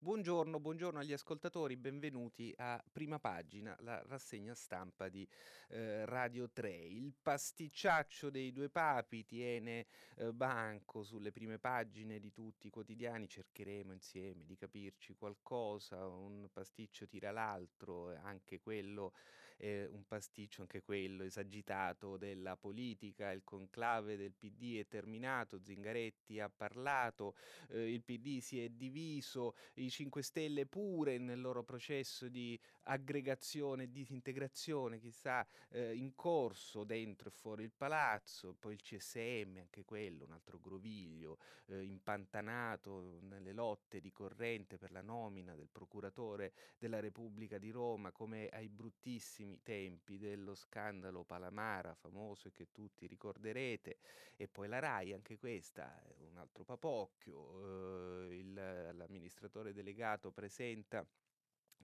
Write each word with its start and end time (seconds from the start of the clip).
Buongiorno, 0.00 0.60
buongiorno 0.60 1.00
agli 1.00 1.12
ascoltatori, 1.12 1.76
benvenuti 1.76 2.54
a 2.58 2.80
Prima 2.92 3.18
Pagina, 3.18 3.76
la 3.80 4.00
rassegna 4.06 4.54
stampa 4.54 5.08
di 5.08 5.28
eh, 5.70 6.04
Radio 6.06 6.48
3. 6.52 6.70
Il 6.70 7.12
pasticciaccio 7.20 8.30
dei 8.30 8.52
due 8.52 8.70
papi 8.70 9.24
tiene 9.24 9.86
eh, 10.14 10.32
banco 10.32 11.02
sulle 11.02 11.32
prime 11.32 11.58
pagine 11.58 12.20
di 12.20 12.30
tutti 12.32 12.68
i 12.68 12.70
quotidiani, 12.70 13.28
cercheremo 13.28 13.92
insieme 13.92 14.44
di 14.46 14.54
capirci 14.54 15.16
qualcosa, 15.16 16.06
un 16.06 16.46
pasticcio 16.52 17.08
tira 17.08 17.32
l'altro, 17.32 18.14
anche 18.22 18.60
quello 18.60 19.14
è 19.58 19.86
un 19.90 20.04
pasticcio, 20.06 20.62
anche 20.62 20.82
quello 20.82 21.24
esagitato 21.24 22.16
della 22.16 22.56
politica, 22.56 23.32
il 23.32 23.42
conclave 23.42 24.16
del 24.16 24.32
PD 24.32 24.78
è 24.78 24.86
terminato, 24.86 25.60
Zingaretti 25.60 26.38
ha 26.38 26.48
parlato, 26.48 27.34
eh, 27.70 27.92
il 27.92 28.02
PD 28.02 28.38
si 28.38 28.62
è 28.62 28.68
diviso, 28.68 29.56
i 29.74 29.90
5 29.90 30.22
Stelle 30.22 30.66
pure 30.66 31.18
nel 31.18 31.40
loro 31.40 31.64
processo 31.64 32.28
di 32.28 32.58
aggregazione 32.88 33.84
e 33.84 33.90
disintegrazione, 33.90 34.98
chissà, 34.98 35.46
eh, 35.70 35.94
in 35.94 36.14
corso 36.14 36.84
dentro 36.84 37.28
e 37.28 37.32
fuori 37.32 37.62
il 37.62 37.72
palazzo, 37.72 38.54
poi 38.58 38.74
il 38.74 38.80
CSM, 38.82 39.58
anche 39.58 39.84
quello, 39.84 40.24
un 40.24 40.32
altro 40.32 40.58
groviglio, 40.58 41.38
eh, 41.66 41.82
impantanato 41.82 43.18
nelle 43.20 43.52
lotte 43.52 44.00
di 44.00 44.10
corrente 44.10 44.78
per 44.78 44.90
la 44.90 45.02
nomina 45.02 45.54
del 45.54 45.68
procuratore 45.70 46.52
della 46.78 47.00
Repubblica 47.00 47.58
di 47.58 47.70
Roma, 47.70 48.10
come 48.10 48.48
ai 48.48 48.68
bruttissimi 48.68 49.60
tempi 49.62 50.18
dello 50.18 50.54
scandalo 50.54 51.24
Palamara, 51.24 51.94
famoso 51.94 52.48
e 52.48 52.52
che 52.52 52.68
tutti 52.72 53.06
ricorderete, 53.06 53.98
e 54.36 54.48
poi 54.48 54.68
la 54.68 54.78
RAI, 54.78 55.12
anche 55.12 55.36
questa, 55.36 56.02
un 56.30 56.38
altro 56.38 56.64
papocchio, 56.64 58.28
eh, 58.28 58.36
il, 58.36 58.52
l'amministratore 58.94 59.72
delegato 59.72 60.30
presenta 60.30 61.06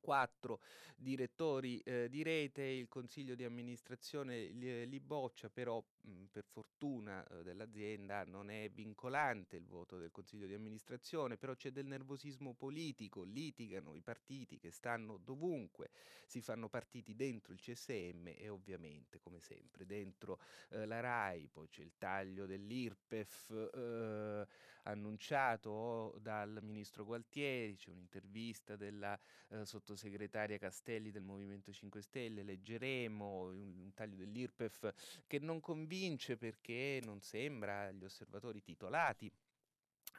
quattro 0.04 0.60
direttori 0.96 1.78
eh, 1.80 2.08
di 2.10 2.22
rete, 2.22 2.62
il 2.62 2.88
consiglio 2.88 3.34
di 3.34 3.42
amministrazione 3.44 4.48
li, 4.48 4.86
li 4.86 5.00
boccia, 5.00 5.48
però 5.48 5.82
mh, 6.02 6.24
per 6.30 6.44
fortuna 6.44 7.26
eh, 7.26 7.42
dell'azienda 7.42 8.22
non 8.24 8.50
è 8.50 8.68
vincolante 8.70 9.56
il 9.56 9.64
voto 9.66 9.96
del 9.96 10.10
consiglio 10.10 10.46
di 10.46 10.52
amministrazione, 10.52 11.38
però 11.38 11.54
c'è 11.54 11.70
del 11.70 11.86
nervosismo 11.86 12.52
politico, 12.52 13.22
litigano 13.22 13.94
i 13.94 14.02
partiti 14.02 14.58
che 14.58 14.70
stanno 14.70 15.16
dovunque, 15.16 15.90
si 16.26 16.42
fanno 16.42 16.68
partiti 16.68 17.14
dentro 17.14 17.52
il 17.54 17.60
CSM 17.60 18.28
e 18.36 18.48
ovviamente 18.50 19.18
come 19.20 19.40
sempre 19.40 19.86
dentro 19.86 20.38
eh, 20.70 20.84
la 20.84 21.00
RAI, 21.00 21.48
poi 21.50 21.68
c'è 21.68 21.82
il 21.82 21.94
taglio 21.96 22.44
dell'IRPEF 22.44 23.70
eh, 23.74 24.46
annunciato 24.84 26.16
dal 26.20 26.58
ministro 26.62 27.04
Gualtieri, 27.04 27.76
c'è 27.76 27.90
un'intervista 27.90 28.76
della 28.76 29.18
eh, 29.48 29.64
sottosegretaria 29.64 30.58
Castelli 30.58 31.10
del 31.10 31.22
Movimento 31.22 31.72
5 31.72 32.00
Stelle, 32.02 32.42
leggeremo 32.42 33.44
un, 33.44 33.78
un 33.78 33.94
taglio 33.94 34.16
dell'IRPEF 34.16 35.22
che 35.26 35.38
non 35.38 35.60
convince 35.60 36.36
perché 36.36 37.00
non 37.04 37.20
sembra 37.20 37.86
agli 37.86 38.04
osservatori 38.04 38.62
titolati 38.62 39.30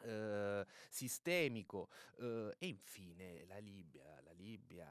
Uh, 0.03 0.61
sistemico 0.89 1.88
uh, 2.17 2.51
e 2.57 2.67
infine 2.67 3.45
la 3.45 3.59
Libia, 3.59 4.19
la 4.23 4.34
Libia, 4.34 4.85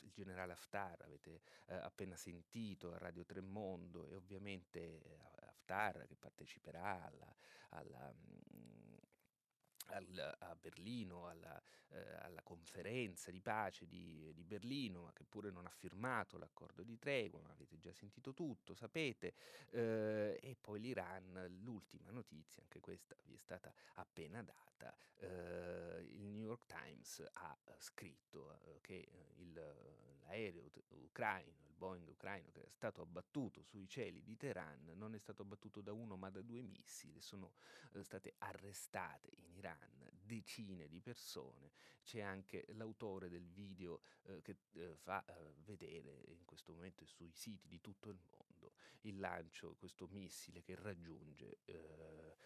il 0.00 0.10
generale 0.10 0.50
Haftar, 0.50 1.02
avete 1.02 1.42
uh, 1.66 1.74
appena 1.74 2.16
sentito 2.16 2.92
a 2.92 2.98
Radio 2.98 3.24
Tremondo 3.24 4.08
e 4.08 4.16
ovviamente 4.16 5.02
Haftar 5.64 6.04
che 6.08 6.16
parteciperà 6.16 7.04
alla, 7.04 7.34
alla 7.70 8.12
mh, 8.12 8.93
al, 9.86 10.36
a 10.40 10.56
Berlino, 10.56 11.28
alla, 11.28 11.62
eh, 11.90 12.14
alla, 12.20 12.42
conferenza 12.42 13.30
di 13.30 13.40
pace 13.40 13.86
di, 13.86 14.32
di, 14.34 14.44
Berlino, 14.44 15.10
che 15.14 15.24
pure 15.24 15.50
non 15.50 15.66
ha 15.66 15.70
firmato 15.70 16.38
l'accordo 16.38 16.82
di 16.82 16.98
tregua, 16.98 17.40
ma 17.40 17.50
avete 17.50 17.78
già 17.78 17.92
sentito 17.92 18.32
tutto, 18.32 18.74
sapete, 18.74 19.34
eh, 19.70 20.38
e 20.40 20.56
poi 20.60 20.80
l'Iran, 20.80 21.58
l'ultima 21.62 22.10
notizia, 22.10 22.62
anche 22.62 22.80
questa 22.80 23.16
vi 23.24 23.34
è 23.34 23.38
stata 23.38 23.72
appena 23.94 24.42
data, 24.42 24.96
eh, 25.16 26.06
il 26.10 26.24
New 26.26 26.46
York 26.46 26.66
Times 26.66 27.24
ha 27.32 27.56
scritto 27.78 28.58
eh, 28.64 28.80
che 28.80 29.08
il, 29.36 29.52
l'aereo 30.34 30.70
ucraino, 30.88 31.52
il 31.66 31.74
Boeing 31.76 32.08
ucraino 32.08 32.50
che 32.50 32.62
è 32.62 32.70
stato 32.70 33.02
abbattuto 33.02 33.62
sui 33.62 33.88
cieli 33.88 34.22
di 34.22 34.36
Teheran, 34.36 34.92
non 34.94 35.14
è 35.14 35.18
stato 35.18 35.42
abbattuto 35.42 35.80
da 35.80 35.92
uno 35.92 36.16
ma 36.16 36.30
da 36.30 36.42
due 36.42 36.62
missili, 36.62 37.20
sono 37.20 37.52
eh, 37.92 38.02
state 38.02 38.34
arrestate 38.38 39.30
in 39.36 39.54
Iran 39.54 39.73
Iran, 39.74 40.10
decine 40.22 40.88
di 40.88 41.00
persone, 41.00 41.72
c'è 42.02 42.20
anche 42.20 42.64
l'autore 42.72 43.28
del 43.28 43.48
video 43.48 44.00
eh, 44.24 44.42
che 44.42 44.56
eh, 44.74 44.94
fa 44.96 45.24
eh, 45.24 45.54
vedere 45.64 46.22
in 46.28 46.44
questo 46.44 46.72
momento 46.72 47.04
sui 47.04 47.30
siti 47.30 47.68
di 47.68 47.80
tutto 47.80 48.10
il 48.10 48.18
mondo 48.30 48.44
il 49.02 49.18
lancio, 49.18 49.76
questo 49.78 50.06
missile 50.10 50.62
che 50.62 50.74
raggiunge 50.74 51.58
eh, 51.64 52.36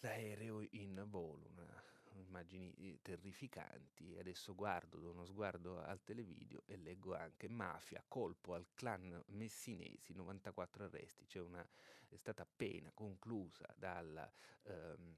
l'aereo 0.00 0.64
in 0.70 1.04
volo, 1.08 1.48
una, 1.50 1.82
immagini 2.14 2.72
eh, 2.74 2.98
terrificanti. 3.02 4.16
Adesso 4.16 4.54
guardo, 4.54 4.98
do 4.98 5.10
uno 5.10 5.24
sguardo 5.24 5.80
al 5.80 6.02
televideo 6.02 6.62
e 6.66 6.76
leggo 6.76 7.14
anche 7.14 7.48
mafia, 7.48 8.02
colpo 8.06 8.54
al 8.54 8.66
clan 8.74 9.22
messinesi, 9.28 10.12
94 10.12 10.84
arresti, 10.84 11.26
C'è 11.26 11.40
una, 11.40 11.66
è 12.08 12.16
stata 12.16 12.42
appena 12.42 12.90
conclusa 12.92 13.72
dalla... 13.76 14.30
Ehm, 14.64 15.16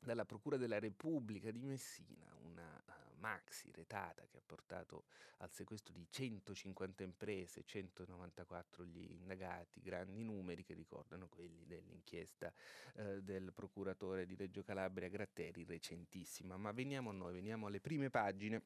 dalla 0.00 0.24
Procura 0.24 0.56
della 0.56 0.78
Repubblica 0.78 1.50
di 1.50 1.62
Messina, 1.62 2.34
una 2.42 2.82
uh, 2.86 3.18
maxi 3.18 3.70
retata 3.72 4.26
che 4.26 4.38
ha 4.38 4.42
portato 4.44 5.04
al 5.38 5.52
sequestro 5.52 5.92
di 5.94 6.06
150 6.08 7.02
imprese, 7.02 7.62
194 7.64 8.84
gli 8.84 9.12
indagati, 9.12 9.80
grandi 9.80 10.22
numeri 10.22 10.64
che 10.64 10.74
ricordano 10.74 11.28
quelli 11.28 11.66
dell'inchiesta 11.66 12.52
uh, 12.94 13.20
del 13.20 13.52
procuratore 13.52 14.26
di 14.26 14.34
Reggio 14.34 14.62
Calabria 14.62 15.08
Gratteri, 15.08 15.64
recentissima. 15.64 16.56
Ma 16.56 16.72
veniamo 16.72 17.10
a 17.10 17.12
noi, 17.12 17.34
veniamo 17.34 17.66
alle 17.66 17.80
prime 17.80 18.10
pagine 18.10 18.62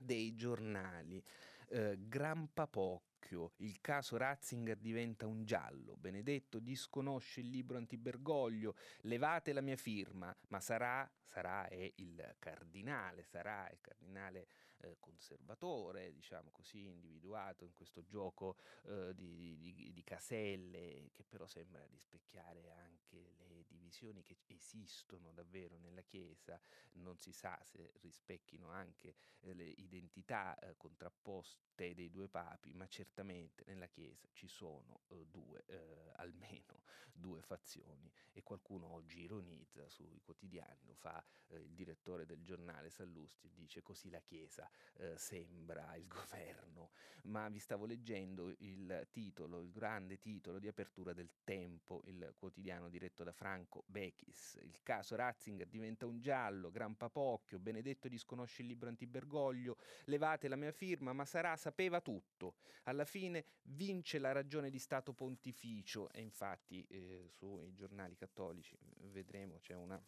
dei 0.00 0.34
giornali. 0.34 1.22
Uh, 1.68 1.96
Gran 1.98 2.52
Papocco 2.52 3.15
occhio, 3.26 3.52
il 3.56 3.80
caso 3.80 4.16
Ratzinger 4.16 4.78
diventa 4.78 5.26
un 5.26 5.44
giallo. 5.44 5.96
Benedetto 5.96 6.60
disconosce 6.60 7.40
il 7.40 7.50
libro 7.50 7.76
antibergoglio, 7.76 8.76
levate 9.02 9.52
la 9.52 9.60
mia 9.60 9.76
firma, 9.76 10.34
ma 10.48 10.60
sarà, 10.60 11.08
sarà 11.24 11.66
è 11.66 11.92
il 11.96 12.36
cardinale, 12.38 13.24
sarà 13.24 13.68
il 13.70 13.80
cardinale 13.80 14.46
eh, 14.78 14.96
conservatore, 15.00 16.12
diciamo 16.12 16.50
così, 16.52 16.86
individuato 16.86 17.64
in 17.64 17.72
questo 17.72 18.04
gioco 18.04 18.56
eh, 18.84 19.12
di, 19.14 19.58
di, 19.58 19.92
di, 19.92 20.04
caselle, 20.04 21.08
che 21.12 21.24
però 21.24 21.46
sembra 21.46 21.84
rispecchiare 21.86 22.70
anche 22.70 23.34
le 23.48 23.64
divisioni 23.66 24.22
che 24.22 24.36
esistono 24.46 25.32
davvero 25.32 25.76
nella 25.78 26.02
Chiesa. 26.02 26.60
Non 26.92 27.18
si 27.18 27.32
sa 27.32 27.58
se 27.64 27.92
rispecchino 28.00 28.68
anche 28.68 29.14
eh, 29.40 29.54
le 29.54 29.66
identità 29.66 30.56
eh, 30.58 30.76
contrapposte 30.76 31.65
dei 31.76 32.10
due 32.10 32.28
papi, 32.28 32.72
ma 32.72 32.86
certamente 32.88 33.64
nella 33.66 33.86
Chiesa 33.86 34.28
ci 34.32 34.48
sono 34.48 35.02
eh, 35.08 35.26
due, 35.26 35.62
eh, 35.66 36.12
almeno 36.16 36.82
due 37.12 37.40
fazioni 37.40 38.10
e 38.32 38.42
qualcuno 38.42 38.92
oggi 38.92 39.22
ironizza 39.22 39.88
sui 39.88 40.20
quotidiani, 40.22 40.84
lo 40.84 40.94
fa 40.94 41.24
eh, 41.48 41.56
il 41.56 41.74
direttore 41.74 42.26
del 42.26 42.42
giornale 42.42 42.90
Sallusti 42.90 43.46
e 43.46 43.52
dice 43.54 43.82
così 43.82 44.10
la 44.10 44.20
Chiesa 44.20 44.68
eh, 44.96 45.16
sembra 45.16 45.94
il 45.96 46.06
governo, 46.08 46.90
ma 47.22 47.48
vi 47.48 47.58
stavo 47.58 47.86
leggendo 47.86 48.54
il 48.58 49.08
titolo, 49.10 49.60
il 49.60 49.70
grande 49.70 50.18
titolo 50.18 50.58
di 50.58 50.68
apertura 50.68 51.12
del 51.12 51.30
Tempo, 51.44 52.02
il 52.06 52.34
quotidiano 52.36 52.88
diretto 52.88 53.24
da 53.24 53.32
Franco 53.32 53.84
Bechis, 53.86 54.58
il 54.62 54.82
caso 54.82 55.16
Ratzinger 55.16 55.68
diventa 55.68 56.06
un 56.06 56.20
giallo, 56.20 56.70
Gran 56.70 56.96
Papocchio, 56.96 57.58
Benedetto 57.58 58.08
disconosce 58.08 58.62
il 58.62 58.68
libro 58.68 58.88
antibergoglio, 58.88 59.78
levate 60.04 60.48
la 60.48 60.56
mia 60.56 60.72
firma, 60.72 61.12
ma 61.12 61.24
sarà 61.24 61.56
sapeva 61.66 62.00
tutto. 62.00 62.54
Alla 62.84 63.04
fine 63.04 63.44
vince 63.62 64.20
la 64.20 64.30
ragione 64.30 64.70
di 64.70 64.78
Stato 64.78 65.12
pontificio 65.12 66.08
e 66.10 66.20
infatti 66.20 66.86
eh, 66.88 67.26
sui 67.28 67.74
giornali 67.74 68.14
cattolici 68.14 68.78
vedremo 69.10 69.58
c'è 69.58 69.74
una 69.74 70.00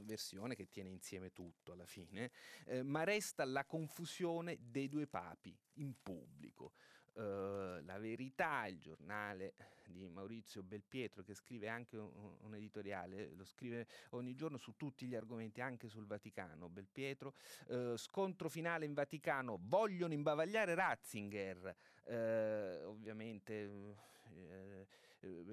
versione 0.00 0.56
che 0.56 0.68
tiene 0.68 0.88
insieme 0.88 1.32
tutto 1.32 1.70
alla 1.70 1.86
fine, 1.86 2.32
eh, 2.64 2.82
ma 2.82 3.04
resta 3.04 3.44
la 3.44 3.64
confusione 3.64 4.58
dei 4.60 4.88
due 4.88 5.06
papi 5.06 5.56
in 5.74 5.94
pubblico. 6.02 6.72
Eh, 7.14 7.80
La 7.84 7.98
Verità, 7.98 8.66
il 8.66 8.78
giornale 8.78 9.54
di 9.86 10.08
Maurizio 10.08 10.62
Belpietro 10.62 11.22
che 11.22 11.34
scrive 11.34 11.68
anche 11.68 11.96
un, 11.96 12.10
un, 12.40 12.54
editoriale, 12.54 13.32
lo 13.34 13.44
scrive 13.44 13.86
ogni 14.10 14.34
giorno 14.34 14.56
su 14.56 14.74
tutti 14.76 15.06
gli 15.06 15.14
argomenti, 15.14 15.60
anche 15.60 15.88
sul 15.88 16.06
Vaticano. 16.06 16.68
Belpietro, 16.68 17.34
eh, 17.68 17.94
scontro 17.96 18.48
finale 18.48 18.84
in 18.84 18.94
Vaticano, 18.94 19.58
vogliono 19.62 20.12
imbavagliare 20.12 20.74
Ratzinger, 20.74 21.76
eh, 22.04 22.82
ovviamente 22.84 24.02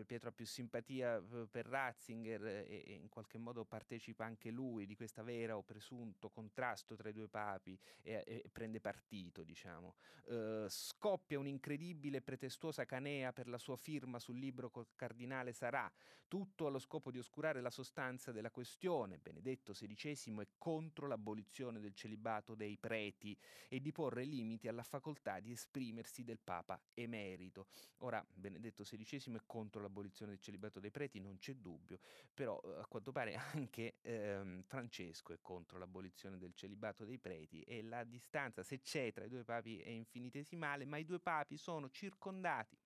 Pietro 0.06 0.30
ha 0.30 0.32
più 0.32 0.46
simpatia 0.46 1.18
eh, 1.18 1.48
per 1.50 1.66
Ratzinger 1.66 2.46
e, 2.46 2.84
e, 2.86 2.94
in 2.94 3.10
qualche 3.10 3.38
modo 3.38 3.64
partecipa 3.64 4.26
anche 4.26 4.52
lui 4.52 4.86
di 4.86 4.96
questa 4.96 5.24
vera 5.24 5.58
o 5.58 5.64
presunto 5.64 6.30
contrasto 6.30 6.96
tra 6.96 7.10
i 7.10 7.14
due 7.14 7.28
papi 7.28 7.80
e, 8.02 8.24
e 8.26 8.50
prende 8.52 8.80
partito, 8.80 9.44
diciamo. 9.44 9.96
Uh, 10.26 10.68
scoppia 10.68 11.40
un'incredibile 11.40 12.22
pretestuosa 12.22 12.86
canea 12.86 13.34
per 13.34 13.48
la 13.48 13.58
sua 13.58 13.76
firma 13.76 14.20
sul 14.20 14.38
libro 14.38 14.70
col 14.70 14.88
cardinale 14.96 15.52
Sarà, 15.52 15.92
tutto 16.28 16.66
allo 16.66 16.80
scopo 16.80 17.12
di 17.12 17.20
oscurare 17.20 17.60
la 17.60 17.70
sostanza 17.70 18.32
della 18.32 18.52
questione. 18.52 19.18
Benedetto 19.18 19.74
XVI 19.74 20.42
è 20.42 20.48
contro 20.58 21.08
l'abolizione 21.08 21.82
del 21.82 21.94
celibato 21.94 22.56
dei 22.56 22.78
preti 22.78 23.38
e 23.68 23.82
di 23.82 23.92
porre 23.92 24.24
limiti 24.24 24.70
alla 24.70 24.84
facoltà 24.84 25.42
di 25.42 25.52
esprimersi 25.52 26.24
del 26.24 26.40
Papa 26.40 26.82
emerito. 26.94 27.68
Ora, 27.98 28.26
Benedetto 28.34 28.84
XVI 28.84 29.36
è 29.36 29.42
contro 29.46 29.61
l'abolizione 29.70 30.32
del 30.32 30.42
celibato 30.42 30.80
dei 30.80 30.92
preti, 30.92 31.20
non 31.20 31.38
c'è 31.38 31.54
dubbio, 31.54 32.00
però 32.34 32.60
eh, 32.64 32.80
a 32.80 32.86
quanto 32.88 33.12
pare 33.12 33.36
anche 33.54 33.98
ehm, 34.02 34.64
Francesco 34.64 35.34
è 35.34 35.40
contro 35.42 35.78
l'abolizione 35.78 36.38
del 36.38 36.54
celibato 36.54 37.06
dei 37.06 37.20
preti 37.20 37.62
e 37.62 37.82
la 37.84 38.04
distanza, 38.04 38.64
se 38.64 38.82
c'è 38.82 39.12
tra 39.12 39.26
i 39.26 39.30
due 39.30 39.44
papi, 39.44 39.80
è 39.80 39.90
infinitesimale, 39.90 40.86
ma 40.86 40.98
i 40.98 41.06
due 41.06 41.20
papi 41.20 41.58
sono 41.58 41.90
circondati 41.90 42.78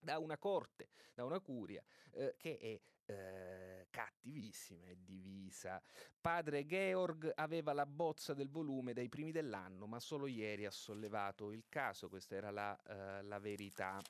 da 0.00 0.18
una 0.18 0.38
corte, 0.38 0.90
da 1.14 1.24
una 1.24 1.40
curia 1.40 1.82
eh, 2.12 2.34
che 2.36 2.58
è 2.58 2.80
eh, 3.06 3.86
cattivissima 3.90 4.86
e 4.86 4.96
divisa. 5.00 5.82
Padre 6.20 6.66
Georg 6.66 7.30
aveva 7.34 7.72
la 7.72 7.86
bozza 7.86 8.34
del 8.34 8.48
volume 8.48 8.92
dai 8.92 9.08
primi 9.08 9.30
dell'anno, 9.30 9.86
ma 9.86 10.00
solo 10.00 10.26
ieri 10.26 10.66
ha 10.66 10.70
sollevato 10.70 11.52
il 11.52 11.64
caso, 11.68 12.08
questa 12.08 12.34
era 12.34 12.50
la, 12.50 12.78
eh, 12.82 13.22
la 13.22 13.38
verità. 13.38 14.00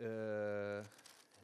Eh, 0.00 0.82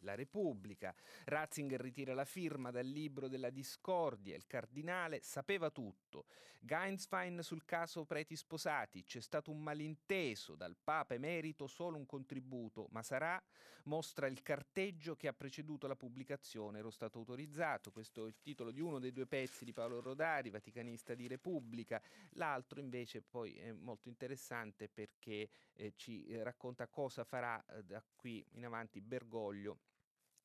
la 0.04 0.14
Repubblica. 0.14 0.94
Ratzinger 1.24 1.80
ritira 1.80 2.14
la 2.14 2.24
firma 2.24 2.70
dal 2.70 2.86
libro 2.86 3.26
della 3.26 3.50
discordia. 3.50 4.36
Il 4.36 4.46
cardinale 4.46 5.20
sapeva 5.22 5.70
tutto. 5.70 6.26
Geinswein 6.60 7.42
sul 7.42 7.64
caso 7.64 8.04
preti 8.04 8.36
sposati. 8.36 9.04
C'è 9.04 9.20
stato 9.20 9.50
un 9.50 9.60
malinteso. 9.60 10.54
Dal 10.54 10.76
Papa 10.82 11.14
emerito 11.14 11.66
solo 11.66 11.96
un 11.96 12.06
contributo, 12.06 12.86
ma 12.90 13.02
sarà 13.02 13.42
mostra 13.84 14.26
il 14.26 14.42
carteggio 14.42 15.14
che 15.16 15.28
ha 15.28 15.32
preceduto 15.32 15.86
la 15.86 15.96
pubblicazione. 15.96 16.78
Ero 16.78 16.90
stato 16.90 17.18
autorizzato. 17.18 17.90
Questo 17.90 18.24
è 18.24 18.28
il 18.28 18.38
titolo 18.40 18.70
di 18.70 18.80
uno 18.80 18.98
dei 18.98 19.12
due 19.12 19.26
pezzi 19.26 19.64
di 19.64 19.72
Paolo 19.72 20.00
Rodari, 20.00 20.50
vaticanista 20.50 21.14
di 21.14 21.26
Repubblica. 21.26 22.00
L'altro 22.30 22.80
invece 22.80 23.22
poi 23.22 23.56
è 23.56 23.72
molto 23.72 24.08
interessante 24.08 24.88
perché 24.88 25.50
eh, 25.74 25.92
ci 25.96 26.24
eh, 26.26 26.42
racconta 26.42 26.86
cosa 26.88 27.24
farà 27.24 27.62
eh, 27.66 27.82
da 27.82 28.02
qui 28.16 28.44
in 28.52 28.64
avanti 28.64 29.00
Bergoglio 29.00 29.78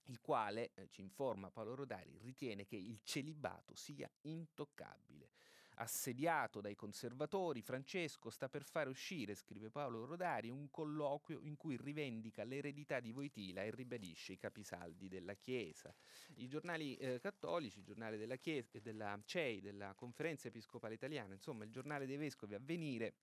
il 0.05 0.19
quale, 0.21 0.71
eh, 0.73 0.87
ci 0.89 1.01
informa 1.01 1.51
Paolo 1.51 1.75
Rodari, 1.75 2.17
ritiene 2.21 2.65
che 2.65 2.75
il 2.75 2.99
celibato 3.03 3.75
sia 3.75 4.09
intoccabile. 4.21 5.29
Assediato 5.81 6.59
dai 6.59 6.75
conservatori, 6.75 7.61
Francesco 7.61 8.29
sta 8.29 8.49
per 8.49 8.63
fare 8.63 8.89
uscire, 8.89 9.33
scrive 9.33 9.69
Paolo 9.69 10.03
Rodari, 10.03 10.49
un 10.49 10.69
colloquio 10.69 11.39
in 11.43 11.55
cui 11.55 11.77
rivendica 11.77 12.43
l'eredità 12.43 12.99
di 12.99 13.13
Voitila 13.13 13.63
e 13.63 13.71
ribadisce 13.71 14.33
i 14.33 14.37
capisaldi 14.37 15.07
della 15.07 15.35
Chiesa. 15.35 15.95
I 16.35 16.47
giornali 16.47 16.97
eh, 16.97 17.19
cattolici, 17.21 17.77
il 17.77 17.85
giornale 17.85 18.17
della, 18.17 18.35
Chiesa, 18.35 18.77
della 18.79 19.17
CEI, 19.23 19.61
della 19.61 19.93
Conferenza 19.93 20.49
Episcopale 20.49 20.95
Italiana, 20.95 21.33
insomma 21.33 21.63
il 21.63 21.71
giornale 21.71 22.05
dei 22.05 22.17
Vescovi, 22.17 22.55
Avvenire, 22.55 23.13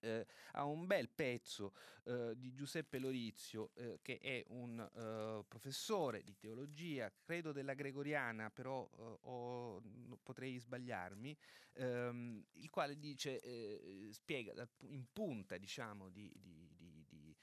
eh, 0.00 0.26
a 0.52 0.64
un 0.64 0.86
bel 0.86 1.08
pezzo 1.08 1.74
eh, 2.04 2.34
di 2.36 2.52
Giuseppe 2.52 2.98
Lorizio, 2.98 3.70
eh, 3.74 3.98
che 4.02 4.18
è 4.18 4.44
un 4.48 4.78
eh, 4.78 5.44
professore 5.46 6.22
di 6.22 6.36
teologia, 6.36 7.12
credo 7.20 7.52
della 7.52 7.74
Gregoriana, 7.74 8.50
però 8.50 8.88
eh, 8.98 9.18
o, 9.22 9.82
potrei 10.22 10.58
sbagliarmi, 10.58 11.36
ehm, 11.74 12.44
il 12.52 12.70
quale 12.70 12.98
dice, 12.98 13.40
eh, 13.40 14.08
spiega 14.12 14.68
in 14.80 15.04
punta 15.12 15.56
diciamo, 15.56 16.08
di, 16.08 16.32
di, 16.40 16.68
di, 16.76 17.04
di 17.08 17.36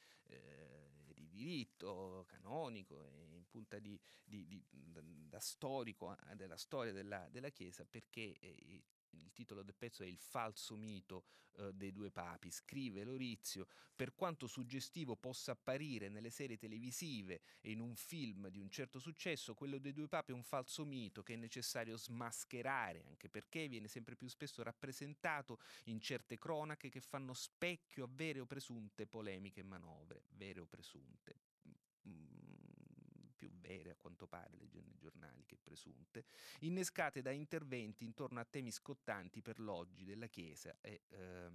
diritto 1.35 2.25
canonico 2.27 3.11
in 3.33 3.45
punta 3.49 3.77
da 3.77 5.39
storico 5.39 6.15
della 6.33 6.57
storia 6.57 6.93
della, 6.93 7.27
della 7.29 7.49
Chiesa 7.49 7.85
perché 7.85 8.35
il 9.11 9.31
titolo 9.33 9.63
del 9.63 9.75
pezzo 9.75 10.03
è 10.03 10.07
Il 10.07 10.17
falso 10.17 10.75
mito 10.75 11.25
eh, 11.57 11.73
dei 11.73 11.91
due 11.91 12.11
papi. 12.11 12.51
Scrive 12.51 13.03
Lorizio, 13.03 13.67
per 13.95 14.13
quanto 14.13 14.47
suggestivo 14.47 15.15
possa 15.15 15.51
apparire 15.51 16.09
nelle 16.09 16.29
serie 16.29 16.57
televisive 16.57 17.41
e 17.61 17.71
in 17.71 17.79
un 17.79 17.95
film 17.95 18.49
di 18.49 18.59
un 18.59 18.69
certo 18.69 18.99
successo, 18.99 19.53
quello 19.53 19.77
dei 19.77 19.93
due 19.93 20.07
papi 20.07 20.31
è 20.31 20.35
un 20.35 20.43
falso 20.43 20.85
mito 20.85 21.23
che 21.23 21.33
è 21.33 21.37
necessario 21.37 21.97
smascherare, 21.97 23.05
anche 23.07 23.29
perché 23.29 23.67
viene 23.67 23.87
sempre 23.87 24.15
più 24.15 24.27
spesso 24.27 24.63
rappresentato 24.63 25.59
in 25.85 25.99
certe 25.99 26.37
cronache 26.37 26.89
che 26.89 27.01
fanno 27.01 27.33
specchio 27.33 28.05
a 28.05 28.09
vere 28.11 28.39
o 28.39 28.45
presunte 28.45 29.07
polemiche 29.07 29.61
e 29.61 29.63
manovre, 29.63 30.23
vere 30.29 30.59
o 30.59 30.65
presunte. 30.65 31.54
Più 33.45 33.59
vere 33.59 33.91
a 33.91 33.95
quanto 33.95 34.25
pare, 34.25 34.57
leggendo 34.57 34.91
i 34.91 34.97
giornali, 34.97 35.45
che 35.45 35.57
presunte, 35.61 36.25
innescate 36.61 37.21
da 37.21 37.29
interventi 37.29 38.03
intorno 38.03 38.39
a 38.39 38.45
temi 38.45 38.71
scottanti 38.71 39.41
per 39.41 39.59
l'oggi 39.59 40.03
della 40.03 40.27
Chiesa 40.27 40.75
e 40.81 41.01
eh, 41.09 41.51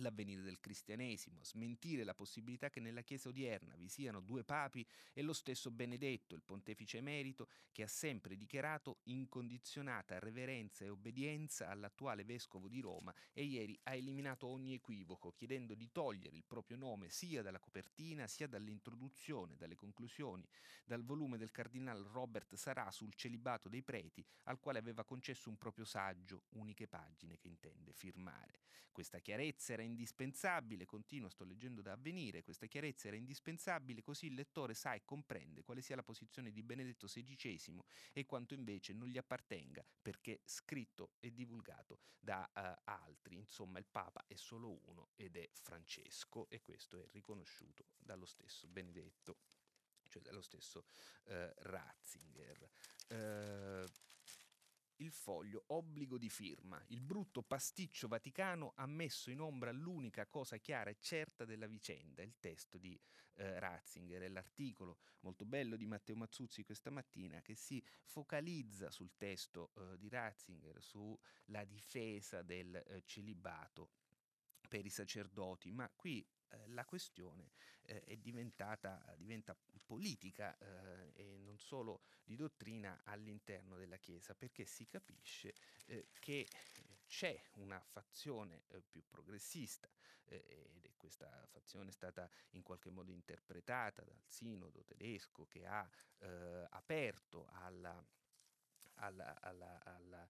l'avvenire 0.00 0.42
del 0.42 0.60
cristianesimo, 0.60 1.42
smentire 1.42 2.04
la 2.04 2.14
possibilità 2.14 2.70
che 2.70 2.80
nella 2.80 3.02
Chiesa 3.02 3.28
odierna 3.28 3.74
vi 3.76 3.88
siano 3.88 4.20
due 4.20 4.44
papi 4.44 4.86
e 5.12 5.22
lo 5.22 5.32
stesso 5.32 5.70
Benedetto, 5.70 6.34
il 6.34 6.42
pontefice 6.42 6.98
emerito, 6.98 7.48
che 7.72 7.82
ha 7.82 7.88
sempre 7.88 8.36
dichiarato 8.36 8.98
incondizionata 9.04 10.18
reverenza 10.18 10.84
e 10.84 10.88
obbedienza 10.88 11.68
all'attuale 11.68 12.24
vescovo 12.24 12.68
di 12.68 12.80
Roma 12.80 13.14
e 13.32 13.44
ieri 13.44 13.78
ha 13.84 13.94
eliminato 13.94 14.46
ogni 14.46 14.74
equivoco, 14.74 15.32
chiedendo 15.32 15.74
di 15.74 15.90
togliere 15.92 16.36
il 16.36 16.44
proprio 16.46 16.76
nome 16.76 17.10
sia 17.10 17.42
dalla 17.42 17.60
copertina 17.60 18.26
sia 18.26 18.46
dall'introduzione, 18.46 19.56
dalle 19.56 19.74
conclusioni, 19.76 20.46
dal 20.84 21.04
volume 21.04 21.38
del 21.38 21.50
cardinale 21.50 22.06
Robert 22.10 22.54
Sarà 22.54 22.90
sul 22.90 23.14
celibato 23.14 23.68
dei 23.68 23.82
preti, 23.82 24.24
al 24.44 24.58
quale 24.58 24.78
aveva 24.78 25.04
concesso 25.04 25.48
un 25.48 25.56
proprio 25.56 25.84
saggio, 25.84 26.44
uniche 26.50 26.88
pagine 26.88 27.36
che 27.38 27.48
intende 27.48 27.92
firmare. 27.92 28.60
Questa 28.92 29.20
chiarezza 29.20 29.74
era 29.74 29.82
indispensabile, 29.88 30.84
continuo, 30.84 31.28
sto 31.28 31.44
leggendo 31.44 31.82
da 31.82 31.92
avvenire, 31.92 32.42
questa 32.42 32.66
chiarezza 32.66 33.08
era 33.08 33.16
indispensabile 33.16 34.02
così 34.02 34.26
il 34.26 34.34
lettore 34.34 34.74
sa 34.74 34.94
e 34.94 35.04
comprende 35.04 35.62
quale 35.62 35.80
sia 35.80 35.96
la 35.96 36.02
posizione 36.02 36.52
di 36.52 36.62
Benedetto 36.62 37.06
XVI 37.06 37.82
e 38.12 38.24
quanto 38.26 38.54
invece 38.54 38.92
non 38.92 39.08
gli 39.08 39.18
appartenga 39.18 39.84
perché 40.00 40.40
scritto 40.44 41.12
e 41.20 41.32
divulgato 41.32 42.00
da 42.18 42.48
uh, 42.54 42.82
altri. 42.84 43.36
Insomma, 43.36 43.78
il 43.78 43.86
Papa 43.90 44.24
è 44.26 44.36
solo 44.36 44.78
uno 44.86 45.08
ed 45.16 45.36
è 45.36 45.48
Francesco 45.52 46.48
e 46.50 46.60
questo 46.60 47.00
è 47.00 47.08
riconosciuto 47.10 47.86
dallo 47.98 48.26
stesso 48.26 48.68
Benedetto, 48.68 49.38
cioè 50.08 50.22
dallo 50.22 50.42
stesso 50.42 50.84
uh, 51.24 51.50
Ratzinger. 51.56 52.70
Uh, 53.08 53.86
il 54.98 55.12
foglio 55.12 55.64
obbligo 55.68 56.18
di 56.18 56.30
firma. 56.30 56.82
Il 56.88 57.00
brutto 57.00 57.42
pasticcio 57.42 58.08
vaticano 58.08 58.72
ha 58.76 58.86
messo 58.86 59.30
in 59.30 59.40
ombra 59.40 59.72
l'unica 59.72 60.26
cosa 60.26 60.56
chiara 60.58 60.90
e 60.90 60.96
certa 61.00 61.44
della 61.44 61.66
vicenda, 61.66 62.22
il 62.22 62.36
testo 62.38 62.78
di 62.78 62.98
eh, 63.34 63.58
Ratzinger 63.58 64.22
e 64.22 64.28
l'articolo 64.28 64.98
molto 65.20 65.44
bello 65.44 65.76
di 65.76 65.86
Matteo 65.86 66.16
Mazzuzzi 66.16 66.64
questa 66.64 66.90
mattina 66.90 67.40
che 67.40 67.54
si 67.54 67.82
focalizza 68.04 68.90
sul 68.90 69.16
testo 69.16 69.72
eh, 69.74 69.98
di 69.98 70.08
Ratzinger, 70.08 70.82
sulla 70.82 71.64
difesa 71.64 72.42
del 72.42 72.74
eh, 72.74 73.02
celibato 73.04 73.90
per 74.68 74.84
i 74.84 74.90
sacerdoti, 74.90 75.72
ma 75.72 75.88
qui 75.88 76.26
la 76.66 76.84
questione 76.84 77.52
eh, 77.82 78.02
è 78.04 78.16
diventata 78.16 79.02
diventa 79.16 79.56
politica 79.84 80.56
eh, 80.58 81.12
e 81.14 81.38
non 81.38 81.58
solo 81.58 82.02
di 82.24 82.36
dottrina 82.36 83.00
all'interno 83.04 83.76
della 83.76 83.96
Chiesa, 83.96 84.34
perché 84.34 84.64
si 84.64 84.86
capisce 84.86 85.54
eh, 85.86 86.08
che 86.18 86.46
c'è 87.06 87.42
una 87.54 87.80
fazione 87.80 88.64
eh, 88.68 88.82
più 88.82 89.02
progressista 89.08 89.88
ed 90.30 90.84
è 90.84 90.94
questa 90.98 91.46
fazione 91.50 91.88
è 91.88 91.92
stata 91.92 92.28
in 92.50 92.62
qualche 92.62 92.90
modo 92.90 93.10
interpretata 93.12 94.02
dal 94.04 94.20
sinodo 94.26 94.84
tedesco 94.84 95.46
che 95.46 95.64
ha 95.64 95.88
aperto 96.68 97.46
alla, 97.52 98.04
alla, 98.96 99.40
alla, 99.40 99.82
alla 99.84 100.28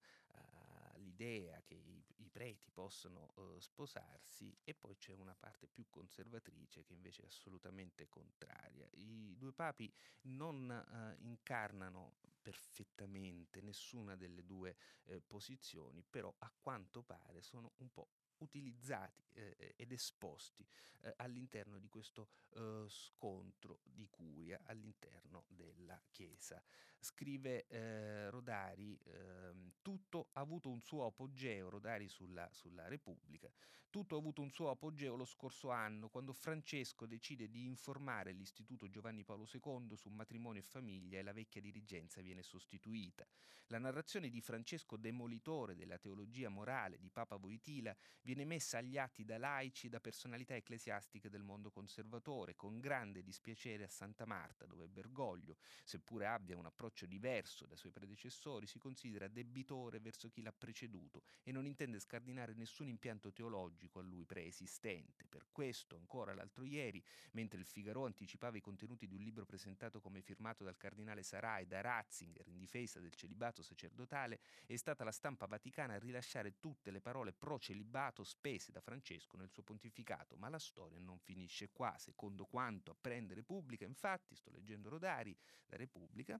l'idea 1.19 1.61
che 1.61 1.75
i, 1.75 2.03
i 2.17 2.29
preti 2.29 2.71
possono 2.71 3.31
uh, 3.35 3.59
sposarsi 3.59 4.55
e 4.63 4.73
poi 4.73 4.95
c'è 4.97 5.13
una 5.13 5.35
parte 5.35 5.67
più 5.67 5.85
conservatrice 5.89 6.85
che 6.85 6.93
invece 6.93 7.23
è 7.23 7.25
assolutamente 7.25 8.07
contraria. 8.07 8.87
I 8.91 9.35
due 9.37 9.51
papi 9.51 9.91
non 10.21 10.69
uh, 10.69 11.23
incarnano 11.25 12.15
perfettamente 12.41 13.61
nessuna 13.61 14.15
delle 14.15 14.45
due 14.45 14.77
eh, 15.05 15.21
posizioni, 15.21 16.03
però 16.09 16.33
a 16.39 16.51
quanto 16.57 17.03
pare 17.03 17.41
sono 17.41 17.73
un 17.77 17.89
po' 17.91 18.09
utilizzati 18.39 19.23
eh, 19.33 19.73
ed 19.75 19.91
esposti 19.91 20.65
eh, 21.01 21.13
all'interno 21.17 21.79
di 21.79 21.87
questo 21.87 22.29
eh, 22.55 22.85
scontro 22.87 23.79
di 23.83 24.07
curia 24.09 24.59
all'interno 24.65 25.45
della 25.47 25.99
Chiesa. 26.09 26.61
Scrive 26.99 27.65
eh, 27.67 28.29
Rodari, 28.29 28.97
eh, 29.05 29.71
tutto 29.81 30.29
ha 30.33 30.41
avuto 30.41 30.69
un 30.69 30.81
suo 30.81 31.05
apogeo, 31.05 31.69
Rodari 31.69 32.09
sulla, 32.09 32.49
sulla 32.51 32.87
Repubblica, 32.87 33.49
tutto 33.89 34.15
ha 34.15 34.19
avuto 34.19 34.41
un 34.41 34.51
suo 34.51 34.69
apogeo 34.69 35.15
lo 35.15 35.25
scorso 35.25 35.71
anno, 35.71 36.09
quando 36.09 36.31
Francesco 36.31 37.07
decide 37.07 37.49
di 37.49 37.65
informare 37.65 38.31
l'Istituto 38.31 38.87
Giovanni 38.87 39.23
Paolo 39.23 39.47
II 39.51 39.95
su 39.95 40.09
matrimonio 40.09 40.61
e 40.61 40.63
famiglia 40.63 41.17
e 41.17 41.23
la 41.23 41.33
vecchia 41.33 41.59
dirigenza 41.59 42.21
viene 42.21 42.43
sostituita. 42.43 43.25
La 43.67 43.79
narrazione 43.79 44.29
di 44.29 44.41
Francesco 44.41 44.97
demolitore 44.97 45.75
della 45.75 45.97
teologia 45.97 46.49
morale 46.49 46.97
di 46.99 47.09
Papa 47.09 47.35
Voitila 47.35 47.95
viene 48.21 48.45
messa 48.45 48.79
agli 48.79 48.97
atti 48.97 49.25
da 49.25 49.37
laici 49.37 49.87
e 49.87 49.89
da 49.89 49.99
personalità 49.99 50.55
ecclesiastiche 50.55 51.29
del 51.29 51.43
mondo 51.43 51.71
conservatore, 51.71 52.55
con 52.55 52.79
grande 52.79 53.23
dispiacere 53.23 53.83
a 53.83 53.89
Santa 53.89 54.25
Marta, 54.25 54.65
dove 54.65 54.87
Bergoglio, 54.87 55.57
seppure 55.83 56.25
abbia 56.25 56.57
un 56.57 56.65
approccio 56.65 57.05
diverso 57.05 57.65
dai 57.65 57.77
suoi 57.77 57.91
predecessori, 57.91 58.67
si 58.67 58.79
considera 58.79 59.27
debitore 59.27 59.99
verso 59.99 60.29
chi 60.29 60.41
l'ha 60.41 60.53
preceduto 60.53 61.23
e 61.43 61.51
non 61.51 61.65
intende 61.65 61.99
scardinare 61.99 62.53
nessun 62.53 62.87
impianto 62.87 63.31
teologico 63.31 63.78
teologico 63.79 63.99
a 63.99 64.03
lui 64.03 64.25
preesistente. 64.25 65.25
Per 65.27 65.47
questo, 65.51 65.95
ancora 65.95 66.33
l'altro 66.33 66.65
ieri, 66.65 67.03
mentre 67.31 67.59
il 67.59 67.65
Figaro 67.65 68.05
anticipava 68.05 68.57
i 68.57 68.61
contenuti 68.61 69.07
di 69.07 69.15
un 69.15 69.21
libro 69.21 69.45
presentato 69.45 70.01
come 70.01 70.21
firmato 70.21 70.63
dal 70.63 70.77
cardinale 70.77 71.23
Sarai 71.23 71.65
da 71.65 71.81
Ratzinger 71.81 72.47
in 72.47 72.57
difesa 72.57 72.99
del 72.99 73.13
celibato 73.13 73.61
sacerdotale, 73.63 74.41
è 74.65 74.75
stata 74.75 75.03
la 75.03 75.11
stampa 75.11 75.45
vaticana 75.45 75.93
a 75.93 75.99
rilasciare 75.99 76.59
tutte 76.59 76.91
le 76.91 77.01
parole 77.01 77.31
pro 77.31 77.57
celibato 77.57 78.23
spese 78.23 78.71
da 78.71 78.81
Francesco 78.81 79.37
nel 79.37 79.49
suo 79.49 79.63
pontificato. 79.63 80.35
Ma 80.35 80.49
la 80.49 80.59
storia 80.59 80.99
non 80.99 81.19
finisce 81.19 81.69
qua. 81.71 81.95
Secondo 81.97 82.45
quanto 82.45 82.91
apprende 82.91 83.33
Repubblica, 83.33 83.85
infatti, 83.85 84.35
sto 84.35 84.51
leggendo 84.51 84.89
Rodari, 84.89 85.35
la 85.67 85.77
Repubblica, 85.77 86.39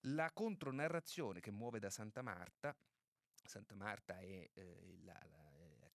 la 0.00 0.30
contronarrazione 0.32 1.40
che 1.40 1.50
muove 1.50 1.78
da 1.78 1.90
Santa 1.90 2.22
Marta 2.22 2.76
Santa 3.48 3.74
Marta 3.74 4.18
è 4.18 4.50
eh, 4.52 4.98
la, 5.02 5.18
la, 5.30 5.45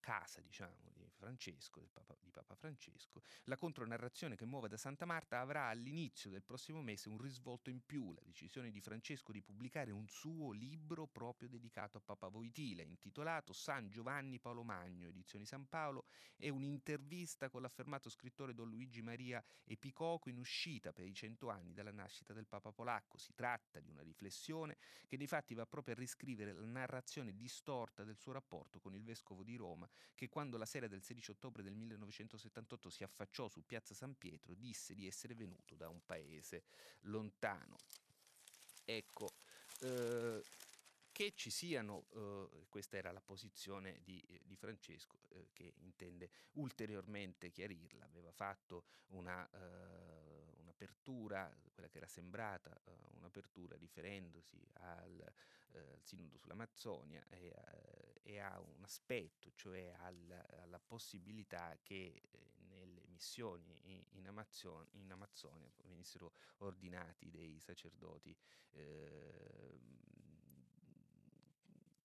casa, 0.01 0.41
diciamo, 0.41 0.75
di 0.81 0.90
Francesco, 1.21 1.87
Papa, 1.93 2.17
di 2.19 2.31
Papa 2.31 2.55
Francesco, 2.55 3.21
la 3.43 3.55
contronarrazione 3.55 4.35
che 4.35 4.45
muove 4.45 4.67
da 4.67 4.75
Santa 4.75 5.05
Marta 5.05 5.39
avrà 5.39 5.67
all'inizio 5.67 6.31
del 6.31 6.41
prossimo 6.41 6.81
mese 6.81 7.09
un 7.09 7.19
risvolto 7.19 7.69
in 7.69 7.85
più, 7.85 8.11
la 8.11 8.23
decisione 8.25 8.71
di 8.71 8.81
Francesco 8.81 9.31
di 9.31 9.43
pubblicare 9.43 9.91
un 9.91 10.07
suo 10.07 10.51
libro 10.51 11.05
proprio 11.05 11.47
dedicato 11.47 11.97
a 11.97 12.01
Papa 12.01 12.27
Voitila, 12.27 12.81
intitolato 12.81 13.53
San 13.53 13.87
Giovanni 13.89 14.39
Paolo 14.39 14.63
Magno, 14.63 15.09
edizioni 15.09 15.45
San 15.45 15.67
Paolo, 15.67 16.05
e 16.37 16.49
un'intervista 16.49 17.49
con 17.49 17.61
l'affermato 17.61 18.09
scrittore 18.09 18.55
Don 18.55 18.67
Luigi 18.67 19.03
Maria 19.03 19.43
Epicoco 19.63 20.27
in 20.27 20.39
uscita 20.39 20.91
per 20.91 21.05
i 21.05 21.13
cento 21.13 21.49
anni 21.49 21.71
dalla 21.71 21.91
nascita 21.91 22.33
del 22.33 22.47
Papa 22.47 22.71
polacco. 22.71 23.19
Si 23.19 23.35
tratta 23.35 23.79
di 23.79 23.91
una 23.91 24.01
riflessione 24.01 24.77
che 25.05 25.17
di 25.17 25.27
fatti 25.27 25.53
va 25.53 25.67
proprio 25.67 25.93
a 25.93 25.99
riscrivere 25.99 26.51
la 26.51 26.65
narrazione 26.65 27.35
distorta 27.35 28.03
del 28.03 28.17
suo 28.17 28.31
rapporto 28.31 28.79
con 28.79 28.95
il 28.95 29.03
vescovo 29.03 29.43
di 29.43 29.55
Roma 29.55 29.87
che 30.15 30.29
quando 30.29 30.57
la 30.57 30.65
sera 30.65 30.87
del 30.87 31.03
16 31.11 31.31
ottobre 31.31 31.63
del 31.63 31.73
1978 31.73 32.89
si 32.89 33.03
affacciò 33.03 33.47
su 33.49 33.65
Piazza 33.65 33.93
San 33.93 34.17
Pietro 34.17 34.53
disse 34.55 34.93
di 34.93 35.07
essere 35.07 35.35
venuto 35.35 35.75
da 35.75 35.89
un 35.89 35.99
paese 36.05 36.63
lontano. 37.01 37.75
Ecco, 38.85 39.31
eh, 39.81 40.41
che 41.11 41.33
ci 41.35 41.49
siano, 41.49 42.05
eh, 42.13 42.65
questa 42.69 42.97
era 42.97 43.11
la 43.11 43.21
posizione 43.21 43.99
di, 44.03 44.23
di 44.43 44.55
Francesco, 44.55 45.19
eh, 45.29 45.49
che 45.51 45.73
intende 45.79 46.29
ulteriormente 46.53 47.51
chiarirla, 47.51 48.05
aveva 48.05 48.31
fatto 48.31 48.85
una, 49.07 49.47
uh, 49.51 50.60
un'apertura, 50.81 51.55
quella 51.73 51.89
che 51.89 51.97
era 51.97 52.07
sembrata 52.07 52.75
uh, 52.85 53.17
un'apertura 53.17 53.77
riferendosi 53.77 54.67
al, 54.73 55.33
uh, 55.73 55.77
al 55.77 55.99
Sinodo 56.01 56.37
sull'Amazzonia 56.37 57.23
e, 57.29 57.53
e, 58.23 58.39
a 58.39 58.59
un 58.59 58.83
aspetto, 58.83 59.51
cioè 59.55 59.93
al, 59.99 60.45
alla 60.61 60.79
possibilità 60.79 61.77
che 61.83 62.21
eh, 62.31 62.39
nelle 62.69 63.03
missioni 63.07 63.79
in, 63.83 64.03
in, 64.11 64.27
Amazzonia, 64.27 64.99
in, 64.99 65.11
Amazzonia, 65.11 65.71
venissero 65.83 66.33
ordinati 66.57 67.29
dei 67.29 67.59
sacerdoti 67.59 68.35
eh, 68.71 69.79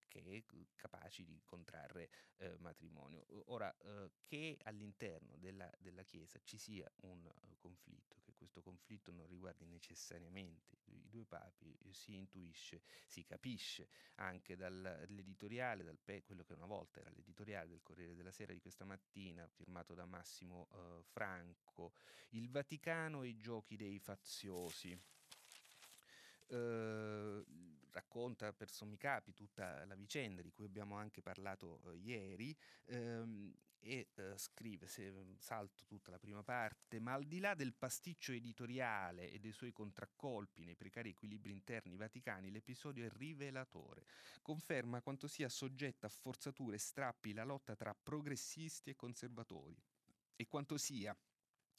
che 0.09 0.67
capaci 0.75 1.25
di 1.25 1.41
contrarre 1.45 2.11
eh, 2.37 2.57
matrimonio. 2.59 3.25
Ora, 3.47 3.75
eh, 3.79 4.11
che 4.25 4.59
all'interno 4.65 5.37
della, 5.37 5.71
della, 5.79 6.03
Chiesa 6.03 6.39
ci 6.45 6.59
sia 6.59 6.91
un 7.03 7.25
uh, 7.25 7.57
conflitto, 7.59 8.21
questo 8.37 8.63
conflitto 8.63 9.13
non 9.13 9.27
riguardi 9.27 9.65
necessariamente 9.67 10.79
i 10.87 11.09
due 11.09 11.25
papi, 11.25 11.77
eh, 11.83 11.93
si 11.93 12.15
intuisce, 12.15 12.83
si 13.07 13.25
capisce 13.25 13.89
anche 14.17 14.57
dall'editoriale, 14.57 15.83
dal 15.83 15.99
quello 16.25 16.45
che 16.45 16.53
una 16.53 16.67
volta 16.67 17.01
era 17.01 17.11
l'editoriale 17.11 17.71
del 17.71 17.83
Corriere 17.83 18.15
della 18.15 18.31
Sera 18.31 18.53
di 18.53 18.61
questa 18.61 18.85
mattina, 18.85 19.47
firmato 19.49 19.95
da 19.95 20.07
Massimo 20.07 20.69
uh, 20.71 21.03
Franco, 21.03 21.93
Il 22.31 22.49
Vaticano 22.51 23.23
e 23.23 23.29
i 23.29 23.37
giochi 23.37 23.77
dei 23.77 23.99
faziosi. 23.99 24.99
Uh, 26.49 27.45
racconta 27.91 28.53
per 28.53 28.71
sommi 28.71 28.97
capi 28.97 29.33
tutta 29.33 29.85
la 29.85 29.97
vicenda 29.97 30.43
di 30.43 30.53
cui 30.53 30.65
abbiamo 30.65 30.97
anche 30.97 31.21
parlato 31.21 31.81
uh, 31.83 31.93
ieri 31.95 32.57
ehm, 32.85 33.53
e 33.87 34.09
uh, 34.17 34.37
scrive, 34.37 34.89
se 34.89 35.11
mm, 35.13 35.35
salto 35.39 35.85
tutta 35.87 36.11
la 36.11 36.19
prima 36.19 36.43
parte, 36.43 36.99
ma 36.99 37.13
al 37.13 37.25
di 37.25 37.39
là 37.39 37.55
del 37.55 37.73
pasticcio 37.73 38.33
editoriale 38.33 39.31
e 39.31 39.39
dei 39.39 39.53
suoi 39.53 39.71
contraccolpi 39.71 40.65
nei 40.65 40.75
precari 40.75 41.11
equilibri 41.11 41.53
interni 41.53 41.97
vaticani, 41.97 42.51
l'episodio 42.51 43.07
è 43.07 43.11
rivelatore. 43.11 44.07
Conferma 44.43 45.01
quanto 45.01 45.29
sia 45.29 45.49
soggetta 45.49 46.09
a 46.09 46.11
forzature 46.11 46.77
e 46.77 46.81
strappi 46.81 47.33
la 47.33 47.45
lotta 47.45 47.77
tra 47.77 47.95
progressisti 47.95 48.91
e 48.91 48.97
conservatori 48.97 49.81
e 50.35 50.47
quanto 50.49 50.77
sia 50.77 51.17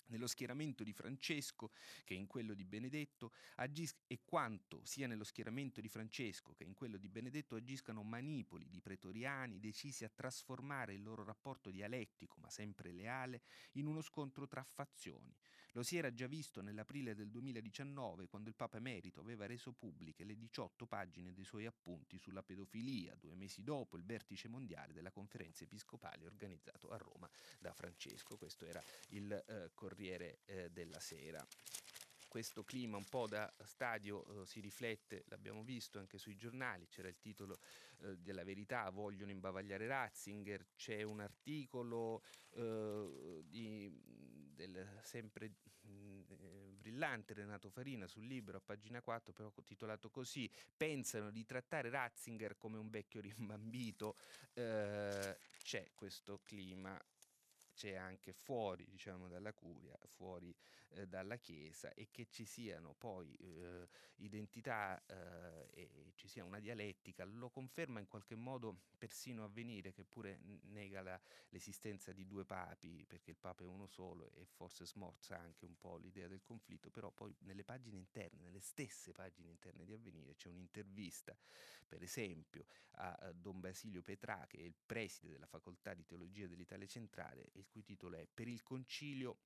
nello 0.08 0.28
schieramento 0.28 0.84
di 0.84 0.94
Francesco 0.94 1.72
che 2.04 2.14
in 2.14 2.28
quello 2.28 2.54
di 2.54 2.64
Benedetto 2.64 3.32
agis- 3.56 3.96
e 4.08 4.22
quanto 4.24 4.82
sia 4.84 5.08
nello 5.08 5.24
schieramento 5.24 5.82
di 5.82 5.90
Francesco 5.90 6.54
che 6.54 6.64
in 6.64 6.74
quello 6.74 6.98
di 6.98 7.10
Benedetto 7.10 7.56
agiscano 7.56 8.04
manipoli 8.04 8.70
di 8.70 8.82
pretoriani 8.82 9.60
decisi 9.60 10.04
a 10.04 10.12
trasformare 10.14 10.94
il 10.94 11.04
loro 11.04 11.24
rapporto 11.24 11.70
dialettico 11.72 12.38
ma 12.40 12.50
sempre 12.50 12.92
leale 12.92 13.42
in 13.74 13.86
uno 13.86 14.02
scontro 14.02 14.48
tra 14.48 14.64
fazioni. 14.64 15.36
Lo 15.74 15.84
si 15.84 15.98
era 15.98 16.14
già 16.14 16.28
visto 16.28 16.62
nell'aprile 16.62 17.14
del 17.14 17.30
2019 17.30 18.28
quando 18.28 18.50
il 18.50 18.56
Papa 18.56 18.78
Emerito 18.78 19.20
aveva 19.20 19.46
reso 19.46 19.74
pubbliche 19.74 20.24
le 20.24 20.36
18 20.36 20.86
pagine 20.86 21.34
dei 21.34 21.44
suoi 21.44 21.66
appunti 21.66 22.18
sulla 22.18 22.42
pedofilia, 22.42 23.16
due 23.16 23.36
mesi 23.36 23.64
dopo 23.64 23.98
il 23.98 24.04
vertice 24.04 24.48
mondiale 24.48 24.94
della 24.94 25.12
conferenza 25.12 25.64
episcopale 25.64 26.26
organizzato 26.26 26.90
a 26.90 26.98
Roma 26.98 27.30
da 27.60 27.74
Francesco. 27.74 28.38
Questo 28.38 28.66
era 28.66 28.82
il 29.10 29.32
eh, 29.32 29.72
Corriere 29.74 30.40
eh, 30.46 30.70
della 30.72 31.00
Sera 31.00 31.46
questo 32.28 32.64
clima 32.64 32.98
un 32.98 33.06
po' 33.06 33.26
da 33.26 33.52
stadio 33.64 34.42
eh, 34.42 34.46
si 34.46 34.60
riflette, 34.60 35.24
l'abbiamo 35.30 35.64
visto 35.64 35.98
anche 35.98 36.18
sui 36.18 36.36
giornali, 36.36 36.88
c'era 36.88 37.08
il 37.08 37.18
titolo 37.20 37.58
eh, 38.02 38.18
della 38.18 38.44
verità, 38.44 38.90
vogliono 38.90 39.32
imbavagliare 39.32 39.88
Ratzinger, 39.88 40.68
c'è 40.76 41.02
un 41.02 41.20
articolo 41.20 42.22
eh, 42.52 43.44
di, 43.44 43.92
del 44.58 45.00
sempre 45.04 45.46
eh, 45.46 46.74
brillante 46.76 47.34
Renato 47.34 47.70
Farina 47.70 48.08
sul 48.08 48.26
libro 48.26 48.58
a 48.58 48.62
pagina 48.62 49.02
4, 49.02 49.32
però 49.32 49.54
titolato 49.64 50.10
così, 50.10 50.50
pensano 50.76 51.30
di 51.30 51.46
trattare 51.46 51.90
Ratzinger 51.90 52.58
come 52.58 52.78
un 52.78 52.90
vecchio 52.90 53.22
rimbambito, 53.22 54.18
eh, 54.54 55.38
c'è 55.64 55.92
questo 55.94 56.42
clima 56.44 57.00
c'è 57.78 57.94
anche 57.94 58.34
fuori 58.34 58.88
diciamo, 58.90 59.28
dalla 59.28 59.54
curia, 59.54 59.96
fuori 60.16 60.54
eh, 60.90 61.08
dalla 61.08 61.38
Chiesa 61.38 61.94
e 61.94 62.10
che 62.12 62.28
ci 62.30 62.46
siano 62.46 62.94
poi 62.98 63.34
eh, 63.36 63.88
identità 64.18 65.04
eh, 65.06 65.68
e 65.72 66.12
ci 66.16 66.28
sia 66.28 66.44
una 66.44 66.60
dialettica, 66.60 67.24
lo 67.26 67.50
conferma 67.50 68.00
in 68.00 68.08
qualche 68.08 68.36
modo 68.36 68.82
persino 68.98 69.44
Avvenire 69.44 69.94
che 69.94 70.04
pure 70.04 70.40
nega 70.64 71.02
la, 71.02 71.22
l'esistenza 71.50 72.12
di 72.12 72.26
due 72.26 72.46
papi 72.46 73.06
perché 73.06 73.32
il 73.32 73.38
papa 73.38 73.64
è 73.64 73.68
uno 73.68 73.86
solo 73.88 74.32
e 74.34 74.46
forse 74.46 74.86
smorza 74.86 75.38
anche 75.38 75.66
un 75.66 75.78
po' 75.78 75.98
l'idea 75.98 76.28
del 76.28 76.42
conflitto, 76.42 76.90
però 76.90 77.12
poi 77.12 77.36
nelle 77.40 77.64
pagine 77.64 77.98
interne, 77.98 78.44
nelle 78.44 78.60
stesse 78.60 79.12
pagine 79.12 79.50
interne 79.50 79.86
di 79.86 79.94
Avvenire 79.94 80.36
c'è 80.36 80.50
un'intervista 80.50 81.38
per 81.88 82.02
esempio 82.02 82.66
a, 82.98 83.14
a 83.14 83.32
Don 83.32 83.60
Basilio 83.60 84.02
Petrà 84.02 84.46
che 84.48 84.58
è 84.58 84.64
il 84.64 84.76
preside 84.86 85.34
della 85.34 85.46
facoltà 85.46 85.94
di 85.94 86.06
teologia 86.06 86.48
dell'Italia 86.48 86.88
centrale 86.88 87.50
il 87.54 87.68
cui 87.68 87.84
titolo 87.84 88.18
è 88.18 88.28
Per 88.32 88.48
il 88.48 88.64
concilio 88.64 89.38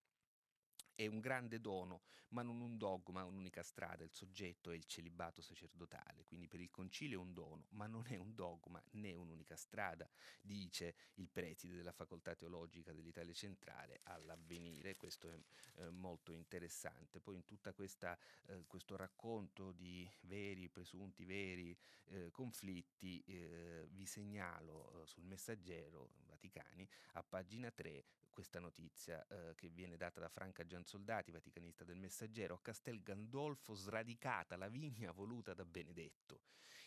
è 0.95 1.07
un 1.07 1.19
grande 1.19 1.59
dono, 1.59 2.01
ma 2.29 2.41
non 2.41 2.61
un 2.61 2.77
dogma, 2.77 3.23
un'unica 3.23 3.63
strada, 3.63 4.03
il 4.03 4.13
soggetto 4.13 4.71
è 4.71 4.75
il 4.75 4.85
celibato 4.85 5.41
sacerdotale, 5.41 6.23
quindi 6.25 6.47
per 6.47 6.61
il 6.61 6.69
concilio 6.69 7.19
è 7.19 7.21
un 7.21 7.33
dono, 7.33 7.65
ma 7.69 7.87
non 7.87 8.05
è 8.07 8.17
un 8.17 8.33
dogma 8.33 8.81
né 8.91 9.13
un'unica 9.13 9.55
strada, 9.55 10.09
dice 10.41 10.95
il 11.15 11.29
preside 11.29 11.75
della 11.75 11.91
facoltà 11.91 12.35
teologica 12.35 12.93
dell'Italia 12.93 13.33
centrale 13.33 13.99
all'avvenire, 14.03 14.95
questo 14.95 15.29
è 15.29 15.39
eh, 15.77 15.89
molto 15.89 16.33
interessante. 16.33 17.19
Poi 17.19 17.35
in 17.35 17.45
tutto 17.45 17.69
eh, 17.69 18.63
questo 18.67 18.95
racconto 18.95 19.71
di 19.71 20.09
veri, 20.21 20.69
presunti 20.69 21.25
veri 21.25 21.77
eh, 22.05 22.31
conflitti, 22.31 23.21
eh, 23.25 23.87
vi 23.91 24.05
segnalo 24.05 25.01
eh, 25.01 25.07
sul 25.07 25.23
messaggero 25.23 26.09
Vaticani 26.25 26.87
a 27.13 27.23
pagina 27.23 27.69
3 27.71 28.03
questa 28.31 28.59
notizia 28.59 29.25
eh, 29.27 29.53
che 29.55 29.69
viene 29.69 29.97
data 29.97 30.19
da 30.19 30.29
Franca 30.29 30.65
Giansoldati, 30.81 31.29
vaticanista 31.29 31.83
del 31.83 31.97
Messaggero, 31.97 32.55
a 32.55 32.59
Castel 32.59 33.03
Gandolfo 33.03 33.75
sradicata 33.75 34.57
la 34.57 34.67
vigna 34.67 35.11
voluta 35.11 35.53
da 35.53 35.63
Benedetto. 35.63 36.41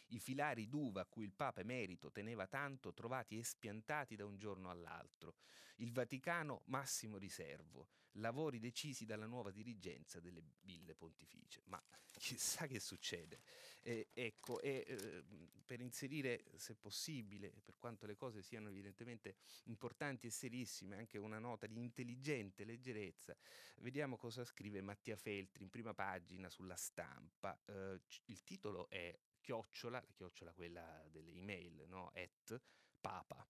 I 0.08 0.18
filari 0.18 0.68
d'uva 0.68 1.02
a 1.02 1.06
cui 1.06 1.24
il 1.24 1.32
Papa 1.32 1.60
emerito 1.60 2.10
teneva 2.10 2.48
tanto 2.48 2.92
trovati 2.92 3.38
espiantati 3.38 4.16
da 4.16 4.24
un 4.24 4.36
giorno 4.36 4.68
all'altro. 4.68 5.36
Il 5.76 5.92
Vaticano 5.92 6.62
massimo 6.64 7.18
riservo, 7.18 7.86
lavori 8.14 8.58
decisi 8.58 9.04
dalla 9.04 9.26
nuova 9.26 9.50
dirigenza 9.50 10.20
delle 10.20 10.42
ville 10.62 10.94
pontificie. 10.94 11.62
Ma 11.64 11.82
chissà 12.18 12.66
che 12.66 12.80
succede. 12.80 13.40
Eh, 13.82 14.08
ecco, 14.12 14.60
e 14.60 14.84
eh, 14.86 15.24
per 15.64 15.80
inserire, 15.80 16.44
se 16.56 16.74
possibile, 16.74 17.52
per 17.64 17.76
quanto 17.78 18.06
le 18.06 18.16
cose 18.16 18.42
siano 18.42 18.68
evidentemente 18.68 19.36
importanti 19.64 20.26
e 20.26 20.30
serissime, 20.30 20.96
anche 20.96 21.18
una 21.18 21.38
nota 21.38 21.66
di 21.66 21.78
intelligente 21.78 22.64
leggerezza, 22.64 23.36
vediamo 23.78 24.16
cosa 24.16 24.44
scrive 24.44 24.80
Mattia 24.80 25.16
Feltri 25.16 25.64
in 25.64 25.70
prima 25.70 25.94
pagina 25.94 26.48
sulla 26.48 26.76
stampa. 26.76 27.58
Eh, 27.66 28.00
il 28.26 28.42
titolo 28.42 28.88
è 28.88 29.16
chiocciola, 29.40 30.00
la 30.00 30.12
chiocciola 30.12 30.52
quella 30.54 31.06
delle 31.10 31.32
email, 31.32 31.84
no? 31.88 32.10
At 32.14 32.60
Papa. 33.00 33.46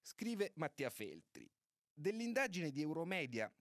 Scrive 0.00 0.52
Mattia 0.54 0.88
Feltri. 0.88 1.50
Dell'indagine 1.92 2.70
di 2.70 2.80
Euromedia 2.80 3.52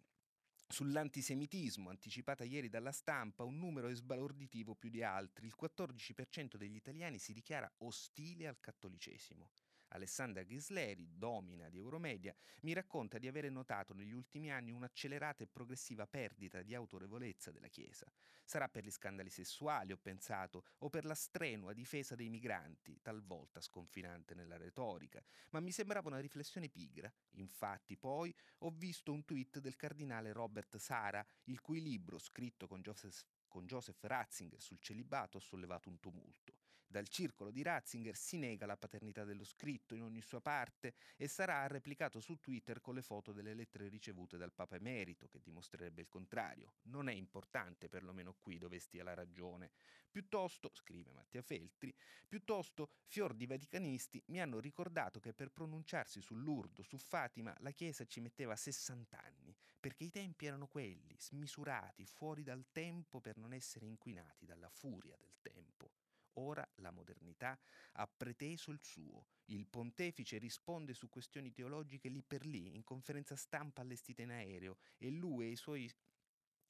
Sull'antisemitismo, 0.70 1.90
anticipata 1.90 2.44
ieri 2.44 2.68
dalla 2.68 2.92
stampa, 2.92 3.44
un 3.44 3.58
numero 3.58 3.94
sbalorditivo 3.94 4.76
più 4.76 4.90
di 4.90 5.02
altri. 5.02 5.48
Il 5.48 5.56
14% 5.60 6.58
degli 6.58 6.76
italiani 6.76 7.20
si 7.20 7.32
dichiara 7.32 7.72
ostile 7.78 8.48
al 8.48 8.60
cattolicesimo. 8.60 9.50
Alessandra 9.98 10.44
Ghisleri, 10.44 11.10
domina 11.18 11.70
di 11.70 11.78
Euromedia, 11.78 12.34
mi 12.62 12.74
racconta 12.74 13.18
di 13.18 13.28
avere 13.28 13.50
notato 13.50 13.94
negli 13.94 14.14
ultimi 14.14 14.52
anni 14.52 14.72
un'accelerata 14.72 15.44
e 15.44 15.48
progressiva 15.48 16.08
perdita 16.08 16.62
di 16.62 16.74
autorevolezza 16.74 17.52
della 17.52 17.68
Chiesa. 17.68 18.12
Sarà 18.46 18.70
per 18.70 18.86
gli 18.86 18.92
scandali 18.92 19.30
sessuali, 19.30 19.92
ho 19.92 19.98
pensato, 19.98 20.66
o 20.80 20.90
per 20.90 21.06
la 21.06 21.16
strenua 21.16 21.74
difesa 21.74 22.16
dei 22.16 22.30
migranti, 22.30 23.00
talvolta 23.02 23.60
sconfinante 23.60 24.36
nella 24.36 24.58
retorica, 24.58 25.22
ma 25.50 25.60
mi 25.60 25.72
sembrava 25.72 26.08
una 26.08 26.20
riflessione 26.20 26.70
pigra. 26.70 27.12
Infatti, 27.32 27.98
poi, 27.98 28.34
ho 28.60 28.70
visto 28.70 29.12
un 29.12 29.26
tweet 29.26 29.60
del 29.60 29.76
cardinale 29.76 30.32
Robert 30.32 30.78
Sara, 30.78 31.26
il 31.46 31.60
cui 31.60 31.82
libro, 31.82 32.20
scritto 32.20 32.68
con 32.68 32.82
Joseph 32.82 33.26
con 33.48 33.66
Joseph 33.66 34.04
Ratzinger 34.04 34.62
sul 34.62 34.80
celibato 34.80 35.38
ha 35.38 35.42
sollevato 35.42 35.90
un 35.90 36.00
tumulto. 36.00 36.67
Dal 36.90 37.10
circolo 37.10 37.52
di 37.52 37.64
Ratzinger 37.64 38.16
si 38.16 38.38
nega 38.38 38.66
la 38.66 38.78
paternità 38.78 39.26
dello 39.26 39.44
scritto 39.44 39.94
in 39.94 40.04
ogni 40.04 40.22
sua 40.22 40.40
parte 40.40 40.96
e 41.18 41.28
sarà 41.28 41.68
replicato 41.68 42.22
su 42.22 42.40
Twitter 42.40 42.80
con 42.80 42.96
le 42.96 43.02
foto 43.02 43.34
delle 43.34 43.54
lettere 43.54 43.90
ricevute 43.90 44.38
dal 44.38 44.54
Papa 44.54 44.78
Emerito, 44.78 45.28
che 45.28 45.42
dimostrerebbe 45.42 46.00
il 46.00 46.08
contrario. 46.08 46.76
Non 46.84 47.10
è 47.10 47.14
importante, 47.14 47.90
perlomeno 47.90 48.38
qui, 48.40 48.58
dove 48.58 48.80
stia 48.80 49.04
la 49.04 49.14
ragione. 49.14 49.72
Piuttosto, 50.10 50.72
scrive 50.74 51.12
Mattia 51.12 51.42
Feltri, 51.42 51.94
piuttosto 52.26 52.92
fior 53.04 53.34
di 53.34 53.46
vaticanisti 53.46 54.24
mi 54.28 54.42
hanno 54.42 54.60
ricordato 54.60 55.20
che 55.20 55.34
per 55.34 55.52
pronunciarsi 55.52 56.22
sull'Urdo, 56.22 56.84
su 56.84 56.98
Fatima, 56.98 57.54
la 57.60 57.72
Chiesa 57.72 58.06
ci 58.06 58.22
metteva 58.22 58.56
60 58.56 59.22
anni, 59.22 59.54
perché 59.78 60.06
i 60.06 60.10
tempi 60.10 60.46
erano 60.46 60.68
quelli, 60.68 61.18
smisurati, 61.20 62.06
fuori 62.06 62.44
dal 62.44 62.66
tempo 62.72 63.20
per 63.20 63.36
non 63.36 63.52
essere 63.52 63.86
inquinati 63.86 64.46
dalla 64.46 64.70
furia 64.70 65.18
del 65.18 65.36
tempo. 65.42 65.97
Ora 66.40 66.68
la 66.76 66.92
modernità 66.92 67.60
ha 67.94 68.08
preteso 68.08 68.72
il 68.72 68.80
suo. 68.82 69.26
Il 69.46 69.66
pontefice 69.66 70.38
risponde 70.38 70.94
su 70.94 71.10
questioni 71.10 71.52
teologiche 71.52 72.10
lì 72.10 72.22
per 72.22 72.46
lì, 72.46 72.76
in 72.76 72.84
conferenza 72.84 73.36
stampa 73.36 73.82
allestita 73.82 74.22
in 74.22 74.32
aereo, 74.32 74.78
e 74.98 75.10
lui 75.10 75.46
e 75.46 75.52
i 75.52 75.56
suoi 75.56 75.92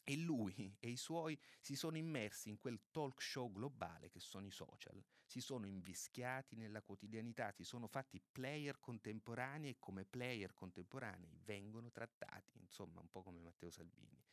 e 0.10 0.16
lui 0.16 0.74
e 0.80 0.90
i 0.90 0.96
suoi 0.96 1.38
si 1.60 1.76
sono 1.76 1.98
immersi 1.98 2.48
in 2.48 2.58
quel 2.58 2.80
talk 2.92 3.22
show 3.22 3.52
globale 3.52 4.10
che 4.10 4.22
sono 4.22 4.46
i 4.46 4.52
social, 4.52 5.04
si 5.26 5.42
sono 5.42 5.66
invischiati 5.66 6.56
nella 6.56 6.82
quotidianità, 6.82 7.52
si 7.52 7.66
sono 7.66 7.88
fatti 7.88 8.22
player 8.32 8.80
contemporanei 8.80 9.72
e 9.72 9.80
come 9.80 10.06
player 10.06 10.54
contemporanei 10.54 11.38
vengono 11.44 11.92
trattati, 11.92 12.58
insomma 12.58 13.02
un 13.02 13.10
po' 13.10 13.22
come 13.22 13.42
Matteo 13.42 13.70
Salvini 13.70 14.24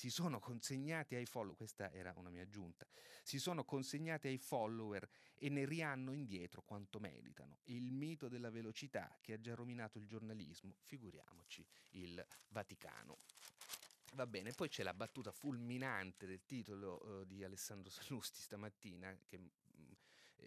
si 0.00 0.08
sono 0.08 0.40
consegnati 0.40 1.14
ai 1.14 1.26
follower, 1.26 1.54
questa 1.54 1.92
era 1.92 2.14
una 2.16 2.30
mia 2.30 2.40
aggiunta, 2.40 2.86
si 3.22 3.38
sono 3.38 3.66
consegnati 3.66 4.28
ai 4.28 4.38
follower 4.38 5.06
e 5.36 5.50
ne 5.50 5.66
rihanno 5.66 6.14
indietro 6.14 6.62
quanto 6.62 6.98
meritano. 6.98 7.58
Il 7.64 7.92
mito 7.92 8.26
della 8.26 8.48
velocità 8.48 9.14
che 9.20 9.34
ha 9.34 9.40
già 9.40 9.54
rovinato 9.54 9.98
il 9.98 10.06
giornalismo, 10.06 10.76
figuriamoci 10.86 11.66
il 11.90 12.26
Vaticano. 12.48 13.18
Va 14.14 14.26
bene, 14.26 14.52
poi 14.52 14.70
c'è 14.70 14.82
la 14.82 14.94
battuta 14.94 15.32
fulminante 15.32 16.26
del 16.26 16.46
titolo 16.46 17.04
uh, 17.04 17.24
di 17.26 17.44
Alessandro 17.44 17.90
Salusti 17.90 18.40
stamattina, 18.40 19.14
che 19.26 19.38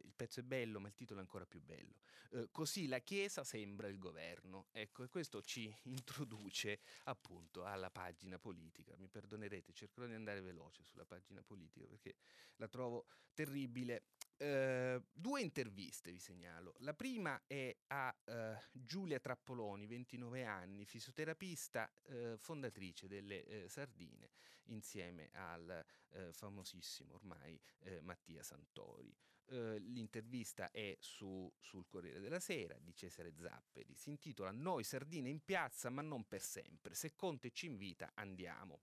il 0.01 0.13
pezzo 0.15 0.39
è 0.39 0.43
bello, 0.43 0.79
ma 0.79 0.87
il 0.87 0.93
titolo 0.95 1.19
è 1.19 1.23
ancora 1.23 1.45
più 1.45 1.61
bello. 1.61 1.99
Eh, 2.31 2.49
così 2.51 2.87
la 2.87 2.99
Chiesa 2.99 3.43
sembra 3.43 3.87
il 3.87 3.99
governo. 3.99 4.67
Ecco, 4.71 5.03
e 5.03 5.09
questo 5.09 5.41
ci 5.41 5.73
introduce 5.83 6.79
appunto 7.03 7.65
alla 7.65 7.89
pagina 7.89 8.39
politica. 8.39 8.95
Mi 8.97 9.07
perdonerete, 9.07 9.73
cercherò 9.73 10.07
di 10.07 10.13
andare 10.13 10.41
veloce 10.41 10.83
sulla 10.83 11.05
pagina 11.05 11.41
politica 11.41 11.85
perché 11.87 12.15
la 12.57 12.67
trovo 12.67 13.05
terribile. 13.33 14.03
Uh, 14.43 15.01
due 15.13 15.41
interviste 15.41 16.11
vi 16.11 16.19
segnalo. 16.19 16.73
La 16.79 16.93
prima 16.93 17.43
è 17.47 17.75
a 17.87 18.13
uh, 18.25 18.33
Giulia 18.71 19.19
Trappoloni, 19.19 19.85
29 19.85 20.43
anni, 20.43 20.85
fisioterapista, 20.85 21.89
uh, 22.07 22.35
fondatrice 22.37 23.07
delle 23.07 23.67
Sardine, 23.69 24.31
insieme 24.65 25.29
al 25.33 25.85
famosissimo 26.31 27.15
ormai 27.15 27.59
Mattia 28.01 28.43
Santori. 28.43 29.15
L'intervista 29.49 30.71
è 30.71 30.95
su, 30.99 31.51
sul 31.59 31.85
Corriere 31.87 32.19
della 32.19 32.39
Sera 32.39 32.77
di 32.79 32.93
Cesare 32.95 33.33
Zapperi. 33.35 33.95
Si 33.95 34.09
intitola 34.09 34.51
Noi 34.51 34.83
Sardine 34.83 35.29
in 35.29 35.43
piazza, 35.43 35.89
ma 35.89 36.01
non 36.01 36.27
per 36.27 36.41
sempre. 36.41 36.93
Se 36.93 37.13
Conte 37.13 37.51
ci 37.51 37.65
invita, 37.65 38.11
andiamo. 38.15 38.81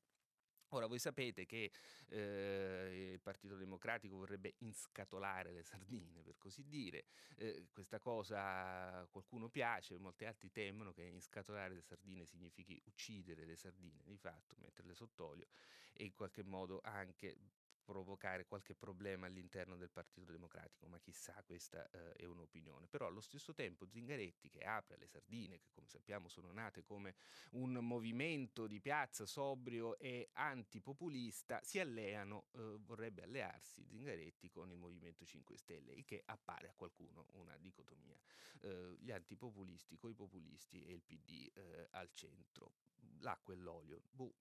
Ora 0.72 0.86
voi 0.86 1.00
sapete 1.00 1.46
che 1.46 1.72
eh, 2.10 3.10
il 3.14 3.20
Partito 3.20 3.56
Democratico 3.56 4.16
vorrebbe 4.16 4.54
inscatolare 4.58 5.50
le 5.52 5.64
sardine, 5.64 6.22
per 6.22 6.36
così 6.38 6.64
dire. 6.68 7.06
Eh, 7.36 7.66
questa 7.72 7.98
cosa 7.98 9.04
qualcuno 9.10 9.48
piace, 9.48 9.98
molti 9.98 10.26
altri 10.26 10.52
temono 10.52 10.92
che 10.92 11.02
inscatolare 11.02 11.74
le 11.74 11.82
sardine 11.82 12.24
significhi 12.24 12.80
uccidere 12.84 13.44
le 13.44 13.56
sardine, 13.56 14.02
di 14.04 14.16
fatto, 14.16 14.54
metterle 14.58 14.94
sott'olio. 14.94 15.48
e 15.92 16.04
in 16.04 16.14
qualche 16.14 16.44
modo 16.44 16.80
anche 16.84 17.36
provocare 17.84 18.46
qualche 18.46 18.74
problema 18.74 19.26
all'interno 19.26 19.76
del 19.76 19.90
Partito 19.90 20.30
Democratico, 20.30 20.86
ma 20.86 20.98
chissà, 20.98 21.42
questa 21.44 21.88
eh, 21.90 22.12
è 22.12 22.24
un'opinione. 22.24 22.86
Però 22.88 23.06
allo 23.06 23.20
stesso 23.20 23.52
tempo 23.54 23.86
Zingaretti, 23.86 24.48
che 24.48 24.60
apre 24.60 24.96
le 24.96 25.06
sardine, 25.06 25.58
che 25.58 25.68
come 25.72 25.88
sappiamo 25.88 26.28
sono 26.28 26.52
nate 26.52 26.82
come 26.82 27.14
un 27.52 27.72
movimento 27.72 28.66
di 28.66 28.80
piazza 28.80 29.26
sobrio 29.26 29.98
e 29.98 30.30
antipopulista, 30.32 31.60
si 31.62 31.78
alleano, 31.78 32.46
eh, 32.52 32.76
vorrebbe 32.80 33.22
allearsi 33.22 33.84
Zingaretti 33.84 34.50
con 34.50 34.70
il 34.70 34.76
Movimento 34.76 35.24
5 35.24 35.56
Stelle, 35.56 35.92
il 35.92 36.04
che 36.04 36.22
appare 36.26 36.68
a 36.68 36.74
qualcuno 36.74 37.26
una 37.32 37.56
dicotomia. 37.58 38.18
Eh, 38.60 38.96
gli 38.98 39.10
antipopulisti 39.10 39.96
coi 39.96 40.14
populisti 40.14 40.84
e 40.84 40.92
il 40.92 41.02
PD 41.02 41.50
eh, 41.54 41.88
al 41.90 42.10
centro. 42.12 42.74
L'acqua 43.20 43.54
e 43.54 43.56
l'olio. 43.56 44.02
Boh. 44.10 44.34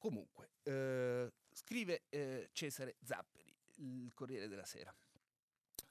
Comunque, 0.00 0.52
eh, 0.62 1.30
scrive 1.52 2.04
eh, 2.08 2.48
Cesare 2.52 2.96
Zapperi, 3.02 3.54
il 3.76 4.14
Corriere 4.14 4.48
della 4.48 4.64
Sera, 4.64 4.94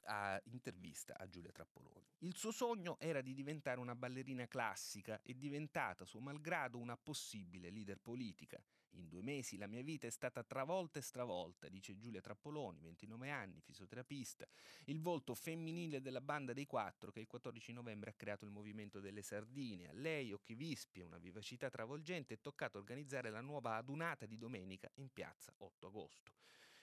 a 0.06 0.42
intervista 0.46 1.16
a 1.16 1.30
Giulia 1.30 1.52
Trappoloni. 1.52 2.04
Il 2.22 2.36
suo 2.36 2.50
sogno 2.50 2.98
era 3.00 3.22
di 3.22 3.36
diventare 3.36 3.80
una 3.80 3.94
ballerina 3.94 4.48
classica 4.48 5.22
e 5.22 5.38
diventata, 5.38 6.06
suo 6.06 6.22
malgrado, 6.22 6.80
una 6.80 6.98
possibile 6.98 7.70
leader 7.70 8.00
politica. 8.00 8.60
In 8.94 9.08
due 9.08 9.22
mesi 9.22 9.58
la 9.58 9.68
mia 9.68 9.84
vita 9.84 10.08
è 10.08 10.10
stata 10.10 10.44
travolta 10.44 11.00
e 11.00 11.02
stravolta, 11.02 11.70
dice 11.70 11.96
Giulia 11.98 12.22
Trappoloni, 12.22 12.82
29 12.82 13.30
anni, 13.30 13.62
fisioterapista, 13.62 14.48
il 14.86 15.00
volto 15.00 15.36
femminile 15.36 16.02
della 16.02 16.22
banda 16.22 16.54
dei 16.54 16.66
quattro 16.66 17.12
che 17.12 17.20
il 17.20 17.28
14 17.28 17.72
novembre 17.74 18.10
ha 18.10 18.14
creato 18.14 18.46
il 18.46 18.52
movimento 18.52 19.00
delle 19.00 19.22
sardine. 19.22 19.90
A 19.90 19.94
lei, 19.94 20.34
occhi 20.34 20.56
vispi 20.56 21.02
e 21.02 21.04
una 21.04 21.20
vivacità 21.20 21.70
travolgente, 21.70 22.36
è 22.36 22.42
toccato 22.42 22.78
organizzare 22.78 23.30
la 23.30 23.42
nuova 23.42 23.76
adunata 23.76 24.26
di 24.26 24.38
domenica 24.38 24.90
in 24.96 25.10
piazza 25.14 25.54
8 25.58 25.88
agosto 25.88 26.34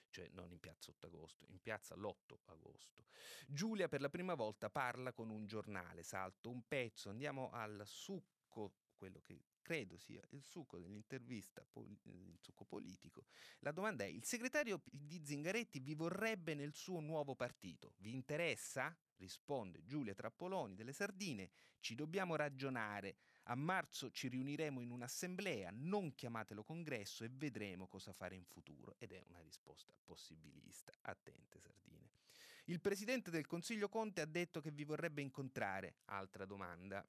cioè 0.09 0.29
non 0.31 0.51
in 0.51 0.59
piazza 0.59 0.89
8 0.89 1.05
agosto, 1.05 1.45
in 1.49 1.61
piazza 1.61 1.95
l'8 1.95 2.37
agosto. 2.45 3.05
Giulia 3.45 3.87
per 3.87 4.01
la 4.01 4.09
prima 4.09 4.33
volta 4.33 4.69
parla 4.69 5.13
con 5.13 5.29
un 5.29 5.45
giornale, 5.45 6.01
salto 6.01 6.49
un 6.49 6.65
pezzo, 6.67 7.09
andiamo 7.09 7.51
al 7.51 7.83
succo, 7.85 8.73
quello 8.95 9.21
che 9.21 9.39
credo 9.67 9.97
sia 9.97 10.21
il 10.29 10.43
succo 10.43 10.79
dell'intervista, 10.79 11.61
il 11.73 12.37
succo 12.39 12.63
politico. 12.63 13.25
La 13.59 13.73
domanda 13.73 14.05
è, 14.05 14.07
il 14.07 14.23
segretario 14.23 14.81
di 14.85 15.21
Zingaretti 15.21 15.81
vi 15.81 15.93
vorrebbe 15.93 16.53
nel 16.53 16.71
suo 16.73 17.01
nuovo 17.01 17.35
partito? 17.35 17.91
Vi 17.97 18.13
interessa? 18.13 18.97
Risponde 19.17 19.83
Giulia 19.83 20.13
Trappoloni 20.13 20.73
delle 20.73 20.93
Sardine, 20.93 21.49
ci 21.81 21.95
dobbiamo 21.95 22.37
ragionare. 22.37 23.17
A 23.49 23.55
marzo 23.55 24.09
ci 24.09 24.29
riuniremo 24.29 24.79
in 24.79 24.89
un'assemblea, 24.89 25.69
non 25.73 26.15
chiamatelo 26.15 26.63
congresso 26.63 27.25
e 27.25 27.29
vedremo 27.29 27.87
cosa 27.87 28.13
fare 28.13 28.35
in 28.35 28.45
futuro. 28.45 28.95
Ed 28.99 29.11
è 29.11 29.21
una 29.27 29.41
risposta 29.41 29.91
possibilista. 30.05 30.93
Attente 31.01 31.59
Sardine. 31.59 32.11
Il 32.65 32.79
presidente 32.79 33.31
del 33.31 33.45
Consiglio 33.45 33.89
Conte 33.89 34.21
ha 34.21 34.25
detto 34.25 34.61
che 34.61 34.71
vi 34.71 34.85
vorrebbe 34.85 35.21
incontrare. 35.21 35.97
Altra 36.05 36.45
domanda 36.45 37.05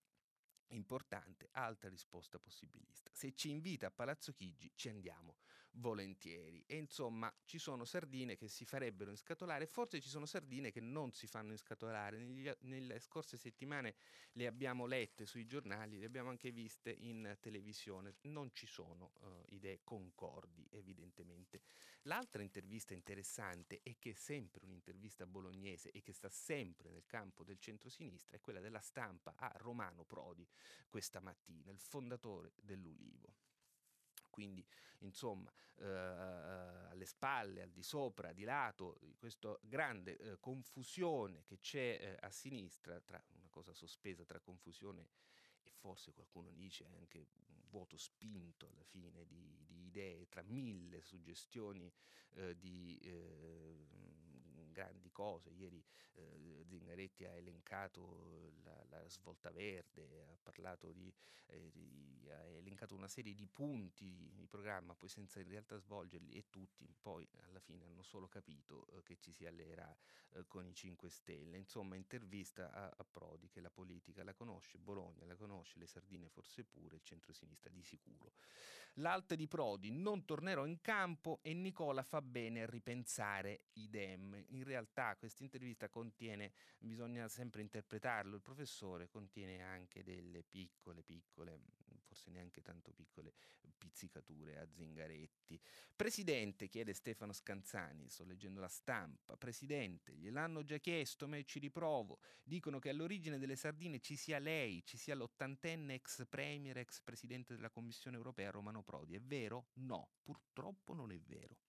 importante, 0.69 1.49
altra 1.53 1.89
risposta 1.89 2.39
possibilista. 2.39 3.11
Se 3.13 3.33
ci 3.35 3.51
invita 3.51 3.87
a 3.87 3.91
Palazzo 3.91 4.33
Chigi 4.33 4.71
ci 4.75 4.89
andiamo 4.89 5.37
volentieri. 5.73 6.63
E 6.67 6.77
insomma 6.77 7.33
ci 7.45 7.59
sono 7.59 7.85
sardine 7.85 8.37
che 8.37 8.49
si 8.49 8.65
farebbero 8.65 9.11
inscatolare, 9.11 9.67
forse 9.67 10.01
ci 10.01 10.09
sono 10.09 10.27
sardine 10.27 10.71
che 10.71 10.81
non 10.81 11.13
si 11.13 11.27
fanno 11.27 11.53
inscatolare. 11.53 12.19
Negli, 12.19 12.51
nelle 12.61 12.99
scorse 13.01 13.37
settimane 13.37 13.95
le 14.33 14.47
abbiamo 14.47 14.87
lette 14.87 15.27
sui 15.27 15.47
giornali, 15.47 15.99
le 15.99 16.07
abbiamo 16.07 16.31
anche 16.31 16.51
viste 16.51 16.91
in 16.91 17.37
televisione. 17.41 18.17
Non 18.23 18.51
ci 18.53 18.67
sono 18.67 19.13
uh, 19.21 19.45
idee 19.49 19.81
concordi, 19.85 20.67
evidentemente. 20.71 21.63
L'altra 22.03 22.43
intervista 22.43 22.95
interessante 22.95 23.81
e 23.83 23.97
che 23.99 24.11
è 24.11 24.15
sempre 24.15 24.65
un'intervista 24.65 25.27
bolognese 25.27 25.91
e 25.91 26.01
che 26.01 26.13
sta 26.13 26.29
sempre 26.29 26.91
nel 26.91 27.05
campo 27.07 27.45
del 27.45 27.59
centro-sinistra 27.59 28.37
è 28.37 28.41
quella 28.41 28.61
della 28.61 28.81
stampa 28.81 29.35
a 29.37 29.53
Romano 29.57 30.05
Prodi 30.05 30.47
questa 30.89 31.21
mattina, 31.21 31.71
il 31.71 31.79
fondatore 31.79 32.53
dell'Ulivo 32.63 33.48
quindi 34.39 34.65
insomma 35.01 35.53
eh, 35.79 35.85
alle 35.85 37.07
spalle, 37.07 37.63
al 37.63 37.73
di 37.73 37.83
sopra, 37.83 38.33
di 38.33 38.45
lato, 38.45 39.01
questa 39.19 39.59
grande 39.63 40.17
eh, 40.17 40.39
confusione 40.39 41.43
che 41.45 41.59
c'è 41.59 41.99
eh, 42.01 42.17
a 42.25 42.31
sinistra, 42.31 43.01
tra 43.01 43.21
una 43.35 43.49
cosa 43.51 43.73
sospesa 43.73 44.25
tra 44.25 44.39
confusione 44.39 45.09
e 45.65 45.73
forse 45.73 46.13
qualcuno 46.13 46.53
dice 46.53 46.87
anche 46.87 47.19
un 47.19 47.69
vuoto 47.69 47.97
spinto 47.97 48.69
alla 48.69 48.85
fine 48.85 49.27
di, 49.27 49.59
di 49.67 49.87
idee, 49.87 50.29
tra 50.29 50.43
mille 50.43 51.01
suggestioni 51.01 51.93
eh, 52.35 52.57
di 52.57 52.97
eh, 53.03 53.87
grandi 54.71 55.11
cose. 55.11 55.51
Ieri 55.51 55.85
eh, 56.19 56.65
Zingaretti 56.89 57.25
ha 57.25 57.33
elencato 57.33 58.53
la, 58.63 58.85
la, 58.89 59.09
svolta 59.09 59.51
verde, 59.51 60.23
ha 60.23 60.37
parlato 60.43 60.93
di, 60.93 61.13
eh, 61.47 61.71
di, 61.71 62.29
ha 62.31 62.45
elencato 62.45 62.95
una 62.95 63.09
serie 63.09 63.35
di 63.35 63.47
punti 63.47 64.31
di 64.35 64.47
programma, 64.47 64.95
poi 64.95 65.09
senza 65.09 65.41
in 65.41 65.49
realtà 65.49 65.77
svolgerli 65.79 66.33
e 66.33 66.45
tutti 66.51 66.93
poi 67.01 67.29
alla 67.43 67.61
fine 67.61 67.85
hanno 67.85 68.03
solo 68.03 68.29
capito 68.29 68.87
eh, 68.89 69.03
che 69.03 69.17
ci 69.19 69.33
si 69.33 69.47
alleerà 69.47 69.95
eh, 70.33 70.47
con 70.47 70.67
i 70.67 70.75
5 70.75 71.09
Stelle. 71.09 71.57
Insomma, 71.57 71.97
intervista 71.97 72.71
a, 72.71 72.93
a 72.97 73.05
Prodi 73.05 73.49
che 73.49 73.61
la 73.61 73.71
politica 73.71 74.25
la 74.25 74.35
conosce, 74.35 74.79
Bologna 74.79 75.25
la 75.27 75.37
conosce, 75.37 75.79
le 75.79 75.87
sardine 75.87 76.29
forse 76.29 76.65
pure, 76.65 76.97
il 76.97 77.03
centro-sinistra 77.03 77.71
di 77.71 77.83
sicuro. 77.83 78.33
L'alta 78.95 79.35
di 79.37 79.47
Prodi, 79.47 79.93
non 79.93 80.25
tornerò 80.25 80.67
in 80.67 80.81
campo 80.81 81.39
e 81.43 81.55
Nicola 81.55 82.03
fa 82.03 82.21
bene 82.21 82.63
a 82.63 82.67
ripensare 82.67 83.61
i 83.75 83.89
dem. 83.89 84.45
In 84.49 84.65
realtà 84.65 85.15
questa 85.17 85.45
intervista 85.45 85.89
contiene, 86.09 86.53
bisogna 86.79 87.29
sempre 87.29 87.61
interpretarlo, 87.61 88.35
il 88.35 88.41
professore 88.41 89.09
contiene 89.09 89.63
anche 89.63 90.03
delle 90.03 90.43
piccole, 90.43 91.03
piccole, 91.03 91.61
forse 92.01 92.31
neanche 92.31 92.63
tanto 92.63 92.93
piccole, 92.93 93.35
pizzicature 93.77 94.59
a 94.59 94.67
Zingaretti. 94.73 95.61
Presidente, 95.95 96.69
chiede 96.69 96.95
Stefano 96.95 97.33
Scanzani, 97.33 98.09
sto 98.09 98.25
leggendo 98.25 98.61
la 98.61 98.69
stampa, 98.69 99.37
Presidente, 99.37 100.15
gliel'hanno 100.15 100.65
già 100.65 100.79
chiesto, 100.79 101.29
ma 101.29 101.41
ci 101.43 101.59
riprovo. 101.59 102.21
Dicono 102.43 102.79
che 102.79 102.89
all'origine 102.89 103.39
delle 103.39 103.57
sardine 103.57 104.01
ci 104.01 104.17
sia 104.17 104.39
lei, 104.39 104.83
ci 104.87 104.97
sia 104.97 105.15
l'ottantenne 105.15 105.95
ex 105.95 106.27
premier, 106.27 106.79
ex 106.79 107.03
Presidente 107.03 107.55
della 107.55 107.71
Commissione 107.71 108.17
europea 108.17 108.51
Romano 108.51 108.83
Prodi. 108.83 109.15
È 109.15 109.21
vero? 109.21 109.69
No, 109.75 110.13
purtroppo 110.23 110.95
non 110.95 111.13
è 111.13 111.19
vero. 111.21 111.68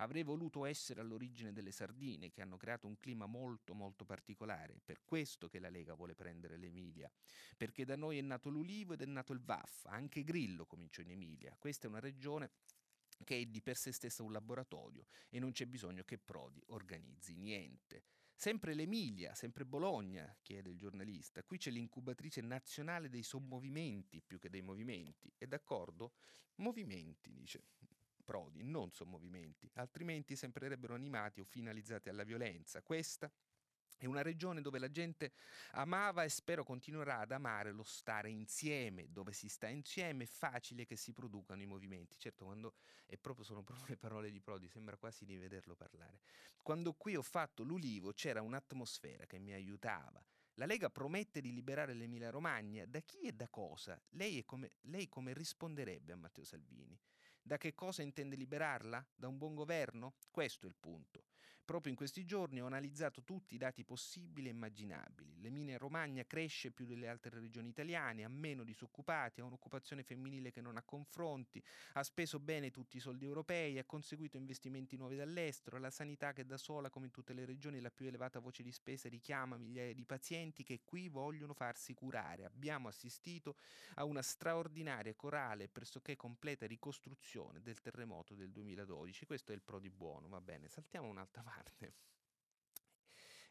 Avrei 0.00 0.22
voluto 0.22 0.64
essere 0.64 1.00
all'origine 1.00 1.52
delle 1.52 1.72
sardine 1.72 2.30
che 2.30 2.40
hanno 2.40 2.56
creato 2.56 2.86
un 2.86 2.98
clima 2.98 3.26
molto 3.26 3.74
molto 3.74 4.04
particolare, 4.04 4.80
per 4.84 5.02
questo 5.04 5.48
che 5.48 5.58
la 5.58 5.68
Lega 5.68 5.94
vuole 5.94 6.14
prendere 6.14 6.56
l'Emilia, 6.56 7.10
perché 7.56 7.84
da 7.84 7.96
noi 7.96 8.18
è 8.18 8.22
nato 8.22 8.48
l'ulivo 8.48 8.92
ed 8.92 9.02
è 9.02 9.06
nato 9.06 9.32
il 9.32 9.40
VAF, 9.40 9.86
anche 9.86 10.22
Grillo 10.22 10.66
cominciò 10.66 11.02
in 11.02 11.10
Emilia. 11.10 11.56
Questa 11.58 11.86
è 11.86 11.90
una 11.90 12.00
regione 12.00 12.50
che 13.24 13.40
è 13.40 13.44
di 13.46 13.60
per 13.60 13.76
sé 13.76 13.92
stessa 13.92 14.22
un 14.22 14.32
laboratorio 14.32 15.06
e 15.28 15.38
non 15.40 15.50
c'è 15.52 15.66
bisogno 15.66 16.04
che 16.04 16.18
Prodi 16.18 16.62
organizzi 16.68 17.34
niente. 17.34 18.04
Sempre 18.34 18.74
l'Emilia, 18.74 19.34
sempre 19.34 19.64
Bologna, 19.64 20.32
chiede 20.42 20.70
il 20.70 20.76
giornalista. 20.76 21.42
Qui 21.42 21.58
c'è 21.58 21.70
l'incubatrice 21.70 22.40
nazionale 22.40 23.08
dei 23.08 23.24
sommovimenti 23.24 24.22
più 24.24 24.38
che 24.38 24.48
dei 24.48 24.62
movimenti. 24.62 25.32
È 25.36 25.46
d'accordo? 25.46 26.12
Movimenti, 26.56 27.32
dice 27.32 27.64
Prodi, 28.28 28.62
non 28.62 28.92
sommovimenti, 28.92 29.70
altrimenti 29.76 30.36
sembrerebbero 30.36 30.92
animati 30.92 31.40
o 31.40 31.44
finalizzati 31.44 32.10
alla 32.10 32.24
violenza. 32.24 32.82
Questa 32.82 33.32
è 33.96 34.04
una 34.04 34.20
regione 34.20 34.60
dove 34.60 34.78
la 34.78 34.90
gente 34.90 35.32
amava 35.70 36.24
e 36.24 36.28
spero 36.28 36.62
continuerà 36.62 37.20
ad 37.20 37.32
amare 37.32 37.72
lo 37.72 37.84
stare 37.84 38.28
insieme, 38.28 39.10
dove 39.10 39.32
si 39.32 39.48
sta 39.48 39.68
insieme 39.68 40.24
è 40.24 40.26
facile 40.26 40.84
che 40.84 40.94
si 40.94 41.14
producano 41.14 41.62
i 41.62 41.66
movimenti. 41.66 42.18
Certo, 42.18 42.44
quando 42.44 42.74
proprio, 43.18 43.46
sono 43.46 43.62
proprio 43.62 43.86
le 43.88 43.96
parole 43.96 44.30
di 44.30 44.42
Prodi, 44.42 44.68
sembra 44.68 44.98
quasi 44.98 45.24
di 45.24 45.38
vederlo 45.38 45.74
parlare. 45.74 46.20
Quando 46.62 46.92
qui 46.92 47.16
ho 47.16 47.22
fatto 47.22 47.62
l'ulivo 47.62 48.12
c'era 48.12 48.42
un'atmosfera 48.42 49.24
che 49.24 49.38
mi 49.38 49.54
aiutava. 49.54 50.22
La 50.56 50.66
Lega 50.66 50.90
promette 50.90 51.40
di 51.40 51.54
liberare 51.54 51.94
l'Emilia 51.94 52.28
Romagna. 52.28 52.84
Da 52.84 53.00
chi 53.00 53.20
e 53.20 53.32
da 53.32 53.48
cosa? 53.48 53.98
Lei, 54.10 54.44
come, 54.44 54.72
lei 54.82 55.08
come 55.08 55.32
risponderebbe 55.32 56.12
a 56.12 56.16
Matteo 56.16 56.44
Salvini? 56.44 57.00
Da 57.42 57.56
che 57.56 57.74
cosa 57.74 58.02
intende 58.02 58.36
liberarla? 58.36 59.04
Da 59.14 59.28
un 59.28 59.38
buon 59.38 59.54
governo? 59.54 60.14
Questo 60.30 60.66
è 60.66 60.68
il 60.68 60.76
punto. 60.78 61.24
Proprio 61.68 61.92
in 61.92 61.98
questi 61.98 62.24
giorni 62.24 62.62
ho 62.62 62.66
analizzato 62.66 63.22
tutti 63.22 63.54
i 63.54 63.58
dati 63.58 63.84
possibili 63.84 64.48
e 64.48 64.52
immaginabili. 64.52 65.38
L'Emilia 65.42 65.76
Romagna 65.76 66.24
cresce 66.24 66.70
più 66.70 66.86
delle 66.86 67.08
altre 67.08 67.38
regioni 67.38 67.68
italiane, 67.68 68.24
ha 68.24 68.28
meno 68.30 68.64
disoccupati, 68.64 69.42
ha 69.42 69.44
un'occupazione 69.44 70.02
femminile 70.02 70.50
che 70.50 70.62
non 70.62 70.78
ha 70.78 70.82
confronti, 70.82 71.62
ha 71.92 72.02
speso 72.02 72.40
bene 72.40 72.70
tutti 72.70 72.96
i 72.96 73.00
soldi 73.00 73.26
europei, 73.26 73.78
ha 73.78 73.84
conseguito 73.84 74.38
investimenti 74.38 74.96
nuovi 74.96 75.16
dall'estero, 75.16 75.78
la 75.78 75.90
sanità 75.90 76.32
che 76.32 76.46
da 76.46 76.56
sola, 76.56 76.88
come 76.88 77.04
in 77.04 77.12
tutte 77.12 77.34
le 77.34 77.44
regioni, 77.44 77.82
la 77.82 77.90
più 77.90 78.06
elevata 78.06 78.38
voce 78.38 78.62
di 78.62 78.72
spesa 78.72 79.10
richiama 79.10 79.58
migliaia 79.58 79.92
di 79.92 80.06
pazienti 80.06 80.64
che 80.64 80.80
qui 80.86 81.10
vogliono 81.10 81.52
farsi 81.52 81.92
curare. 81.92 82.46
Abbiamo 82.46 82.88
assistito 82.88 83.56
a 83.96 84.04
una 84.04 84.22
straordinaria, 84.22 85.14
corale 85.14 85.64
e 85.64 85.68
pressoché 85.68 86.16
completa 86.16 86.66
ricostruzione 86.66 87.60
del 87.60 87.82
terremoto 87.82 88.34
del 88.34 88.52
2012. 88.52 89.26
Questo 89.26 89.52
è 89.52 89.54
il 89.54 89.60
pro 89.60 89.78
di 89.78 89.90
buono, 89.90 90.28
va 90.28 90.40
bene. 90.40 90.66
Saltiamo 90.68 91.06
un'altra 91.08 91.42
parte. 91.42 91.57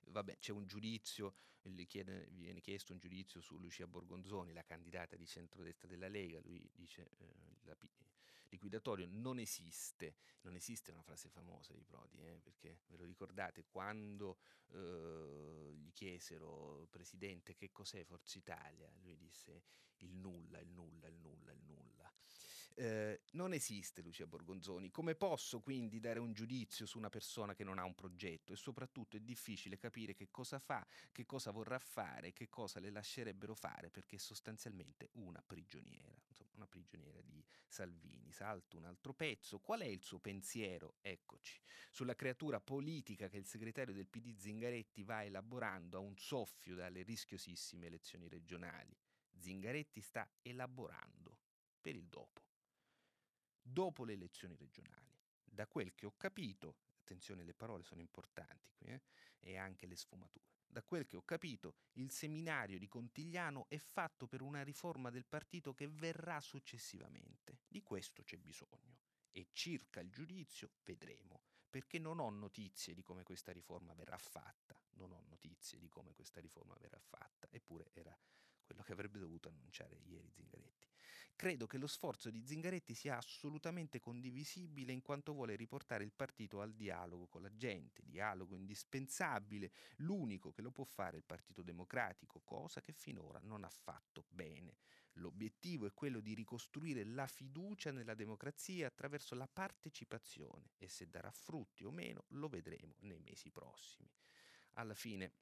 Vabbè, 0.10 0.38
c'è 0.38 0.52
un 0.52 0.66
giudizio, 0.66 1.36
chiede, 1.86 2.28
viene 2.32 2.62
chiesto 2.62 2.94
un 2.94 3.00
giudizio 3.00 3.42
su 3.42 3.58
Lucia 3.60 3.88
Borgonzoni, 3.88 4.54
la 4.54 4.64
candidata 4.64 5.16
di 5.16 5.28
centrodestra 5.28 5.88
della 5.88 6.08
Lega. 6.08 6.40
Lui 6.40 6.70
dice 6.74 7.10
eh, 7.18 7.58
la, 7.64 7.78
liquidatorio 8.50 9.08
non 9.10 9.40
esiste, 9.40 10.16
non 10.42 10.56
esiste 10.56 10.92
una 10.92 11.02
frase 11.02 11.30
famosa 11.30 11.74
di 11.74 11.84
Prodi, 11.84 12.20
eh, 12.20 12.40
perché 12.42 12.82
ve 12.88 12.98
lo 12.98 13.06
ricordate 13.06 13.66
quando 13.66 14.40
eh, 14.70 15.74
gli 15.76 15.92
chiesero, 15.92 16.88
Presidente, 16.90 17.56
che 17.56 17.72
cos'è 17.72 18.04
Forza 18.04 18.38
Italia? 18.38 18.92
Lui 19.02 19.18
disse 19.18 19.64
il 19.98 20.14
nulla, 20.14 20.60
il 20.60 20.70
nulla, 20.70 21.08
il 21.08 21.18
nulla, 21.18 21.52
il 21.52 21.62
nulla. 21.64 22.12
Eh, 22.80 23.22
non 23.32 23.54
esiste 23.54 24.04
Lucia 24.04 24.28
Borgonzoni. 24.28 24.92
Come 24.92 25.16
posso 25.16 25.62
quindi 25.62 26.00
dare 26.00 26.20
un 26.20 26.32
giudizio 26.32 26.86
su 26.86 27.00
una 27.00 27.10
persona 27.10 27.56
che 27.56 27.64
non 27.64 27.80
ha 27.80 27.84
un 27.84 27.96
progetto? 27.96 28.54
E 28.54 28.56
soprattutto 28.56 29.18
è 29.18 29.20
difficile 29.20 29.80
capire 29.80 30.14
che 30.14 30.30
cosa 30.30 30.60
fa, 30.60 30.86
che 31.12 31.26
cosa 31.26 31.50
vorrà 31.50 31.80
fare, 31.80 32.34
che 32.34 32.50
cosa 32.50 32.80
le 32.80 32.92
lascerebbero 32.92 33.56
fare, 33.56 33.90
perché 33.90 34.18
è 34.18 34.20
sostanzialmente 34.20 35.10
una 35.14 35.42
prigioniera, 35.42 36.22
insomma, 36.28 36.52
una 36.54 36.68
prigioniera 36.68 37.20
di 37.22 37.44
Salvini. 37.68 38.32
Salto 38.32 38.78
un 38.78 38.86
altro 38.86 39.16
pezzo. 39.16 39.58
Qual 39.58 39.80
è 39.80 39.88
il 39.88 40.04
suo 40.04 40.20
pensiero? 40.20 40.98
Eccoci. 41.02 41.60
Sulla 41.90 42.14
creatura 42.14 42.60
politica 42.60 43.28
che 43.28 43.38
il 43.38 43.48
segretario 43.48 43.96
del 43.96 44.08
PD 44.08 44.36
Zingaretti 44.38 45.02
va 45.02 45.24
elaborando 45.24 45.98
a 45.98 46.02
un 46.02 46.16
soffio 46.16 46.76
dalle 46.76 47.02
rischiosissime 47.02 47.88
elezioni 47.88 48.28
regionali. 48.28 48.96
Zingaretti 49.36 50.00
sta 50.00 50.30
elaborando 50.44 51.40
per 51.82 51.96
il 51.96 52.06
dopo 52.06 52.47
dopo 53.68 54.04
le 54.04 54.14
elezioni 54.14 54.56
regionali. 54.56 55.16
Da 55.44 55.68
quel 55.68 55.94
che 55.94 56.06
ho 56.06 56.14
capito, 56.16 56.76
attenzione 57.00 57.44
le 57.44 57.54
parole 57.54 57.84
sono 57.84 58.02
importanti 58.02 58.72
qui, 58.76 58.88
eh, 58.88 59.02
e 59.40 59.58
anche 59.58 59.88
le 59.88 59.96
sfumature. 59.96 60.46
Da 60.68 60.84
quel 60.84 61.06
che 61.06 61.16
ho 61.16 61.24
capito, 61.24 61.76
il 61.94 62.12
seminario 62.12 62.78
di 62.78 62.88
Contigliano 62.88 63.66
è 63.70 63.78
fatto 63.78 64.28
per 64.28 64.42
una 64.42 64.64
riforma 64.64 65.10
del 65.10 65.26
partito 65.26 65.74
che 65.74 65.88
verrà 65.88 66.40
successivamente. 66.42 67.62
Di 67.68 67.82
questo 67.82 68.24
c'è 68.24 68.38
bisogno. 68.38 69.00
E 69.32 69.48
circa 69.54 70.02
il 70.02 70.12
giudizio 70.12 70.72
vedremo, 70.84 71.42
perché 71.70 72.00
non 72.00 72.20
ho 72.20 72.30
notizie 72.30 72.94
di 72.94 73.02
come 73.02 73.24
questa 73.24 73.52
riforma 73.52 73.94
verrà 73.94 74.18
fatta. 74.18 74.80
Non 74.96 75.12
ho 75.12 75.24
notizie 75.28 75.80
di 75.80 75.88
come 75.88 76.14
questa 76.14 76.42
riforma 76.42 76.76
verrà 76.80 77.00
fatta, 77.00 77.48
eppure 77.50 77.90
era 77.94 78.16
quello 78.64 78.84
che 78.84 78.92
avrebbe 78.92 79.20
dovuto 79.20 79.48
annunciare 79.48 79.96
ieri 80.04 80.30
Zingaretti. 80.30 80.88
Credo 81.38 81.68
che 81.68 81.78
lo 81.78 81.86
sforzo 81.86 82.32
di 82.32 82.44
Zingaretti 82.44 82.96
sia 82.96 83.16
assolutamente 83.16 84.00
condivisibile 84.00 84.92
in 84.92 85.04
quanto 85.04 85.34
vuole 85.34 85.56
riportare 85.56 86.04
il 86.04 86.12
partito 86.12 86.62
al 86.62 86.74
dialogo 86.74 87.28
con 87.28 87.44
la 87.44 87.56
gente, 87.56 88.02
dialogo 88.04 88.56
indispensabile, 88.56 89.72
l'unico 89.98 90.52
che 90.52 90.64
lo 90.64 90.72
può 90.72 90.84
fare 90.84 91.16
il 91.18 91.24
Partito 91.24 91.62
Democratico, 91.62 92.42
cosa 92.44 92.82
che 92.82 92.92
finora 92.92 93.40
non 93.44 93.64
ha 93.64 93.70
fatto 93.70 94.26
bene. 94.30 94.78
L'obiettivo 95.18 95.86
è 95.86 95.94
quello 95.94 96.22
di 96.22 96.34
ricostruire 96.34 97.04
la 97.04 97.28
fiducia 97.28 97.92
nella 97.92 98.16
democrazia 98.16 98.88
attraverso 98.88 99.36
la 99.36 99.48
partecipazione 99.48 100.72
e 100.80 100.88
se 100.88 101.08
darà 101.08 101.30
frutti 101.30 101.84
o 101.84 101.92
meno 101.92 102.26
lo 102.30 102.48
vedremo 102.48 102.96
nei 103.02 103.20
mesi 103.20 103.52
prossimi. 103.52 104.10
Alla 104.74 104.96
fine 104.96 105.34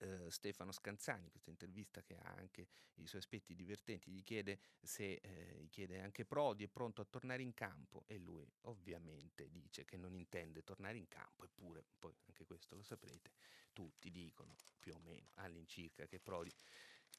Uh, 0.00 0.28
Stefano 0.28 0.72
Scanzani, 0.72 1.30
questa 1.30 1.50
intervista 1.50 2.02
che 2.02 2.16
ha 2.16 2.34
anche 2.34 2.68
i 2.96 3.06
suoi 3.06 3.20
aspetti 3.20 3.54
divertenti, 3.54 4.10
gli 4.10 4.22
chiede 4.22 4.58
se 4.80 5.20
eh, 5.22 5.56
gli 5.60 5.68
chiede 5.68 6.00
anche 6.00 6.24
Prodi 6.24 6.64
è 6.64 6.68
pronto 6.68 7.00
a 7.00 7.04
tornare 7.04 7.42
in 7.42 7.54
campo 7.54 8.02
e 8.06 8.18
lui 8.18 8.46
ovviamente 8.62 9.48
dice 9.50 9.84
che 9.84 9.96
non 9.96 10.14
intende 10.14 10.62
tornare 10.62 10.98
in 10.98 11.08
campo, 11.08 11.44
eppure 11.44 11.84
poi 11.98 12.14
anche 12.26 12.44
questo 12.44 12.74
lo 12.74 12.82
saprete, 12.82 13.30
tutti 13.72 14.10
dicono 14.10 14.54
più 14.78 14.94
o 14.94 14.98
meno 14.98 15.30
all'incirca 15.34 16.06
che 16.06 16.18
Prodi 16.18 16.52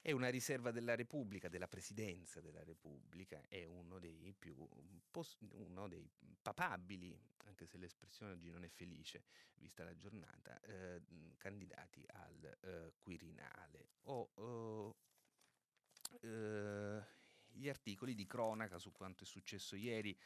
è 0.05 0.11
una 0.11 0.29
riserva 0.29 0.69
della 0.69 0.93
Repubblica, 0.93 1.49
della 1.49 1.67
Presidenza 1.67 2.39
della 2.39 2.63
Repubblica, 2.63 3.41
è 3.47 3.65
uno 3.65 3.97
dei 3.97 4.35
più 4.37 4.55
uno 4.55 5.87
dei 5.87 6.07
papabili, 6.39 7.19
anche 7.45 7.65
se 7.65 7.79
l'espressione 7.79 8.33
oggi 8.33 8.51
non 8.51 8.63
è 8.63 8.67
felice, 8.67 9.23
vista 9.55 9.83
la 9.83 9.97
giornata, 9.97 10.61
eh, 10.61 11.01
candidati 11.37 12.05
al 12.07 12.57
eh, 12.61 12.93
Quirinale. 13.01 13.93
O, 14.03 14.95
eh, 16.21 17.03
gli 17.55 17.69
articoli 17.69 18.13
di 18.13 18.25
cronaca 18.25 18.77
su 18.77 18.91
quanto 18.91 19.23
è 19.23 19.25
successo 19.25 19.75
ieri 19.75 20.17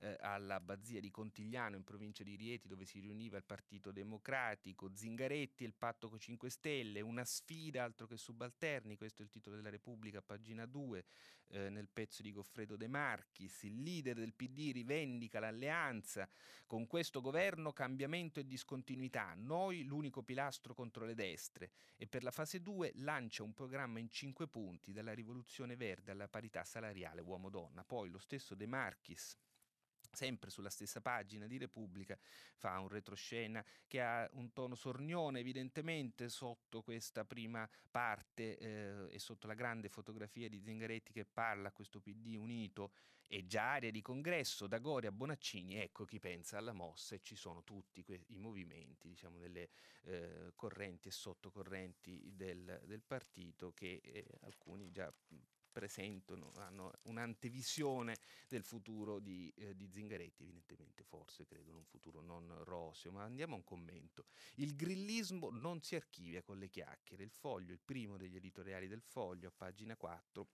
eh, 0.00 0.16
all'abbazia 0.20 1.00
di 1.00 1.10
Contigliano 1.10 1.76
in 1.76 1.84
provincia 1.84 2.22
di 2.22 2.36
Rieti 2.36 2.68
dove 2.68 2.84
si 2.84 3.00
riuniva 3.00 3.36
il 3.36 3.44
Partito 3.44 3.90
Democratico, 3.90 4.90
Zingaretti 4.94 5.64
e 5.64 5.66
il 5.66 5.74
patto 5.74 6.08
con 6.08 6.18
5 6.18 6.50
Stelle, 6.50 7.00
una 7.00 7.24
sfida 7.24 7.84
altro 7.84 8.06
che 8.06 8.16
subalterni, 8.16 8.96
questo 8.96 9.22
è 9.22 9.24
il 9.24 9.30
titolo 9.30 9.56
della 9.56 9.70
Repubblica, 9.70 10.22
pagina 10.22 10.66
2, 10.66 11.04
eh, 11.50 11.70
nel 11.70 11.88
pezzo 11.88 12.22
di 12.22 12.32
Goffredo 12.32 12.76
De 12.76 12.88
Marchis, 12.88 13.62
il 13.62 13.82
leader 13.82 14.16
del 14.16 14.34
PD 14.34 14.72
rivendica 14.72 15.40
l'alleanza, 15.40 16.28
con 16.66 16.86
questo 16.86 17.20
governo 17.20 17.72
cambiamento 17.72 18.40
e 18.40 18.46
discontinuità, 18.46 19.34
noi 19.36 19.84
l'unico 19.84 20.22
pilastro 20.22 20.74
contro 20.74 21.04
le 21.04 21.14
destre. 21.14 21.70
E 21.96 22.06
per 22.06 22.22
la 22.22 22.30
fase 22.30 22.60
2 22.60 22.92
lancia 22.96 23.42
un 23.42 23.54
programma 23.54 23.98
in 23.98 24.10
5 24.10 24.48
punti, 24.48 24.92
dalla 24.92 25.14
rivoluzione 25.14 25.76
verde 25.76 26.10
alla 26.10 26.28
parità 26.28 26.64
salariale 26.64 27.20
uomo-donna, 27.20 27.84
poi 27.84 28.10
lo 28.10 28.18
stesso 28.18 28.54
De 28.54 28.66
Marchis 28.66 29.36
sempre 30.18 30.50
sulla 30.50 30.68
stessa 30.68 31.00
pagina 31.00 31.46
di 31.46 31.58
Repubblica, 31.58 32.18
fa 32.56 32.80
un 32.80 32.88
retroscena 32.88 33.64
che 33.86 34.00
ha 34.00 34.28
un 34.32 34.52
tono 34.52 34.74
sornione 34.74 35.38
evidentemente 35.38 36.28
sotto 36.28 36.82
questa 36.82 37.24
prima 37.24 37.68
parte 37.88 38.58
eh, 38.58 39.06
e 39.10 39.18
sotto 39.20 39.46
la 39.46 39.54
grande 39.54 39.88
fotografia 39.88 40.48
di 40.48 40.60
Zingaretti 40.60 41.12
che 41.12 41.24
parla 41.24 41.68
a 41.68 41.72
questo 41.72 42.00
PD 42.00 42.34
unito 42.36 42.90
e 43.28 43.46
già 43.46 43.72
aria 43.72 43.92
di 43.92 44.00
congresso 44.00 44.66
da 44.66 44.78
Gori 44.78 45.06
a 45.06 45.12
Bonaccini, 45.12 45.76
ecco 45.76 46.04
chi 46.04 46.18
pensa 46.18 46.56
alla 46.56 46.72
mossa 46.72 47.14
e 47.14 47.20
ci 47.20 47.36
sono 47.36 47.62
tutti 47.62 48.02
que- 48.02 48.24
i 48.28 48.38
movimenti, 48.38 49.06
diciamo, 49.06 49.38
delle 49.38 49.68
eh, 50.04 50.52
correnti 50.56 51.08
e 51.08 51.12
sottocorrenti 51.12 52.32
del, 52.34 52.80
del 52.86 53.02
partito 53.02 53.72
che 53.72 54.00
eh, 54.02 54.26
alcuni 54.40 54.90
già 54.90 55.12
presentano, 55.78 56.50
hanno 56.56 56.90
un'antevisione 57.02 58.18
del 58.48 58.64
futuro 58.64 59.20
di, 59.20 59.48
eh, 59.54 59.76
di 59.76 59.88
Zingaretti, 59.88 60.42
evidentemente 60.42 61.04
forse 61.04 61.46
credo 61.46 61.70
in 61.70 61.76
un 61.76 61.84
futuro 61.84 62.20
non 62.20 62.52
roseo, 62.64 63.12
ma 63.12 63.22
andiamo 63.22 63.54
a 63.54 63.58
un 63.58 63.62
commento. 63.62 64.24
Il 64.56 64.74
grillismo 64.74 65.50
non 65.50 65.80
si 65.80 65.94
archivia 65.94 66.42
con 66.42 66.58
le 66.58 66.68
chiacchiere, 66.68 67.22
il 67.22 67.30
foglio, 67.30 67.72
il 67.72 67.78
primo 67.78 68.16
degli 68.16 68.34
editoriali 68.34 68.88
del 68.88 69.02
foglio, 69.02 69.46
a 69.46 69.52
pagina 69.56 69.96
4, 69.96 70.48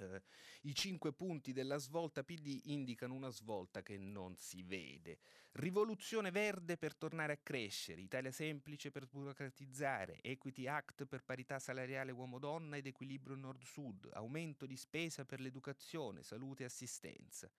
eh, 0.00 0.22
I 0.62 0.74
cinque 0.74 1.12
punti 1.12 1.52
della 1.52 1.76
svolta 1.76 2.22
PD 2.22 2.62
indicano 2.64 3.14
una 3.14 3.30
svolta 3.30 3.82
che 3.82 3.98
non 3.98 4.36
si 4.36 4.62
vede. 4.62 5.18
Rivoluzione 5.52 6.30
verde 6.30 6.76
per 6.76 6.94
tornare 6.96 7.34
a 7.34 7.40
crescere, 7.42 8.00
Italia 8.00 8.32
semplice 8.32 8.90
per 8.90 9.06
burocratizzare, 9.06 10.20
Equity 10.22 10.66
Act 10.66 11.04
per 11.04 11.24
parità 11.24 11.58
salariale 11.58 12.12
uomo-donna 12.12 12.76
ed 12.76 12.86
equilibrio 12.86 13.36
nord-sud, 13.36 14.08
aumento 14.12 14.66
di 14.66 14.76
spesa 14.76 15.24
per 15.24 15.40
l'educazione, 15.40 16.22
salute 16.22 16.62
e 16.62 16.66
assistenza. 16.66 17.50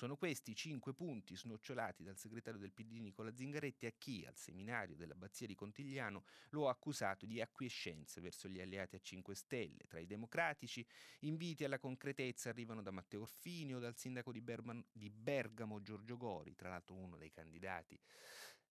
Sono 0.00 0.16
questi 0.16 0.52
i 0.52 0.54
cinque 0.54 0.94
punti 0.94 1.36
snocciolati 1.36 2.02
dal 2.02 2.16
segretario 2.16 2.58
del 2.58 2.72
PD 2.72 2.92
Nicola 2.92 3.36
Zingaretti 3.36 3.84
a 3.84 3.90
chi, 3.90 4.24
al 4.24 4.34
seminario 4.34 4.96
dell'abbazia 4.96 5.46
di 5.46 5.54
Contigliano, 5.54 6.24
lo 6.52 6.68
ha 6.68 6.70
accusato 6.70 7.26
di 7.26 7.38
acquiescenza 7.38 8.18
verso 8.22 8.48
gli 8.48 8.62
alleati 8.62 8.96
a 8.96 8.98
5 8.98 9.34
Stelle. 9.34 9.84
Tra 9.86 9.98
i 9.98 10.06
democratici, 10.06 10.82
inviti 11.18 11.64
alla 11.64 11.78
concretezza 11.78 12.48
arrivano 12.48 12.80
da 12.80 12.90
Matteo 12.90 13.20
Orfini 13.20 13.74
o 13.74 13.78
dal 13.78 13.94
sindaco 13.94 14.32
di, 14.32 14.40
Berman, 14.40 14.82
di 14.90 15.10
Bergamo 15.10 15.82
Giorgio 15.82 16.16
Gori, 16.16 16.54
tra 16.54 16.70
l'altro 16.70 16.96
uno 16.96 17.18
dei 17.18 17.30
candidati 17.30 18.00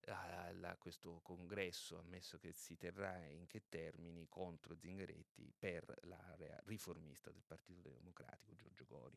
a 0.05 0.75
questo 0.79 1.19
congresso, 1.21 1.99
ammesso 1.99 2.39
che 2.39 2.53
si 2.53 2.75
terrà 2.75 3.23
in 3.27 3.45
che 3.45 3.65
termini, 3.69 4.27
contro 4.27 4.75
Zingaretti 4.75 5.53
per 5.59 5.93
l'area 6.05 6.59
riformista 6.65 7.29
del 7.29 7.43
Partito 7.45 7.87
Democratico, 7.91 8.55
Giorgio 8.55 8.85
Gori. 8.87 9.15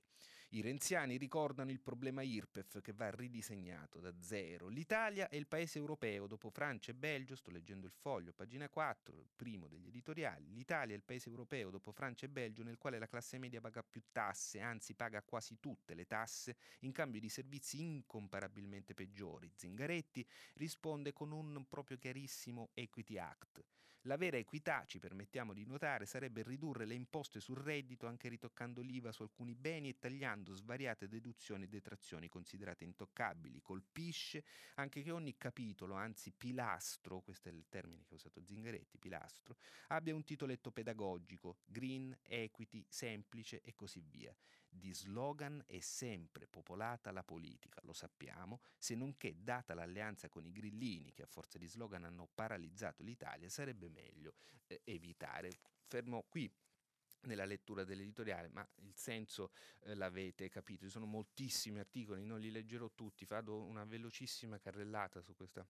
I 0.54 0.60
renziani 0.60 1.16
ricordano 1.16 1.70
il 1.70 1.80
problema 1.80 2.20
IRPEF 2.20 2.82
che 2.82 2.92
va 2.92 3.10
ridisegnato 3.10 4.00
da 4.00 4.12
zero. 4.20 4.68
L'Italia 4.68 5.30
è 5.30 5.36
il 5.36 5.46
paese 5.46 5.78
europeo, 5.78 6.26
dopo 6.26 6.50
Francia 6.50 6.90
e 6.90 6.94
Belgio, 6.94 7.36
sto 7.36 7.50
leggendo 7.50 7.86
il 7.86 7.92
foglio, 7.92 8.34
pagina 8.34 8.68
4, 8.68 9.18
il 9.18 9.30
primo 9.34 9.66
degli 9.66 9.86
editoriali. 9.86 10.52
L'Italia 10.52 10.92
è 10.92 10.98
il 10.98 11.04
paese 11.04 11.30
europeo, 11.30 11.70
dopo 11.70 11.90
Francia 11.90 12.26
e 12.26 12.28
Belgio, 12.28 12.62
nel 12.64 12.76
quale 12.76 12.98
la 12.98 13.06
classe 13.06 13.38
media 13.38 13.62
paga 13.62 13.82
più 13.82 14.02
tasse, 14.12 14.60
anzi 14.60 14.92
paga 14.92 15.22
quasi 15.22 15.56
tutte 15.58 15.94
le 15.94 16.04
tasse, 16.04 16.56
in 16.80 16.92
cambio 16.92 17.20
di 17.20 17.30
servizi 17.30 17.80
incomparabilmente 17.80 18.92
peggiori. 18.92 19.50
Zingaretti 19.54 20.22
risponde 20.56 21.14
con 21.14 21.32
un 21.32 21.64
proprio 21.66 21.96
chiarissimo 21.96 22.72
Equity 22.74 23.16
Act. 23.16 23.64
La 24.06 24.16
vera 24.16 24.36
equità, 24.36 24.84
ci 24.84 24.98
permettiamo 24.98 25.52
di 25.52 25.64
notare, 25.64 26.06
sarebbe 26.06 26.42
ridurre 26.42 26.86
le 26.86 26.94
imposte 26.94 27.38
sul 27.38 27.58
reddito 27.58 28.08
anche 28.08 28.28
ritoccando 28.28 28.80
l'IVA 28.80 29.12
su 29.12 29.22
alcuni 29.22 29.54
beni 29.54 29.90
e 29.90 29.98
tagliando 30.00 30.54
svariate 30.54 31.06
deduzioni 31.06 31.64
e 31.64 31.68
detrazioni 31.68 32.28
considerate 32.28 32.82
intoccabili. 32.82 33.60
Colpisce 33.60 34.42
anche 34.74 35.02
che 35.02 35.12
ogni 35.12 35.36
capitolo, 35.36 35.94
anzi 35.94 36.32
pilastro, 36.32 37.20
questo 37.20 37.48
è 37.48 37.52
il 37.52 37.68
termine 37.68 38.02
che 38.04 38.14
ha 38.14 38.16
usato 38.16 38.44
Zingaretti, 38.44 38.98
pilastro, 38.98 39.56
abbia 39.88 40.16
un 40.16 40.24
titoletto 40.24 40.72
pedagogico, 40.72 41.58
green, 41.64 42.16
equity, 42.24 42.84
semplice 42.88 43.60
e 43.62 43.72
così 43.76 44.00
via. 44.00 44.34
Di 44.74 44.94
slogan 44.94 45.62
è 45.66 45.80
sempre 45.80 46.46
popolata 46.46 47.12
la 47.12 47.22
politica, 47.22 47.78
lo 47.84 47.92
sappiamo, 47.92 48.62
se 48.78 48.94
non 48.94 49.18
che 49.18 49.36
data 49.42 49.74
l'alleanza 49.74 50.30
con 50.30 50.46
i 50.46 50.50
grillini 50.50 51.12
che 51.12 51.22
a 51.22 51.26
forza 51.26 51.58
di 51.58 51.68
slogan 51.68 52.04
hanno 52.04 52.26
paralizzato 52.34 53.02
l'Italia, 53.02 53.50
sarebbe 53.50 53.90
meglio 53.90 54.34
eh, 54.66 54.80
evitare. 54.84 55.50
Fermo 55.86 56.24
qui 56.26 56.50
nella 57.24 57.44
lettura 57.44 57.84
dell'editoriale, 57.84 58.48
ma 58.48 58.66
il 58.76 58.96
senso 58.96 59.52
eh, 59.80 59.94
l'avete 59.94 60.48
capito. 60.48 60.86
Ci 60.86 60.90
sono 60.90 61.06
moltissimi 61.06 61.78
articoli, 61.78 62.24
non 62.24 62.40
li 62.40 62.50
leggerò 62.50 62.90
tutti, 62.94 63.26
vado 63.26 63.62
una 63.64 63.84
velocissima 63.84 64.58
carrellata 64.58 65.20
su 65.20 65.34
questa 65.34 65.66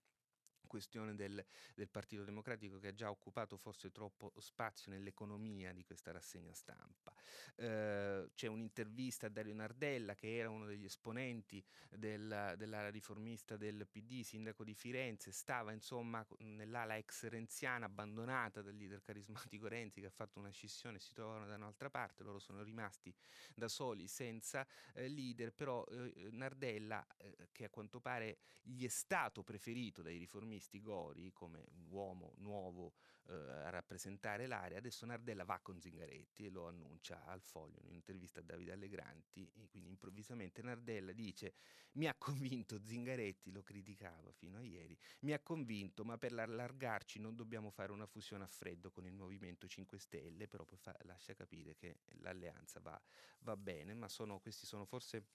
questione 0.72 1.14
del, 1.14 1.44
del, 1.74 1.88
Partito 1.90 2.24
Democratico 2.24 2.78
che 2.78 2.88
ha 2.88 2.94
già 2.94 3.10
occupato 3.10 3.58
forse 3.58 3.90
troppo 3.90 4.32
spazio 4.38 4.90
nell'economia 4.90 5.70
di 5.74 5.84
questa 5.84 6.12
rassegna 6.12 6.54
stampa. 6.54 7.12
Eh, 7.56 8.30
c'è 8.34 8.46
un'intervista 8.46 9.26
a 9.26 9.28
Dario 9.28 9.52
Nardella 9.52 10.14
che 10.14 10.34
era 10.34 10.48
uno 10.48 10.64
degli 10.64 10.86
esponenti 10.86 11.62
della, 11.90 12.56
dell'ala 12.56 12.88
riformista 12.88 13.58
del 13.58 13.86
PD, 13.86 14.22
sindaco 14.22 14.64
di 14.64 14.72
Firenze, 14.72 15.30
stava 15.30 15.72
insomma 15.72 16.26
nell'ala 16.38 16.96
ex 16.96 17.28
renziana 17.28 17.84
abbandonata 17.84 18.62
dal 18.62 18.74
leader 18.74 19.02
carismatico 19.02 19.68
Renzi 19.68 20.00
che 20.00 20.06
ha 20.06 20.10
fatto 20.10 20.38
una 20.38 20.48
scissione 20.48 20.96
e 20.96 21.00
si 21.00 21.12
trovano 21.12 21.44
da 21.44 21.56
un'altra 21.56 21.90
parte, 21.90 22.22
loro 22.22 22.38
sono 22.38 22.62
rimasti 22.62 23.14
da 23.54 23.68
soli 23.68 24.08
senza 24.08 24.66
eh, 24.94 25.06
leader, 25.08 25.52
però 25.52 25.84
eh, 25.84 26.30
Nardella 26.30 27.06
eh, 27.18 27.48
che 27.52 27.64
a 27.64 27.68
quanto 27.68 28.00
pare 28.00 28.38
gli 28.62 28.84
è 28.84 28.88
stato 28.88 29.42
preferito 29.42 30.00
dai 30.00 30.16
riformisti 30.16 30.60
Battisti 30.62 30.80
Gori 30.80 31.32
come 31.32 31.64
uomo 31.88 32.34
nuovo 32.36 32.94
eh, 33.26 33.32
a 33.32 33.70
rappresentare 33.70 34.46
l'area, 34.46 34.78
adesso 34.78 35.04
Nardella 35.04 35.44
va 35.44 35.58
con 35.58 35.80
Zingaretti 35.80 36.46
e 36.46 36.50
lo 36.50 36.68
annuncia 36.68 37.24
al 37.24 37.40
foglio 37.40 37.80
in 37.80 37.86
un'intervista 37.88 38.38
a 38.38 38.42
Davide 38.44 38.72
Allegranti, 38.72 39.50
e 39.56 39.68
quindi 39.68 39.88
improvvisamente 39.90 40.62
Nardella 40.62 41.12
dice 41.12 41.54
mi 41.94 42.06
ha 42.06 42.14
convinto 42.14 42.80
Zingaretti, 42.80 43.50
lo 43.50 43.62
criticava 43.62 44.30
fino 44.30 44.58
a 44.58 44.62
ieri, 44.62 44.96
mi 45.20 45.32
ha 45.32 45.40
convinto 45.40 46.04
ma 46.04 46.16
per 46.16 46.32
allargarci 46.32 47.18
non 47.18 47.34
dobbiamo 47.34 47.70
fare 47.70 47.90
una 47.90 48.06
fusione 48.06 48.44
a 48.44 48.48
freddo 48.48 48.92
con 48.92 49.04
il 49.04 49.12
Movimento 49.12 49.66
5 49.66 49.98
Stelle, 49.98 50.46
però 50.46 50.64
poi 50.64 50.78
fa, 50.78 50.96
lascia 51.02 51.34
capire 51.34 51.74
che 51.74 51.98
l'alleanza 52.20 52.78
va, 52.78 53.00
va 53.40 53.56
bene, 53.56 53.94
ma 53.94 54.08
sono, 54.08 54.38
questi 54.38 54.64
sono 54.64 54.84
forse 54.84 55.26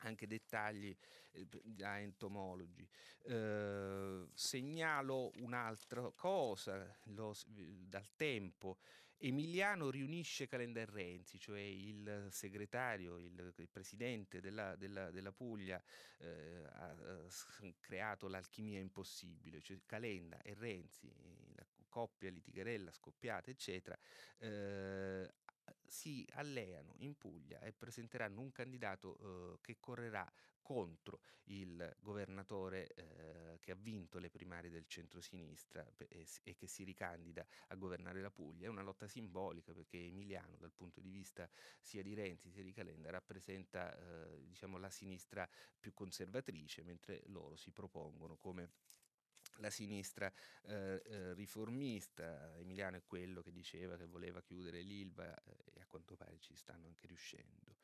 anche 0.00 0.26
dettagli 0.26 0.96
eh, 1.32 1.46
da 1.62 1.98
entomologi. 2.00 2.88
Eh, 3.22 4.26
segnalo 4.34 5.30
un'altra 5.36 6.10
cosa 6.14 6.96
lo, 7.04 7.34
dal 7.46 8.08
tempo. 8.16 8.78
Emiliano 9.22 9.90
riunisce 9.90 10.48
Calenda 10.48 10.82
Renzi, 10.86 11.38
cioè 11.38 11.60
il 11.60 12.28
segretario, 12.30 13.18
il, 13.18 13.52
il 13.54 13.68
presidente 13.68 14.40
della, 14.40 14.76
della, 14.76 15.10
della 15.10 15.30
Puglia 15.30 15.82
eh, 16.16 16.64
ha, 16.64 16.88
ha, 16.88 17.26
creato 17.80 18.28
l'alchimia 18.28 18.80
impossibile, 18.80 19.60
cioè 19.60 19.78
Calenda 19.84 20.40
e 20.40 20.54
Renzi, 20.54 21.12
la 21.54 21.66
coppia 21.90 22.30
litigherella 22.30 22.90
scoppiata, 22.92 23.50
eccetera, 23.50 23.98
eh, 24.38 25.30
si 25.84 26.26
alleano 26.34 26.94
in 26.98 27.16
Puglia 27.16 27.60
e 27.60 27.72
presenteranno 27.72 28.40
un 28.40 28.52
candidato 28.52 29.18
eh, 29.18 29.58
che 29.60 29.78
correrà 29.78 30.30
contro 30.70 31.20
il 31.44 31.96
governatore 31.98 32.86
eh, 32.94 33.58
che 33.58 33.72
ha 33.72 33.76
vinto 33.76 34.20
le 34.20 34.30
primarie 34.30 34.70
del 34.70 34.86
centro-sinistra 34.86 35.84
e, 35.96 36.24
e, 36.44 36.54
che 36.54 36.66
si 36.68 36.84
ricandida 36.84 37.44
a 37.68 37.74
governare 37.74 38.20
la 38.20 38.30
Puglia. 38.30 38.66
È 38.66 38.68
una 38.70 38.82
lotta 38.82 39.08
simbolica 39.08 39.72
perché 39.72 39.98
Emiliano, 39.98 40.56
dal 40.58 40.70
punto 40.70 41.00
di 41.00 41.10
vista 41.10 41.50
sia 41.80 42.02
di 42.02 42.14
Renzi 42.14 42.50
sia 42.50 42.62
di 42.62 42.72
Calenda, 42.72 43.10
rappresenta 43.10 43.92
eh, 43.92 44.46
diciamo, 44.46 44.78
la 44.78 44.90
sinistra 44.90 45.48
più 45.80 45.92
conservatrice, 45.92 46.84
mentre 46.84 47.22
loro 47.26 47.56
si 47.56 47.72
propongono 47.72 48.36
come 48.36 48.70
la 49.60 49.70
sinistra 49.70 50.32
eh, 50.64 51.02
eh, 51.04 51.34
riformista, 51.34 52.56
Emiliano 52.56 52.96
è 52.96 53.02
quello 53.04 53.42
che 53.42 53.52
diceva 53.52 53.96
che 53.96 54.06
voleva 54.06 54.42
chiudere 54.42 54.82
l'Ilva 54.82 55.32
eh, 55.32 55.56
e 55.74 55.80
a 55.80 55.86
quanto 55.86 56.16
pare 56.16 56.38
ci 56.38 56.54
stanno 56.54 56.86
anche 56.86 57.06
riuscendo. 57.06 57.76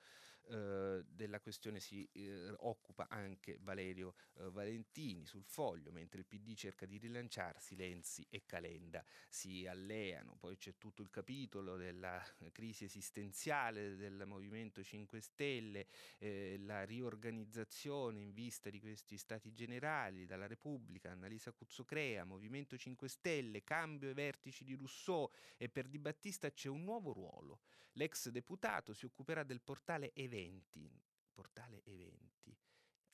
Eh, 0.48 1.04
della 1.08 1.40
questione 1.40 1.80
si 1.80 2.08
eh, 2.12 2.54
occupa 2.58 3.08
anche 3.08 3.58
Valerio 3.62 4.14
eh, 4.34 4.48
Valentini 4.50 5.26
sul 5.26 5.44
foglio, 5.44 5.90
mentre 5.90 6.20
il 6.20 6.26
PD 6.26 6.54
cerca 6.54 6.86
di 6.86 6.98
rilanciarsi, 6.98 7.74
Lenzi 7.74 8.24
e 8.30 8.44
Calenda 8.46 9.04
si 9.28 9.66
alleano, 9.66 10.36
poi 10.38 10.56
c'è 10.56 10.76
tutto 10.78 11.02
il 11.02 11.10
capitolo 11.10 11.76
della 11.76 12.22
crisi 12.52 12.84
esistenziale 12.84 13.96
del 13.96 14.22
Movimento 14.24 14.84
5 14.84 15.20
Stelle, 15.20 15.88
eh, 16.18 16.56
la 16.60 16.84
riorganizzazione 16.84 18.20
in 18.20 18.32
vista 18.32 18.70
di 18.70 18.78
questi 18.78 19.16
stati 19.16 19.52
generali 19.52 20.26
dalla 20.26 20.46
Repubblica, 20.46 21.10
Annalisa 21.10 21.50
Cuzzocrea, 21.50 22.22
Movimento 22.24 22.76
5 22.76 23.08
Stelle, 23.08 23.64
cambio 23.64 24.08
ai 24.08 24.14
vertici 24.14 24.62
di 24.62 24.74
Rousseau 24.74 25.28
e 25.56 25.68
per 25.68 25.88
Di 25.88 25.98
Battista 25.98 26.52
c'è 26.52 26.68
un 26.68 26.84
nuovo 26.84 27.12
ruolo. 27.12 27.60
L'ex 27.96 28.28
deputato 28.28 28.92
si 28.92 29.04
occuperà 29.04 29.42
del 29.42 29.60
portale 29.60 30.12
Eventi 30.14 31.04
portale 31.36 31.82
eventi. 31.84 32.56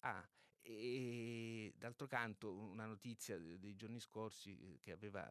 Ah, 0.01 0.25
e 0.61 1.75
d'altro 1.77 2.07
canto 2.07 2.53
una 2.53 2.87
notizia 2.87 3.37
dei 3.37 3.75
giorni 3.75 3.99
scorsi 3.99 4.57
eh, 4.61 4.79
che 4.79 4.92
aveva 4.92 5.27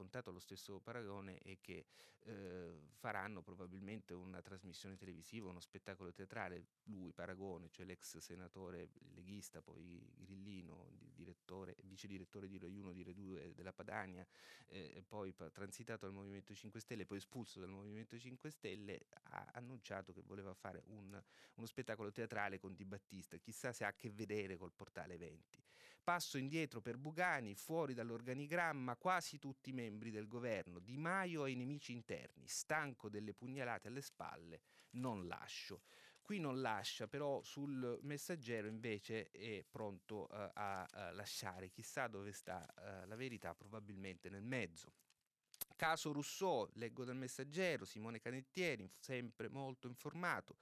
raccontato 0.00 0.30
lo 0.30 0.38
stesso 0.38 0.80
Paragone 0.80 1.38
è 1.38 1.58
che 1.60 1.84
eh, 2.20 2.88
faranno 2.98 3.42
probabilmente 3.42 4.14
una 4.14 4.40
trasmissione 4.40 4.96
televisiva, 4.96 5.48
uno 5.48 5.60
spettacolo 5.60 6.10
teatrale, 6.12 6.64
lui 6.84 7.12
Paragone, 7.12 7.68
cioè 7.70 7.84
l'ex 7.84 8.16
senatore 8.18 8.88
leghista, 9.14 9.60
poi 9.60 10.02
grillino, 10.16 10.88
direttore, 11.14 11.76
vice 11.82 12.06
direttore 12.06 12.48
di 12.48 12.58
Rai 12.58 12.74
1, 12.74 12.92
di 12.92 13.02
Rai 13.02 13.14
2 13.14 13.52
della 13.54 13.72
Padania, 13.72 14.26
eh, 14.68 15.02
poi 15.06 15.34
transitato 15.52 16.06
al 16.06 16.12
Movimento 16.12 16.54
5 16.54 16.80
Stelle, 16.80 17.04
poi 17.04 17.18
espulso 17.18 17.60
dal 17.60 17.68
Movimento 17.68 18.18
5 18.18 18.50
Stelle, 18.50 19.06
ha 19.24 19.50
annunciato 19.52 20.12
che 20.12 20.22
voleva 20.22 20.54
fare 20.54 20.82
un, 20.86 21.22
uno 21.54 21.66
spettacolo 21.66 22.10
teatrale 22.10 22.58
con 22.58 22.74
Di 22.74 22.84
Battista, 22.84 23.36
chissà 23.36 23.72
se 23.72 23.84
ha 23.84 23.88
a 23.88 23.94
che 23.94 24.10
vedere 24.10 24.56
col 24.56 24.72
portale 24.72 25.18
20. 25.18 25.62
Passo 26.02 26.38
indietro 26.38 26.80
per 26.80 26.96
Bugani, 26.96 27.54
fuori 27.54 27.94
dall'organigramma 27.94 28.96
quasi 28.96 29.38
tutti 29.38 29.70
i 29.70 29.72
membri 29.72 30.10
del 30.10 30.26
governo, 30.26 30.78
Di 30.78 30.96
Maio 30.96 31.44
e 31.44 31.52
i 31.52 31.56
nemici 31.56 31.92
interni, 31.92 32.48
stanco 32.48 33.08
delle 33.08 33.34
pugnalate 33.34 33.88
alle 33.88 34.02
spalle, 34.02 34.60
non 34.92 35.26
lascio. 35.26 35.82
Qui 36.22 36.38
non 36.38 36.60
lascia, 36.60 37.08
però 37.08 37.42
sul 37.42 37.98
messaggero 38.02 38.68
invece 38.68 39.30
è 39.30 39.64
pronto 39.68 40.28
uh, 40.30 40.50
a, 40.54 40.84
a, 40.84 41.10
lasciare. 41.10 41.70
Chissà 41.70 42.06
dove 42.06 42.32
sta 42.32 42.64
uh, 42.76 43.08
la 43.08 43.16
verità, 43.16 43.54
probabilmente 43.54 44.28
nel 44.28 44.44
mezzo. 44.44 44.92
Caso 45.74 46.12
Rousseau, 46.12 46.68
leggo 46.74 47.04
dal 47.04 47.16
messaggero, 47.16 47.84
Simone 47.84 48.20
Canettieri, 48.20 48.88
sempre 48.98 49.48
molto 49.48 49.88
informato. 49.88 50.58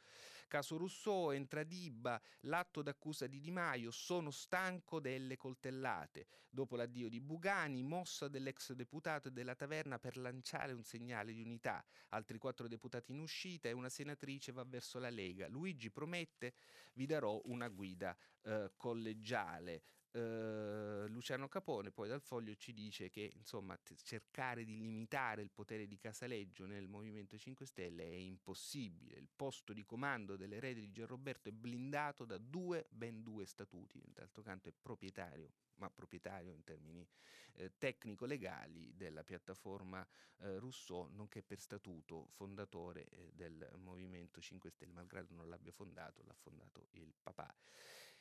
Caso 0.48 0.76
Rousseau, 0.76 1.30
entra 1.30 1.62
Dibba, 1.62 2.20
l'atto 2.40 2.82
d'accusa 2.82 3.26
di 3.26 3.38
Di 3.38 3.50
Maio, 3.50 3.90
sono 3.90 4.30
stanco 4.30 4.98
delle 4.98 5.36
coltellate. 5.36 6.26
Dopo 6.50 6.74
l'addio 6.74 7.08
di 7.08 7.20
Bugani, 7.20 7.82
mossa 7.82 8.26
dell'ex 8.26 8.72
deputato 8.72 9.28
e 9.28 9.30
della 9.30 9.54
taverna 9.54 9.98
per 9.98 10.16
lanciare 10.16 10.72
un 10.72 10.82
segnale 10.82 11.32
di 11.32 11.42
unità. 11.42 11.84
Altri 12.08 12.38
quattro 12.38 12.66
deputati 12.66 13.12
in 13.12 13.20
uscita 13.20 13.68
e 13.68 13.72
una 13.72 13.90
senatrice 13.90 14.50
va 14.50 14.64
verso 14.64 14.98
la 14.98 15.10
Lega. 15.10 15.46
Luigi 15.46 15.90
promette, 15.90 16.54
vi 16.94 17.06
darò 17.06 17.40
una 17.44 17.68
guida 17.68 18.16
eh, 18.42 18.72
collegiale. 18.76 19.82
Uh, 20.10 21.06
Luciano 21.08 21.48
Capone 21.48 21.90
poi 21.90 22.08
dal 22.08 22.22
foglio 22.22 22.54
ci 22.54 22.72
dice 22.72 23.10
che 23.10 23.30
insomma 23.36 23.76
t- 23.76 23.94
cercare 24.02 24.64
di 24.64 24.78
limitare 24.78 25.42
il 25.42 25.50
potere 25.50 25.86
di 25.86 25.98
Casaleggio 25.98 26.64
nel 26.64 26.88
Movimento 26.88 27.36
5 27.36 27.66
Stelle 27.66 28.04
è 28.04 28.14
impossibile, 28.14 29.18
il 29.18 29.28
posto 29.36 29.74
di 29.74 29.84
comando 29.84 30.36
delle 30.38 30.60
reti 30.60 30.80
di 30.80 30.90
Gerroberto 30.90 31.50
è 31.50 31.52
blindato 31.52 32.24
da 32.24 32.38
due, 32.38 32.86
ben 32.90 33.22
due 33.22 33.44
statuti, 33.44 34.02
d'altro 34.12 34.42
canto 34.42 34.68
è 34.68 34.72
proprietario 34.72 35.52
ma 35.78 35.90
proprietario 35.90 36.52
in 36.52 36.64
termini 36.64 37.06
eh, 37.54 37.72
tecnico-legali 37.76 38.96
della 38.96 39.24
piattaforma 39.24 40.06
eh, 40.38 40.58
Rousseau, 40.58 41.08
nonché 41.12 41.42
per 41.42 41.58
statuto 41.58 42.28
fondatore 42.34 43.04
eh, 43.04 43.30
del 43.32 43.68
Movimento 43.78 44.40
5 44.40 44.70
Stelle, 44.70 44.92
malgrado 44.92 45.34
non 45.34 45.48
l'abbia 45.48 45.72
fondato, 45.72 46.22
l'ha 46.24 46.34
fondato 46.34 46.86
il 46.92 47.12
papà. 47.20 47.52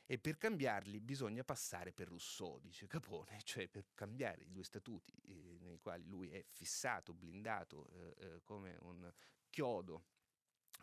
E 0.10 0.18
per 0.20 0.38
cambiarli 0.38 1.02
bisogna 1.02 1.44
passare 1.44 1.92
per 1.92 2.08
Rousseau, 2.08 2.60
dice 2.60 2.88
Capone, 2.88 3.40
cioè 3.44 3.68
per 3.68 3.88
cambiare 3.94 4.44
i 4.44 4.52
due 4.52 4.64
statuti 4.64 5.14
eh, 5.26 5.58
nei 5.60 5.80
quali 5.80 6.06
lui 6.08 6.30
è 6.30 6.44
fissato, 6.48 7.14
blindato 7.14 7.90
eh, 7.90 8.16
eh, 8.18 8.42
come 8.44 8.78
un 8.82 9.12
chiodo 9.50 10.06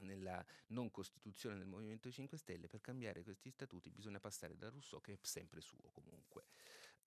nella 0.00 0.44
non 0.68 0.90
costituzione 0.90 1.58
del 1.58 1.66
Movimento 1.66 2.10
5 2.10 2.36
Stelle, 2.38 2.66
per 2.66 2.80
cambiare 2.80 3.22
questi 3.22 3.50
statuti 3.50 3.90
bisogna 3.90 4.20
passare 4.20 4.56
da 4.56 4.68
Rousseau, 4.68 5.00
che 5.00 5.12
è 5.12 5.18
sempre 5.22 5.60
suo 5.60 5.90
comunque. 5.92 6.44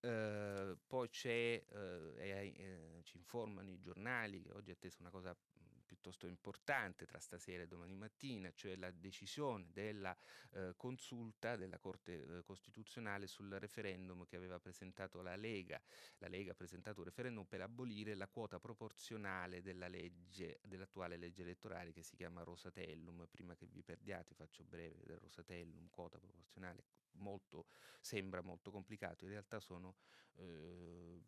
Uh, 0.00 0.78
poi 0.86 1.08
c'è, 1.08 1.60
eh, 1.68 2.14
eh, 2.16 3.00
ci 3.02 3.16
informano 3.16 3.68
i 3.68 3.80
giornali 3.80 4.48
oggi 4.52 4.70
è 4.70 4.74
attesa 4.74 4.98
una 5.00 5.10
cosa 5.10 5.36
piuttosto 5.88 6.26
importante 6.26 7.06
tra 7.06 7.18
stasera 7.18 7.62
e 7.62 7.66
domani 7.66 7.96
mattina, 7.96 8.52
cioè 8.54 8.76
la 8.76 8.90
decisione 8.90 9.66
della 9.72 10.16
eh, 10.52 10.74
consulta 10.76 11.56
della 11.56 11.78
Corte 11.78 12.12
eh, 12.12 12.42
Costituzionale 12.44 13.26
sul 13.26 13.50
referendum 13.50 14.26
che 14.26 14.36
aveva 14.36 14.60
presentato 14.60 15.22
la 15.22 15.34
Lega. 15.34 15.80
La 16.18 16.28
Lega 16.28 16.52
ha 16.52 16.54
presentato 16.54 17.00
un 17.00 17.06
referendum 17.06 17.44
per 17.46 17.62
abolire 17.62 18.14
la 18.14 18.28
quota 18.28 18.60
proporzionale 18.60 19.62
della 19.62 19.88
legge, 19.88 20.60
dell'attuale 20.62 21.16
legge 21.16 21.42
elettorale 21.42 21.92
che 21.92 22.02
si 22.02 22.14
chiama 22.14 22.42
Rosatellum. 22.42 23.26
Prima 23.30 23.56
che 23.56 23.66
vi 23.66 23.82
perdiate 23.82 24.34
faccio 24.34 24.64
breve 24.64 25.02
del 25.04 25.18
Rosatellum, 25.18 25.88
quota 25.88 26.18
proporzionale, 26.18 26.84
molto, 27.18 27.66
sembra 28.00 28.40
molto 28.40 28.70
complicato, 28.70 29.24
in 29.24 29.30
realtà 29.30 29.60
sono, 29.60 29.96
eh, 30.36 31.20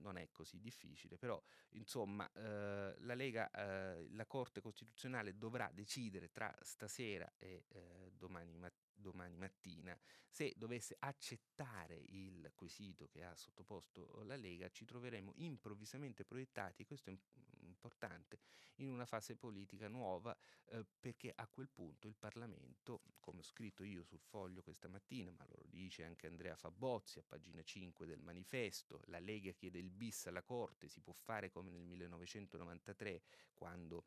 non 0.00 0.16
è 0.16 0.28
così 0.30 0.60
difficile, 0.60 1.18
però 1.18 1.42
insomma 1.70 2.30
eh, 2.32 2.94
la 2.98 3.14
Lega, 3.14 3.50
eh, 3.50 4.08
la 4.10 4.26
Corte 4.26 4.60
Costituzionale 4.60 5.36
dovrà 5.36 5.70
decidere 5.72 6.30
tra 6.30 6.54
stasera 6.60 7.30
e 7.38 7.64
domani 8.12 8.56
mattina 8.56 8.89
domani 9.00 9.36
mattina, 9.36 9.98
se 10.28 10.52
dovesse 10.56 10.96
accettare 10.98 11.96
il 11.96 12.52
quesito 12.54 13.08
che 13.08 13.24
ha 13.24 13.34
sottoposto 13.34 14.22
la 14.24 14.36
Lega, 14.36 14.68
ci 14.68 14.84
troveremo 14.84 15.32
improvvisamente 15.36 16.24
proiettati, 16.24 16.84
questo 16.84 17.10
è 17.10 17.18
importante, 17.60 18.38
in 18.76 18.90
una 18.90 19.06
fase 19.06 19.36
politica 19.36 19.88
nuova, 19.88 20.36
eh, 20.66 20.84
perché 20.98 21.32
a 21.34 21.46
quel 21.48 21.68
punto 21.68 22.06
il 22.06 22.14
Parlamento, 22.16 23.02
come 23.20 23.40
ho 23.40 23.42
scritto 23.42 23.82
io 23.82 24.02
sul 24.02 24.20
foglio 24.20 24.62
questa 24.62 24.88
mattina, 24.88 25.30
ma 25.32 25.44
lo 25.48 25.64
dice 25.66 26.04
anche 26.04 26.26
Andrea 26.26 26.56
Fabozzi 26.56 27.18
a 27.18 27.24
pagina 27.26 27.62
5 27.62 28.06
del 28.06 28.20
manifesto, 28.20 29.02
la 29.06 29.18
Lega 29.18 29.52
chiede 29.52 29.78
il 29.78 29.90
bis 29.90 30.26
alla 30.26 30.42
Corte, 30.42 30.88
si 30.88 31.00
può 31.00 31.12
fare 31.12 31.50
come 31.50 31.70
nel 31.70 31.82
1993, 31.82 33.22
quando 33.54 34.04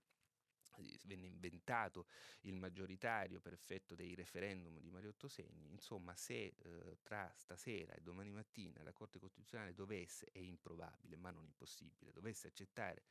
venne 1.05 1.27
inventato 1.27 2.07
il 2.41 2.55
maggioritario 2.55 3.39
per 3.39 3.53
effetto 3.53 3.95
dei 3.95 4.15
referendum 4.15 4.79
di 4.79 4.89
Mariotto 4.89 5.27
Segni, 5.27 5.69
insomma 5.71 6.15
se 6.15 6.55
eh, 6.57 6.97
tra 7.01 7.31
stasera 7.35 7.93
e 7.93 8.01
domani 8.01 8.31
mattina 8.31 8.81
la 8.83 8.93
Corte 8.93 9.19
Costituzionale 9.19 9.73
dovesse, 9.73 10.27
è 10.31 10.39
improbabile 10.39 11.15
ma 11.17 11.31
non 11.31 11.45
impossibile, 11.45 12.11
dovesse 12.11 12.47
accettare 12.47 13.03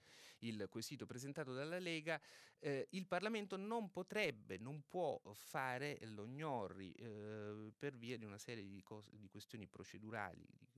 il 0.42 0.66
quesito 0.68 1.06
presentato 1.06 1.52
dalla 1.52 1.78
Lega, 1.78 2.20
eh, 2.58 2.86
il 2.90 3.06
Parlamento 3.06 3.56
non 3.56 3.90
potrebbe, 3.90 4.56
non 4.58 4.84
può 4.86 5.20
fare 5.34 5.98
l'ognorri 6.06 6.92
eh, 6.92 7.72
per 7.76 7.96
via 7.96 8.16
di 8.16 8.24
una 8.24 8.38
serie 8.38 8.64
di, 8.64 8.82
cose, 8.82 9.10
di 9.16 9.28
questioni 9.28 9.66
procedurali, 9.66 10.44
di 10.58 10.71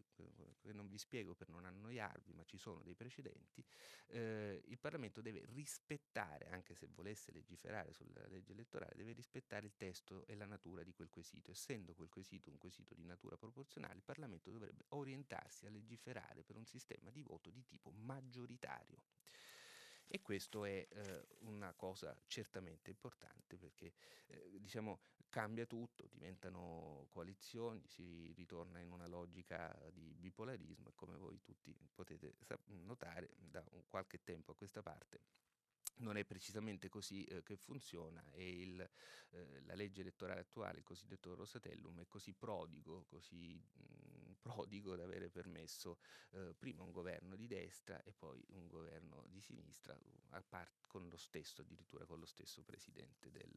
che 0.60 0.72
non 0.72 0.88
vi 0.88 0.98
spiego 0.98 1.34
per 1.34 1.48
non 1.48 1.64
annoiarvi, 1.64 2.32
ma 2.32 2.44
ci 2.44 2.56
sono 2.56 2.82
dei 2.82 2.94
precedenti, 2.94 3.64
eh, 4.08 4.62
il 4.66 4.78
Parlamento 4.78 5.20
deve 5.20 5.44
rispettare, 5.46 6.48
anche 6.48 6.74
se 6.74 6.88
volesse 6.92 7.32
legiferare 7.32 7.92
sulla 7.92 8.26
legge 8.28 8.52
elettorale, 8.52 8.94
deve 8.94 9.12
rispettare 9.12 9.66
il 9.66 9.76
testo 9.76 10.24
e 10.26 10.34
la 10.34 10.46
natura 10.46 10.82
di 10.82 10.92
quel 10.92 11.10
quesito. 11.10 11.50
Essendo 11.50 11.94
quel 11.94 12.08
quesito 12.08 12.50
un 12.50 12.58
quesito 12.58 12.94
di 12.94 13.04
natura 13.04 13.36
proporzionale, 13.36 13.96
il 13.96 14.02
Parlamento 14.02 14.50
dovrebbe 14.50 14.84
orientarsi 14.88 15.66
a 15.66 15.70
legiferare 15.70 16.42
per 16.42 16.56
un 16.56 16.64
sistema 16.64 17.10
di 17.10 17.22
voto 17.22 17.50
di 17.50 17.64
tipo 17.64 17.90
maggioritario. 17.90 19.02
E 20.06 20.20
questo 20.22 20.64
è 20.64 20.86
eh, 20.88 21.26
una 21.40 21.72
cosa 21.74 22.16
certamente 22.26 22.90
importante 22.90 23.56
perché 23.56 23.94
eh, 24.26 24.58
diciamo, 24.60 25.00
cambia 25.28 25.66
tutto, 25.66 26.06
diventano 26.10 27.06
coalizioni, 27.10 27.82
si 27.86 28.32
ritorna 28.36 28.78
in 28.78 28.92
una 28.92 29.06
logica 29.06 29.76
di 29.92 30.14
bipolarismo 30.14 30.90
e 30.90 30.94
come 30.94 31.16
voi 31.16 31.40
tutti 31.42 31.76
potete 31.92 32.36
notare 32.66 33.30
da 33.36 33.64
qualche 33.88 34.22
tempo 34.22 34.52
a 34.52 34.54
questa 34.54 34.82
parte 34.82 35.42
non 35.96 36.16
è 36.16 36.24
precisamente 36.24 36.88
così 36.88 37.24
eh, 37.24 37.42
che 37.42 37.56
funziona 37.56 38.24
e 38.32 38.48
il, 38.48 38.90
eh, 39.30 39.60
la 39.62 39.74
legge 39.74 40.00
elettorale 40.00 40.40
attuale, 40.40 40.78
il 40.78 40.84
cosiddetto 40.84 41.34
Rosatellum, 41.34 42.00
è 42.00 42.06
così 42.06 42.32
prodigo, 42.32 43.04
così 43.08 43.54
mh, 43.54 44.13
prodigo 44.44 44.94
da 44.94 45.04
avere 45.04 45.30
permesso 45.30 45.98
eh, 46.32 46.54
prima 46.58 46.82
un 46.82 46.90
governo 46.90 47.34
di 47.34 47.46
destra 47.46 48.02
e 48.02 48.12
poi 48.12 48.44
un 48.48 48.68
governo 48.68 49.24
di 49.30 49.40
sinistra, 49.40 49.98
a 50.30 50.42
parte 50.46 50.84
con 50.86 51.08
lo 51.08 51.16
stesso, 51.16 51.62
addirittura 51.62 52.04
con 52.04 52.20
lo 52.20 52.26
stesso 52.26 52.62
Presidente 52.62 53.30
del, 53.30 53.52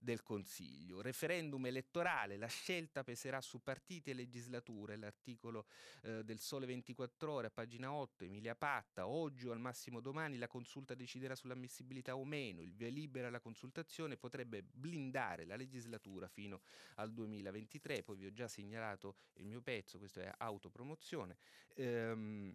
del 0.00 0.22
Consiglio. 0.22 1.02
Referendum 1.02 1.66
elettorale, 1.66 2.36
la 2.36 2.48
scelta 2.48 3.04
peserà 3.04 3.40
su 3.40 3.62
partiti 3.62 4.10
e 4.10 4.14
legislature, 4.14 4.96
l'articolo 4.96 5.66
eh, 6.02 6.24
del 6.24 6.40
Sole 6.40 6.66
24 6.66 7.32
ore 7.32 7.50
pagina 7.50 7.92
8, 7.92 8.24
Emilia 8.24 8.56
Patta, 8.56 9.06
oggi 9.06 9.46
o 9.46 9.52
al 9.52 9.60
massimo 9.60 10.00
domani 10.00 10.36
la 10.36 10.48
consulta 10.48 10.94
deciderà 10.94 11.36
sull'ammissibilità 11.36 12.16
o 12.16 12.24
meno, 12.24 12.62
il 12.62 12.72
via 12.72 12.88
libera 12.88 13.28
alla 13.28 13.40
consultazione 13.40 14.16
potrebbe 14.16 14.62
blindare 14.62 15.44
la 15.44 15.56
legislatura 15.56 16.26
fino 16.26 16.62
al 16.96 17.12
2023, 17.12 18.02
poi 18.02 18.16
vi 18.16 18.26
ho 18.26 18.32
già 18.32 18.48
segnalato 18.48 19.16
il 19.34 19.46
mio 19.46 19.60
pezzo, 19.60 19.98
questo 19.98 20.20
è 20.20 20.29
autopromozione. 20.38 21.36
Ehm, 21.74 22.54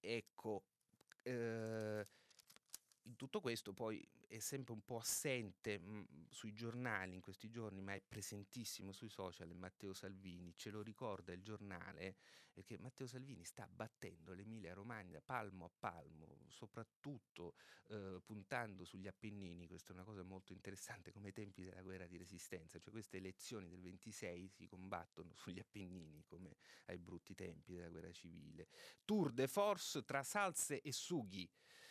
ecco, 0.00 0.64
eh, 1.22 2.06
in 3.02 3.16
tutto 3.16 3.40
questo 3.40 3.72
poi 3.72 4.06
è 4.28 4.38
sempre 4.38 4.74
un 4.74 4.84
po' 4.84 4.98
assente 4.98 5.78
mh, 5.78 5.84
mhmm, 5.84 6.26
sui 6.28 6.52
giornali 6.52 7.14
in 7.14 7.20
questi 7.20 7.48
giorni, 7.48 7.80
ma 7.80 7.94
è 7.94 8.02
presentissimo 8.06 8.92
sui 8.92 9.08
social 9.08 9.54
Matteo 9.54 9.92
Salvini, 9.94 10.54
ce 10.56 10.70
lo 10.70 10.82
ricorda 10.82 11.32
il 11.32 11.42
giornale, 11.42 12.16
che 12.64 12.76
Matteo 12.78 13.06
Salvini 13.06 13.44
sta 13.44 13.68
battendo 13.70 14.32
l'Emilia 14.32 14.74
Romagna 14.74 15.20
palmo 15.20 15.64
a 15.64 15.70
palmo, 15.78 16.38
soprattutto 16.48 17.54
eh, 17.88 18.20
puntando 18.24 18.84
sugli 18.84 19.06
Appennini, 19.06 19.66
questa 19.66 19.92
è 19.92 19.94
una 19.94 20.04
cosa 20.04 20.22
molto 20.22 20.52
interessante 20.52 21.12
come 21.12 21.28
ai 21.28 21.32
tempi 21.32 21.62
della 21.62 21.82
guerra 21.82 22.06
di 22.06 22.16
resistenza, 22.16 22.78
cioè 22.78 22.90
queste 22.90 23.18
elezioni 23.18 23.68
del 23.68 23.80
26 23.80 24.48
si 24.48 24.66
combattono 24.66 25.34
sugli 25.36 25.60
Appennini 25.60 26.24
come 26.24 26.56
ai 26.86 26.98
brutti 26.98 27.34
tempi 27.34 27.74
della 27.74 27.88
guerra 27.88 28.12
civile. 28.12 28.68
Tour 29.04 29.32
de 29.32 29.46
force 29.46 30.04
tra 30.04 30.22
salse 30.22 30.80
e 30.80 30.92
sughi 30.92 31.48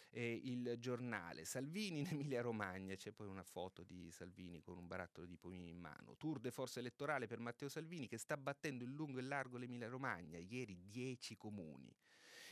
eh, 0.10 0.42
il 0.44 0.76
giornale. 0.80 1.46
Salvini 1.46 2.00
in 2.00 2.08
Emilia 2.12 2.42
Romagna, 2.42 2.96
c'è 2.96 3.12
poi 3.12 3.28
una 3.28 3.44
foto 3.44 3.84
di 3.84 4.12
Salvini 4.12 4.62
con 4.62 4.78
un 4.78 4.88
barattolo 4.88 5.28
di 5.28 5.38
pomini 5.38 5.70
in 5.70 5.80
mano. 5.80 6.16
Tour 6.18 6.40
de 6.40 6.52
forza 6.52 6.80
elettorale 6.80 7.28
per 7.28 7.40
Matteo 7.40 7.70
Salvini 7.70 8.08
che 8.08 8.18
sta 8.18 8.38
battendo 8.38 8.84
in 8.84 8.94
lungo 8.94 9.20
e 9.20 9.24
largo 9.24 9.58
l'Emilia 9.58 9.88
Romagna, 9.88 10.38
ieri 10.38 10.78
10 10.90 11.36
comuni. 11.38 11.94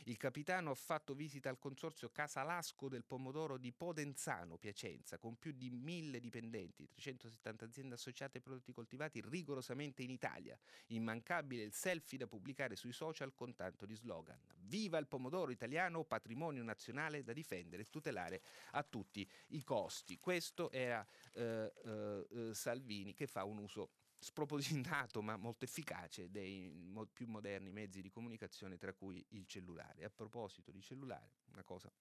Il 0.08 0.18
capitano 0.18 0.70
ha 0.70 0.74
fatto 0.74 1.14
visita 1.14 1.48
al 1.48 1.58
consorzio 1.58 2.10
Casalasco 2.10 2.88
del 2.88 3.02
pomodoro 3.02 3.56
di 3.56 3.72
Podenzano, 3.72 4.56
Piacenza, 4.56 5.18
con 5.18 5.36
più 5.36 5.50
di 5.50 5.68
mille 5.68 6.20
dipendenti, 6.20 6.88
370 6.94 7.64
aziende 7.64 7.94
associate 7.94 8.36
ai 8.36 8.44
prodotti 8.44 8.72
coltivati 8.72 9.20
rigorosamente 9.20 10.04
in 10.04 10.10
Italia. 10.10 10.56
Immancabile 10.88 11.64
il 11.64 11.72
selfie 11.72 12.18
da 12.18 12.28
pubblicare 12.28 12.76
sui 12.76 12.92
social 12.92 13.34
con 13.34 13.56
tanto 13.56 13.84
di 13.84 13.96
slogan. 13.96 14.38
Viva 14.58 14.96
il 14.98 15.08
pomodoro 15.08 15.50
italiano, 15.50 16.04
patrimonio 16.04 16.62
nazionale 16.62 17.24
da 17.24 17.32
difendere 17.32 17.82
e 17.82 17.90
tutelare 17.90 18.42
a 18.72 18.84
tutti 18.84 19.28
i 19.48 19.64
costi. 19.64 20.20
Questo 20.20 20.70
era 20.70 21.04
eh, 21.32 21.72
eh, 21.84 22.26
eh 22.30 22.54
Salvini 22.54 23.12
che 23.12 23.26
fa 23.26 23.42
un 23.42 23.58
uso 23.58 23.90
spropositato 24.18 25.22
ma 25.22 25.36
molto 25.36 25.64
efficace 25.64 26.30
dei 26.30 26.72
più 27.12 27.26
moderni 27.26 27.70
mezzi 27.70 28.00
di 28.00 28.10
comunicazione, 28.10 28.76
tra 28.76 28.92
cui 28.92 29.24
il 29.30 29.46
cellulare. 29.46 30.04
A 30.04 30.10
proposito 30.10 30.70
di 30.70 30.80
cellulare, 30.82 31.36
una 31.52 31.62
cosa 31.62 31.92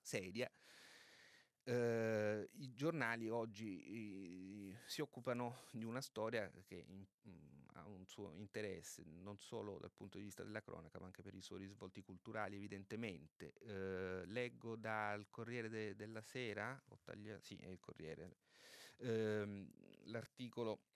seria, 0.00 0.50
eh, 1.64 2.48
i 2.54 2.72
giornali 2.74 3.28
oggi 3.28 4.70
eh, 4.72 4.78
si 4.86 5.00
occupano 5.00 5.66
di 5.70 5.84
una 5.84 6.00
storia 6.00 6.50
che 6.64 6.84
in, 6.88 7.04
mh, 7.22 7.30
mm, 7.30 7.68
ha 7.74 7.86
un 7.86 8.04
suo 8.06 8.32
interesse 8.32 9.04
non 9.04 9.38
solo 9.38 9.78
dal 9.78 9.92
punto 9.92 10.18
di 10.18 10.24
vista 10.24 10.42
della 10.42 10.60
cronaca 10.60 10.98
ma 10.98 11.06
anche 11.06 11.22
per 11.22 11.34
i 11.34 11.40
suoi 11.40 11.60
risvolti 11.60 12.02
culturali 12.02 12.56
evidentemente. 12.56 13.52
Eh, 13.60 14.26
leggo 14.26 14.76
dal 14.76 15.28
Corriere 15.30 15.68
de- 15.68 15.94
della 15.94 16.22
Sera, 16.22 16.80
taglia- 17.04 17.40
sì 17.40 17.56
è 17.56 17.68
il 17.68 17.78
Corriere, 17.78 18.36
Ehm, 18.98 19.68
l'articolo 20.04 20.91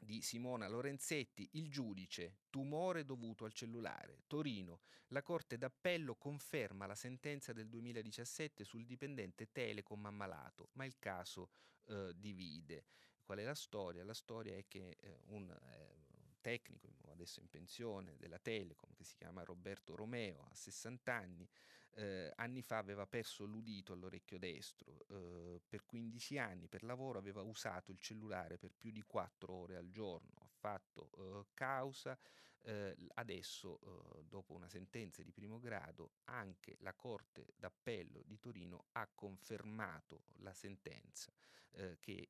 di 0.00 0.22
Simona 0.22 0.66
Lorenzetti, 0.66 1.48
il 1.52 1.70
giudice, 1.70 2.38
tumore 2.50 3.04
dovuto 3.04 3.44
al 3.44 3.52
cellulare. 3.52 4.22
Torino, 4.26 4.80
la 5.08 5.22
Corte 5.22 5.58
d'Appello 5.58 6.16
conferma 6.16 6.86
la 6.86 6.94
sentenza 6.94 7.52
del 7.52 7.68
2017 7.68 8.64
sul 8.64 8.86
dipendente 8.86 9.52
Telecom 9.52 10.04
ammalato, 10.06 10.70
ma 10.72 10.84
il 10.84 10.98
caso 10.98 11.50
eh, 11.86 12.12
divide. 12.16 12.84
Qual 13.22 13.38
è 13.38 13.44
la 13.44 13.54
storia? 13.54 14.04
La 14.04 14.14
storia 14.14 14.56
è 14.56 14.64
che 14.66 14.96
eh, 15.00 15.18
un 15.26 15.50
eh, 15.50 16.00
tecnico, 16.40 16.88
adesso 17.10 17.40
in 17.40 17.48
pensione, 17.48 18.16
della 18.16 18.38
Telecom, 18.38 18.94
che 18.94 19.04
si 19.04 19.14
chiama 19.16 19.44
Roberto 19.44 19.94
Romeo, 19.94 20.48
a 20.50 20.54
60 20.54 21.12
anni, 21.12 21.48
eh, 21.94 22.32
anni 22.36 22.62
fa 22.62 22.78
aveva 22.78 23.06
perso 23.06 23.44
l'udito 23.44 23.92
all'orecchio 23.92 24.38
destro, 24.38 25.04
eh, 25.08 25.60
per 25.66 25.84
15 25.84 26.38
anni 26.38 26.68
per 26.68 26.82
lavoro 26.82 27.18
aveva 27.18 27.42
usato 27.42 27.90
il 27.90 27.98
cellulare 27.98 28.58
per 28.58 28.72
più 28.76 28.90
di 28.90 29.02
4 29.02 29.52
ore 29.52 29.76
al 29.76 29.90
giorno, 29.90 30.32
ha 30.40 30.48
fatto 30.48 31.10
eh, 31.16 31.46
causa, 31.54 32.18
eh, 32.62 32.94
adesso 33.14 33.80
eh, 33.80 34.24
dopo 34.24 34.52
una 34.52 34.68
sentenza 34.68 35.22
di 35.22 35.32
primo 35.32 35.58
grado 35.58 36.12
anche 36.24 36.76
la 36.80 36.92
Corte 36.92 37.54
d'Appello 37.56 38.22
di 38.24 38.38
Torino 38.38 38.86
ha 38.92 39.08
confermato 39.14 40.24
la 40.40 40.52
sentenza 40.52 41.32
eh, 41.72 41.98
che 42.00 42.28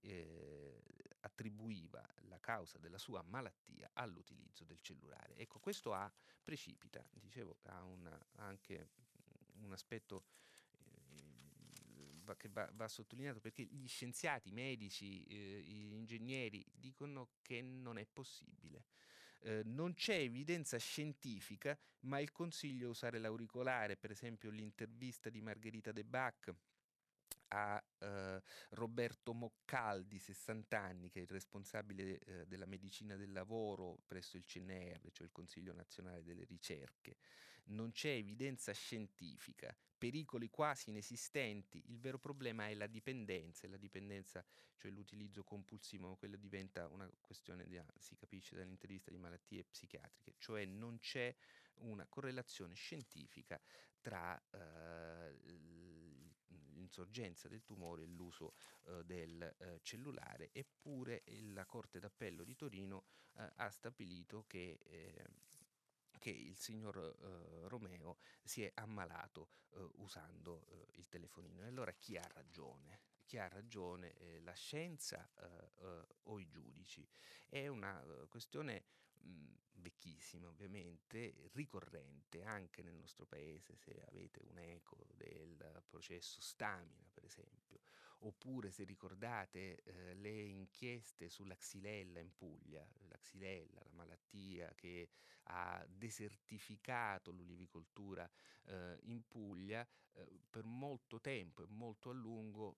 attribuiva 1.20 2.06
la 2.28 2.38
causa 2.38 2.78
della 2.78 2.98
sua 2.98 3.22
malattia 3.22 3.90
all'utilizzo 3.94 4.64
del 4.64 4.80
cellulare. 4.80 5.36
Ecco, 5.36 5.58
questo 5.58 5.92
ha, 5.92 6.10
precipita, 6.42 7.04
dicevo, 7.10 7.58
ha 7.64 7.82
una, 7.84 8.18
anche 8.36 8.90
un 9.64 9.72
aspetto 9.72 10.24
eh, 12.26 12.36
che 12.36 12.48
va, 12.48 12.68
va, 12.74 12.88
sottolineato 12.88 13.40
perché 13.40 13.62
gli 13.64 13.88
scienziati, 13.88 14.48
i 14.48 14.52
medici, 14.52 15.24
eh, 15.24 15.62
gli 15.62 15.92
ingegneri 15.92 16.64
dicono 16.72 17.30
che 17.42 17.60
non 17.62 17.98
è 17.98 18.06
possibile. 18.06 18.84
Eh, 19.42 19.62
non 19.64 19.94
c'è 19.94 20.16
evidenza 20.16 20.76
scientifica, 20.76 21.78
ma 22.00 22.20
il 22.20 22.30
consiglio 22.30 22.86
è 22.86 22.90
usare 22.90 23.18
l'auricolare, 23.18 23.96
per 23.96 24.10
esempio 24.10 24.50
l'intervista 24.50 25.30
di 25.30 25.40
Margherita 25.40 25.92
De 25.92 26.04
Bach 26.04 26.54
a 27.52 27.82
eh, 27.98 28.42
Roberto 28.70 29.32
Moccaldi, 29.32 30.18
60 30.18 30.78
anni, 30.78 31.10
che 31.10 31.20
è 31.20 31.22
il 31.22 31.28
responsabile 31.28 32.18
eh, 32.18 32.46
della 32.46 32.66
medicina 32.66 33.16
del 33.16 33.32
lavoro 33.32 33.98
presso 34.06 34.36
il 34.36 34.44
CNR, 34.44 35.10
cioè 35.12 35.26
il 35.26 35.32
Consiglio 35.32 35.72
Nazionale 35.72 36.22
delle 36.22 36.44
Ricerche. 36.44 37.16
Non 37.70 37.92
c'è 37.92 38.10
evidenza 38.10 38.72
scientifica, 38.72 39.76
pericoli 39.96 40.48
quasi 40.50 40.90
inesistenti, 40.90 41.82
il 41.86 42.00
vero 42.00 42.18
problema 42.18 42.68
è 42.68 42.74
la 42.74 42.86
dipendenza, 42.86 43.66
e 43.66 43.70
la 43.70 43.76
dipendenza, 43.76 44.44
cioè 44.76 44.90
l'utilizzo 44.90 45.44
compulsivo, 45.44 46.16
quella 46.16 46.36
diventa 46.36 46.88
una 46.88 47.08
questione, 47.20 47.66
di, 47.66 47.80
si 47.98 48.16
capisce 48.16 48.56
dall'intervista, 48.56 49.10
di 49.10 49.18
malattie 49.18 49.64
psichiatriche, 49.64 50.34
cioè 50.38 50.64
non 50.64 50.98
c'è 50.98 51.34
una 51.80 52.06
correlazione 52.06 52.74
scientifica 52.74 53.60
tra 54.00 54.42
eh, 54.50 55.38
l'insorgenza 56.90 57.48
del 57.48 57.62
tumore 57.62 58.02
e 58.02 58.06
l'uso 58.06 58.54
eh, 58.86 59.04
del 59.04 59.42
eh, 59.42 59.80
cellulare, 59.82 60.50
eppure 60.52 61.22
la 61.52 61.66
Corte 61.66 62.00
d'Appello 62.00 62.42
di 62.42 62.56
Torino 62.56 63.04
eh, 63.36 63.48
ha 63.56 63.70
stabilito 63.70 64.44
che 64.46 64.80
eh, 64.82 65.24
che 66.20 66.30
il 66.30 66.56
signor 66.56 66.98
eh, 66.98 67.68
Romeo 67.68 68.18
si 68.44 68.62
è 68.62 68.70
ammalato 68.74 69.48
eh, 69.70 69.88
usando 69.96 70.66
eh, 70.68 70.98
il 70.98 71.08
telefonino. 71.08 71.64
E 71.64 71.66
allora 71.66 71.92
chi 71.92 72.16
ha 72.16 72.28
ragione? 72.34 73.00
Chi 73.24 73.38
ha 73.38 73.48
ragione? 73.48 74.14
la 74.42 74.52
scienza 74.54 75.30
o 76.24 76.40
i 76.40 76.48
giudici? 76.48 77.06
È 77.48 77.68
una 77.68 78.04
questione 78.28 78.86
mh, 79.20 79.54
vecchissima 79.74 80.48
ovviamente, 80.48 81.48
ricorrente 81.52 82.42
anche 82.42 82.82
nel 82.82 82.94
nostro 82.94 83.26
paese, 83.26 83.76
se 83.76 84.02
avete 84.08 84.40
un 84.42 84.58
eco 84.58 85.06
del 85.14 85.84
processo 85.86 86.40
Stamina 86.40 87.08
per 87.12 87.24
esempio, 87.24 87.80
oppure 88.20 88.70
se 88.70 88.84
ricordate 88.84 89.82
eh, 89.82 90.14
le 90.14 90.42
inchieste 90.42 91.28
sulla 91.28 91.54
xylella 91.54 92.20
in 92.20 92.34
Puglia, 92.34 92.86
la 93.08 93.18
xylella, 93.18 93.80
la 93.82 93.92
malattia 93.92 94.72
che 94.74 95.08
ha 95.44 95.84
desertificato 95.88 97.30
l'ulivicoltura 97.30 98.28
eh, 98.66 98.98
in 99.04 99.26
Puglia, 99.26 99.86
eh, 100.12 100.40
per 100.50 100.64
molto 100.64 101.20
tempo 101.20 101.62
e 101.62 101.66
molto 101.68 102.10
a 102.10 102.12
lungo 102.12 102.76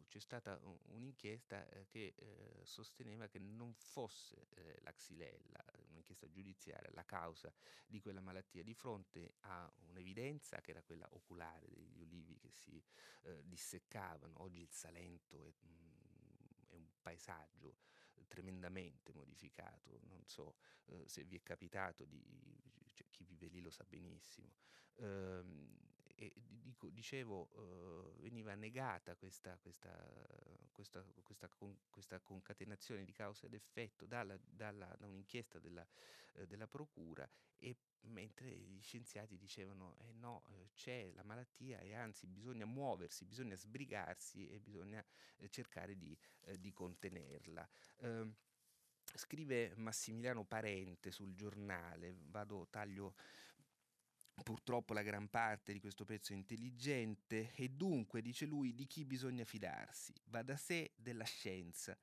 eh, 0.00 0.04
c'è 0.08 0.20
stata 0.20 0.58
un'inchiesta 0.88 1.68
eh, 1.68 1.86
che 1.88 2.14
eh, 2.16 2.60
sosteneva 2.64 3.26
che 3.28 3.38
non 3.38 3.72
fosse 3.74 4.48
la 4.82 4.92
xylella, 4.92 5.64
un'inchiesta 6.06 6.28
giudiziaria, 6.28 6.90
la 6.92 7.04
causa 7.04 7.52
di 7.86 8.00
quella 8.00 8.20
malattia, 8.20 8.62
di 8.62 8.74
fronte 8.74 9.34
a 9.40 9.70
un'evidenza 9.88 10.60
che 10.60 10.70
era 10.70 10.82
quella 10.82 11.06
oculare 11.10 11.66
degli 11.68 11.98
ulivi 11.98 12.36
che 12.38 12.50
si 12.50 12.82
disseccavano. 13.42 14.42
Oggi 14.42 14.60
il 14.60 14.70
Salento 14.70 15.42
è, 15.42 15.52
mm, 15.66 16.68
è 16.68 16.74
un 16.74 16.86
paesaggio 17.02 17.78
tremendamente 18.28 19.12
modificato, 19.12 20.00
non 20.04 20.24
so 20.26 20.56
eh, 20.86 21.06
se 21.06 21.24
vi 21.24 21.36
è 21.36 21.42
capitato 21.42 22.04
di, 22.04 22.22
cioè, 22.92 23.06
chi 23.10 23.24
vive 23.24 23.48
lì 23.48 23.60
lo 23.60 23.70
sa 23.70 23.84
benissimo. 23.84 24.54
Ehm, 24.94 25.94
e 26.18 26.32
dico, 26.34 26.88
dicevo, 26.88 27.50
eh, 27.52 28.20
veniva 28.22 28.54
negata 28.54 29.14
questa, 29.16 29.58
questa, 29.58 29.92
questa, 30.76 31.02
questa, 31.22 31.48
con, 31.48 31.74
questa, 31.88 32.20
concatenazione 32.20 33.02
di 33.02 33.12
causa 33.12 33.46
ed 33.46 33.54
effetto 33.54 34.04
dalla, 34.04 34.38
dalla, 34.42 34.94
da 34.98 35.06
un'inchiesta 35.06 35.58
della, 35.58 35.84
eh, 36.34 36.46
della 36.46 36.66
Procura 36.66 37.28
e 37.58 37.76
mentre 38.08 38.50
gli 38.50 38.80
scienziati 38.82 39.38
dicevano 39.38 39.96
eh 40.00 40.12
no, 40.12 40.44
eh, 40.50 40.68
c'è 40.74 41.10
la 41.14 41.24
malattia 41.24 41.78
e 41.78 41.94
anzi 41.94 42.26
bisogna 42.26 42.66
muoversi, 42.66 43.24
bisogna 43.24 43.56
sbrigarsi 43.56 44.48
e 44.50 44.60
bisogna 44.60 45.02
eh, 45.38 45.48
cercare 45.48 45.96
di, 45.96 46.16
eh, 46.42 46.60
di 46.60 46.72
contenerla. 46.72 47.66
Eh, 47.96 48.32
scrive 49.14 49.72
Massimiliano 49.76 50.44
Parente 50.44 51.10
sul 51.10 51.34
giornale, 51.34 52.14
vado, 52.26 52.68
taglio 52.68 53.14
purtroppo 54.42 54.92
la 54.92 55.02
gran 55.02 55.28
parte 55.28 55.72
di 55.72 55.80
questo 55.80 56.04
pezzo 56.04 56.32
è 56.32 56.36
intelligente 56.36 57.52
e 57.54 57.68
dunque, 57.70 58.22
dice 58.22 58.46
lui, 58.46 58.74
di 58.74 58.86
chi 58.86 59.04
bisogna 59.04 59.44
fidarsi? 59.44 60.12
Va 60.26 60.42
da 60.42 60.56
sé 60.56 60.92
della 60.96 61.24
scienza 61.24 61.98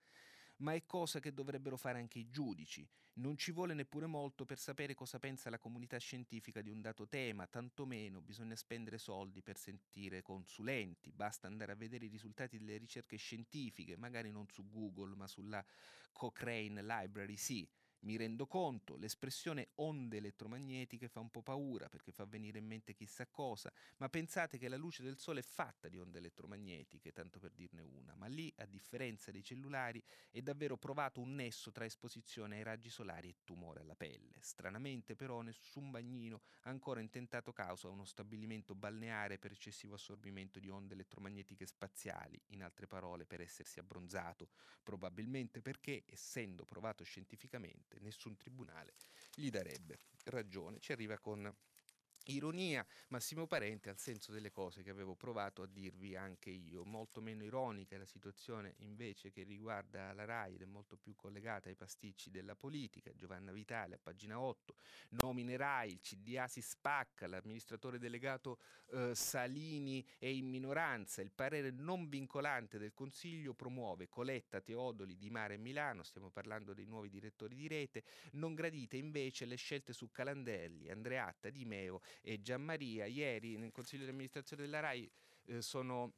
ma 0.57 0.73
è 0.73 0.85
cosa 0.85 1.19
che 1.19 1.33
dovrebbero 1.33 1.77
fare 1.77 1.99
anche 1.99 2.19
i 2.19 2.29
giudici. 2.29 2.87
Non 3.15 3.37
ci 3.37 3.51
vuole 3.51 3.73
neppure 3.75 4.07
molto 4.07 4.45
per 4.45 4.57
sapere 4.57 4.95
cosa 4.95 5.19
pensa 5.19 5.49
la 5.49 5.59
comunità 5.59 5.97
scientifica 5.97 6.61
di 6.61 6.69
un 6.69 6.81
dato 6.81 7.07
tema, 7.07 7.45
tantomeno 7.45 8.21
bisogna 8.21 8.55
spendere 8.55 8.97
soldi 8.97 9.43
per 9.43 9.57
sentire 9.57 10.23
consulenti, 10.23 11.11
basta 11.11 11.45
andare 11.47 11.73
a 11.73 11.75
vedere 11.75 12.05
i 12.05 12.09
risultati 12.09 12.57
delle 12.57 12.77
ricerche 12.77 13.17
scientifiche, 13.17 13.97
magari 13.97 14.31
non 14.31 14.47
su 14.47 14.67
Google, 14.67 15.15
ma 15.15 15.27
sulla 15.27 15.63
Cochrane 16.11 16.81
Library, 16.81 17.37
sì. 17.37 17.67
Mi 18.03 18.17
rendo 18.17 18.47
conto, 18.47 18.97
l'espressione 18.97 19.69
onde 19.75 20.17
elettromagnetiche 20.17 21.07
fa 21.07 21.21
un 21.21 21.29
po' 21.29 21.41
paura 21.41 21.87
perché 21.87 22.11
fa 22.11 22.25
venire 22.25 22.57
in 22.59 22.65
mente 22.65 22.93
chissà 22.93 23.27
cosa, 23.27 23.71
ma 23.97 24.09
pensate 24.09 24.57
che 24.57 24.67
la 24.67 24.75
luce 24.75 25.03
del 25.03 25.17
sole 25.17 25.39
è 25.39 25.43
fatta 25.43 25.87
di 25.87 25.97
onde 25.97 26.17
elettromagnetiche, 26.17 27.13
tanto 27.13 27.39
per 27.39 27.51
dirne 27.53 27.81
una, 27.81 28.13
ma 28.15 28.25
lì, 28.25 28.53
a 28.57 28.65
differenza 28.65 29.31
dei 29.31 29.41
cellulari, 29.41 30.03
è 30.31 30.41
davvero 30.41 30.75
provato 30.75 31.21
un 31.21 31.33
nesso 31.33 31.71
tra 31.71 31.85
esposizione 31.85 32.57
ai 32.57 32.63
raggi 32.63 32.89
solari 32.89 33.29
e 33.29 33.35
tumore 33.45 33.79
alla 33.79 33.95
pelle. 33.95 34.35
Stranamente 34.41 35.15
però 35.15 35.39
nessun 35.39 35.89
bagnino 35.89 36.41
ha 36.63 36.69
ancora 36.69 36.99
intentato 36.99 37.53
causa 37.53 37.87
a 37.87 37.91
uno 37.91 38.03
stabilimento 38.03 38.75
balneare 38.75 39.39
per 39.39 39.53
eccessivo 39.53 39.93
assorbimento 39.93 40.59
di 40.59 40.67
onde 40.67 40.93
elettromagnetiche 40.93 41.65
spaziali, 41.65 42.37
in 42.47 42.63
altre 42.63 42.85
parole 42.85 43.25
per 43.25 43.39
essersi 43.39 43.79
abbronzato, 43.79 44.49
probabilmente 44.83 45.61
perché, 45.61 46.03
essendo 46.05 46.65
provato 46.65 47.05
scientificamente, 47.05 47.91
nessun 48.01 48.35
tribunale 48.37 48.95
gli 49.33 49.49
darebbe 49.49 49.99
ragione. 50.25 50.79
Ci 50.79 50.91
arriva 50.91 51.17
con 51.19 51.53
Ironia, 52.25 52.85
Massimo 53.09 53.47
Parente 53.47 53.89
al 53.89 53.97
senso 53.97 54.31
delle 54.31 54.51
cose 54.51 54.81
che 54.81 54.89
avevo 54.89 55.15
provato 55.15 55.61
a 55.61 55.67
dirvi 55.67 56.15
anche 56.15 56.49
io. 56.49 56.85
Molto 56.85 57.21
meno 57.21 57.43
ironica 57.43 57.95
è 57.95 57.97
la 57.97 58.05
situazione 58.05 58.75
invece 58.79 59.31
che 59.31 59.43
riguarda 59.43 60.13
la 60.13 60.23
RAI 60.23 60.55
ed 60.55 60.61
è 60.61 60.65
molto 60.65 60.95
più 60.95 61.15
collegata 61.15 61.69
ai 61.69 61.75
pasticci 61.75 62.29
della 62.29 62.55
politica. 62.55 63.11
Giovanna 63.15 63.51
Vitale 63.51 63.95
a 63.95 63.99
pagina 64.01 64.39
8, 64.39 64.75
nomine 65.21 65.57
RAI, 65.57 65.91
il 65.91 65.99
CDA 65.99 66.47
si 66.47 66.61
spacca, 66.61 67.27
l'amministratore 67.27 67.99
delegato 67.99 68.59
eh, 68.91 69.15
Salini 69.15 70.05
è 70.17 70.27
in 70.27 70.47
minoranza, 70.47 71.21
il 71.21 71.31
parere 71.31 71.71
non 71.71 72.07
vincolante 72.07 72.77
del 72.77 72.93
Consiglio 72.93 73.53
promuove 73.53 74.07
Coletta, 74.07 74.61
Teodoli, 74.61 75.17
Di 75.17 75.29
Mare 75.29 75.55
e 75.55 75.57
Milano, 75.57 76.03
stiamo 76.03 76.29
parlando 76.29 76.73
dei 76.73 76.85
nuovi 76.85 77.09
direttori 77.09 77.55
di 77.55 77.67
rete, 77.67 78.03
non 78.33 78.53
gradite 78.53 78.97
invece 78.97 79.45
le 79.45 79.55
scelte 79.55 79.93
su 79.93 80.09
Calandelli, 80.11 80.89
Andreatta, 80.89 81.49
Di 81.49 81.65
Meo 81.65 82.01
e 82.21 82.41
Gianmaria. 82.41 83.05
Ieri 83.05 83.57
nel 83.57 83.71
Consiglio 83.71 84.03
di 84.03 84.11
amministrazione 84.11 84.63
della 84.63 84.79
RAI 84.79 85.09
eh, 85.45 85.61
sono 85.61 86.13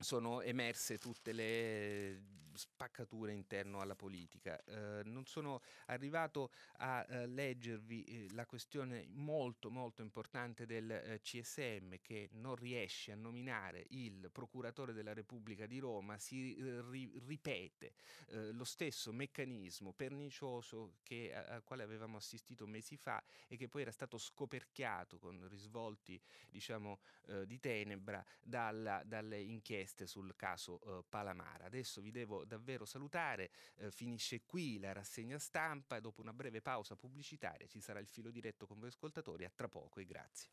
sono 0.00 0.40
emerse 0.42 0.98
tutte 0.98 1.32
le 1.32 2.22
spaccature 2.58 3.32
interno 3.32 3.80
alla 3.80 3.94
politica. 3.94 4.62
Eh, 4.64 5.02
non 5.04 5.24
sono 5.26 5.62
arrivato 5.86 6.50
a 6.78 7.04
eh, 7.08 7.26
leggervi 7.26 8.04
eh, 8.04 8.26
la 8.32 8.44
questione 8.46 9.06
molto 9.10 9.70
molto 9.70 10.02
importante 10.02 10.66
del 10.66 10.90
eh, 10.90 11.20
CSM 11.22 11.94
che 12.02 12.28
non 12.32 12.56
riesce 12.56 13.12
a 13.12 13.16
nominare 13.16 13.86
il 13.90 14.28
procuratore 14.32 14.92
della 14.92 15.12
Repubblica 15.12 15.66
di 15.66 15.78
Roma, 15.78 16.18
si 16.18 16.56
eh, 16.56 16.82
ri- 16.90 17.20
ripete 17.26 17.94
eh, 18.28 18.52
lo 18.52 18.64
stesso 18.64 19.12
meccanismo 19.12 19.92
pernicioso 19.92 20.96
che, 21.02 21.34
al 21.34 21.62
quale 21.64 21.82
avevamo 21.82 22.16
assistito 22.16 22.66
mesi 22.66 22.96
fa 22.96 23.22
e 23.46 23.56
che 23.56 23.68
poi 23.68 23.82
era 23.82 23.92
stato 23.92 24.18
scoperchiato 24.18 25.18
con 25.18 25.46
risvolti 25.48 26.20
diciamo 26.50 26.98
di 27.44 27.60
tenebra 27.60 28.24
dalla, 28.40 29.02
dalle 29.04 29.38
inchieste 29.38 30.06
sul 30.06 30.34
caso 30.34 31.04
Palamara. 31.08 31.66
Adesso 31.66 32.00
vi 32.00 32.10
devo 32.10 32.44
davvero 32.48 32.84
salutare, 32.84 33.52
eh, 33.76 33.92
finisce 33.92 34.42
qui 34.44 34.80
la 34.80 34.92
rassegna 34.92 35.38
stampa 35.38 35.96
e 35.96 36.00
dopo 36.00 36.20
una 36.20 36.32
breve 36.32 36.60
pausa 36.60 36.96
pubblicitaria 36.96 37.68
ci 37.68 37.80
sarà 37.80 38.00
il 38.00 38.08
filo 38.08 38.30
diretto 38.30 38.66
con 38.66 38.80
voi 38.80 38.88
ascoltatori, 38.88 39.44
a 39.44 39.52
tra 39.54 39.68
poco 39.68 40.00
e 40.00 40.04
grazie. 40.04 40.50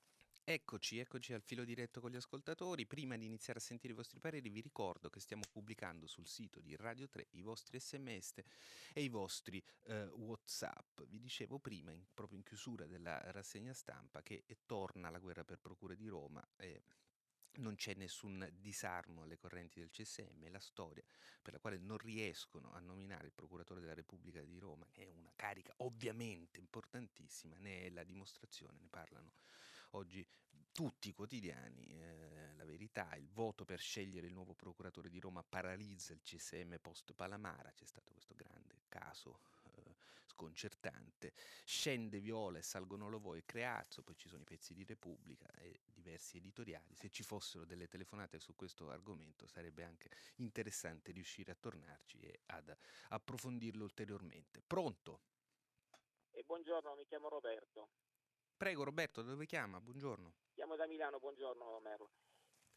Eccoci, 0.48 1.00
eccoci 1.00 1.34
al 1.34 1.42
filo 1.42 1.64
diretto 1.64 2.00
con 2.00 2.12
gli 2.12 2.16
ascoltatori. 2.16 2.86
Prima 2.86 3.18
di 3.18 3.26
iniziare 3.26 3.58
a 3.58 3.62
sentire 3.64 3.94
i 3.94 3.96
vostri 3.96 4.20
pareri 4.20 4.50
vi 4.50 4.62
ricordo 4.62 5.10
che 5.10 5.20
stiamo 5.20 5.42
pubblicando 5.52 6.06
sul 6.06 6.28
sito 6.28 6.62
di 6.62 6.76
Radio 6.76 7.08
3 7.10 7.30
i 7.32 7.42
vostri 7.42 7.80
sms 7.80 8.44
e 8.94 9.02
i 9.02 9.10
vostri 9.10 9.60
eh, 9.86 10.06
whatsapp. 10.14 11.02
Vi 11.08 11.18
dicevo 11.18 11.58
prima, 11.58 11.92
in, 11.92 12.04
proprio 12.14 12.38
in 12.38 12.44
chiusura 12.44 12.86
della 12.86 13.20
rassegna 13.32 13.74
stampa, 13.74 14.22
che 14.22 14.44
torna 14.68 15.10
la 15.10 15.18
guerra 15.18 15.44
per 15.44 15.58
procure 15.58 15.96
di 15.96 16.08
Roma. 16.08 16.48
Eh, 16.58 16.84
non 17.58 17.76
c'è 17.76 17.94
nessun 17.96 18.48
disarmo 18.60 19.24
alle 19.24 19.38
correnti 19.38 19.80
del 19.80 19.90
CSM, 19.90 20.50
la 20.50 20.60
storia 20.60 21.04
per 21.42 21.54
la 21.54 21.60
quale 21.60 21.78
non 21.78 21.98
riescono 21.98 22.72
a 22.74 22.80
nominare 22.80 23.28
il 23.28 23.34
procuratore 23.34 23.80
della 23.80 23.94
Repubblica 23.94 24.42
di 24.42 24.58
Roma, 24.58 24.88
che 24.92 25.08
è 25.08 25.12
una 25.12 25.32
carica 25.36 25.74
ovviamente 25.78 26.60
importantissima, 26.60 27.58
ne 27.58 27.84
è 27.84 27.90
la 27.90 28.04
dimostrazione, 28.04 28.80
ne 28.80 28.88
parlano 28.90 29.34
oggi 29.92 30.28
tutti 30.72 31.10
i 31.10 31.14
quotidiani, 31.14 31.86
eh, 31.86 32.54
la 32.56 32.66
verità, 32.66 33.16
il 33.16 33.30
voto 33.30 33.64
per 33.64 33.80
scegliere 33.80 34.28
il 34.28 34.34
nuovo 34.34 34.54
procuratore 34.54 35.10
di 35.10 35.20
Roma 35.20 35.44
paralizza 35.44 36.14
il 36.14 36.22
CSM 36.22 36.76
post 36.82 37.14
Palamara, 37.14 37.72
c'è 37.72 37.86
stato 37.86 38.12
questo 38.12 38.34
grande 38.34 38.82
caso 38.90 39.40
sconcertante. 40.36 41.34
Scende 41.64 42.20
Viola 42.20 42.58
e 42.58 42.62
salgono 42.62 43.10
Lovò 43.10 43.36
e 43.36 43.46
Creazzo, 43.46 44.04
poi 44.04 44.18
ci 44.18 44.28
sono 44.28 44.42
i 44.42 44.46
pezzi 44.46 44.74
di 44.74 44.84
Repubblica 44.84 45.50
e 45.54 45.80
diversi 45.86 46.38
editoriali. 46.38 46.94
Se 46.94 47.10
ci 47.10 47.24
fossero 47.24 47.64
delle 47.66 47.88
telefonate 47.88 48.38
su 48.40 48.54
questo 48.54 48.90
argomento 48.90 49.48
sarebbe 49.48 49.84
anche 49.84 50.10
interessante 50.36 51.12
riuscire 51.12 51.54
a 51.54 51.56
tornarci 51.56 52.20
e 52.20 52.42
ad 52.48 52.76
approfondirlo 53.10 53.84
ulteriormente. 53.84 54.62
Pronto? 54.66 55.22
E 56.32 56.44
buongiorno, 56.44 56.96
mi 56.96 57.06
chiamo 57.06 57.30
Roberto. 57.30 57.90
Prego 58.58 58.84
Roberto, 58.84 59.22
da 59.22 59.32
dove 59.32 59.46
chiama? 59.46 59.80
Buongiorno. 59.80 60.34
Chiamo 60.54 60.76
da 60.76 60.86
Milano, 60.86 61.18
buongiorno 61.20 61.80
Merlo. 61.80 62.12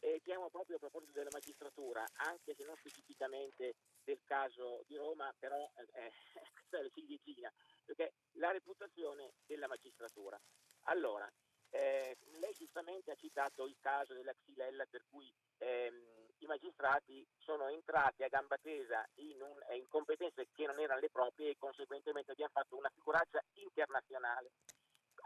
E 0.00 0.20
chiamo 0.22 0.48
proprio 0.48 0.76
a 0.76 0.78
proposito 0.78 1.10
della 1.10 1.30
magistratura, 1.32 2.04
anche 2.14 2.54
se 2.54 2.64
non 2.64 2.76
specificamente 2.76 3.74
del 4.08 4.24
caso 4.24 4.82
di 4.86 4.96
Roma, 4.96 5.30
però 5.38 5.70
eh, 5.92 6.12
questa 6.56 6.78
è 6.78 6.82
la 6.82 6.88
ciliegina, 6.88 7.52
perché 7.84 8.14
la 8.40 8.50
reputazione 8.50 9.34
della 9.44 9.68
magistratura. 9.68 10.40
Allora, 10.84 11.30
eh, 11.70 12.16
lei 12.40 12.54
giustamente 12.54 13.10
ha 13.10 13.16
citato 13.16 13.66
il 13.66 13.76
caso 13.78 14.14
della 14.14 14.32
Xylella 14.32 14.86
per 14.86 15.04
cui 15.10 15.30
ehm, 15.58 16.26
i 16.38 16.46
magistrati 16.46 17.26
sono 17.36 17.68
entrati 17.68 18.22
a 18.22 18.28
gamba 18.28 18.56
tesa 18.56 19.06
in, 19.16 19.42
un, 19.42 19.58
in, 19.76 19.86
competenze 19.88 20.48
che 20.54 20.64
non 20.64 20.80
erano 20.80 21.00
le 21.00 21.10
proprie 21.10 21.50
e 21.50 21.58
conseguentemente 21.58 22.30
abbiamo 22.30 22.52
fatto 22.54 22.76
una 22.76 22.90
figuraccia 22.94 23.44
internazionale. 23.54 24.52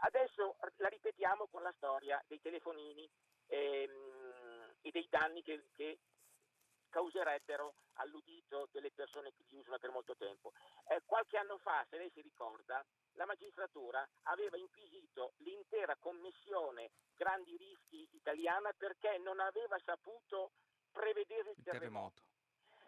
Adesso 0.05 0.57
la 0.77 0.89
ripetiamo 0.89 1.47
con 1.47 1.61
la 1.61 1.73
storia 1.77 2.21
dei 2.27 2.41
telefonini 2.41 3.09
ehm, 3.45 4.75
e 4.81 4.91
dei 4.91 5.07
danni 5.09 5.41
che, 5.41 5.67
che 5.71 5.99
causerebbero 6.93 7.73
all'udito 7.93 8.69
delle 8.71 8.91
persone 8.91 9.33
che 9.33 9.43
li 9.49 9.57
usano 9.57 9.79
per 9.79 9.89
molto 9.89 10.15
tempo. 10.15 10.53
Eh, 10.89 11.01
qualche 11.05 11.37
anno 11.37 11.57
fa, 11.57 11.83
se 11.89 11.97
lei 11.97 12.11
si 12.11 12.21
ricorda, 12.21 12.85
la 13.13 13.25
magistratura 13.25 14.07
aveva 14.23 14.57
inquisito 14.57 15.33
l'intera 15.37 15.95
commissione 15.97 16.91
grandi 17.15 17.57
rischi 17.57 18.07
italiana 18.11 18.71
perché 18.77 19.17
non 19.17 19.39
aveva 19.39 19.79
saputo 19.83 20.51
prevedere 20.91 21.49
il, 21.49 21.57
il 21.57 21.63
terremoto. 21.63 22.21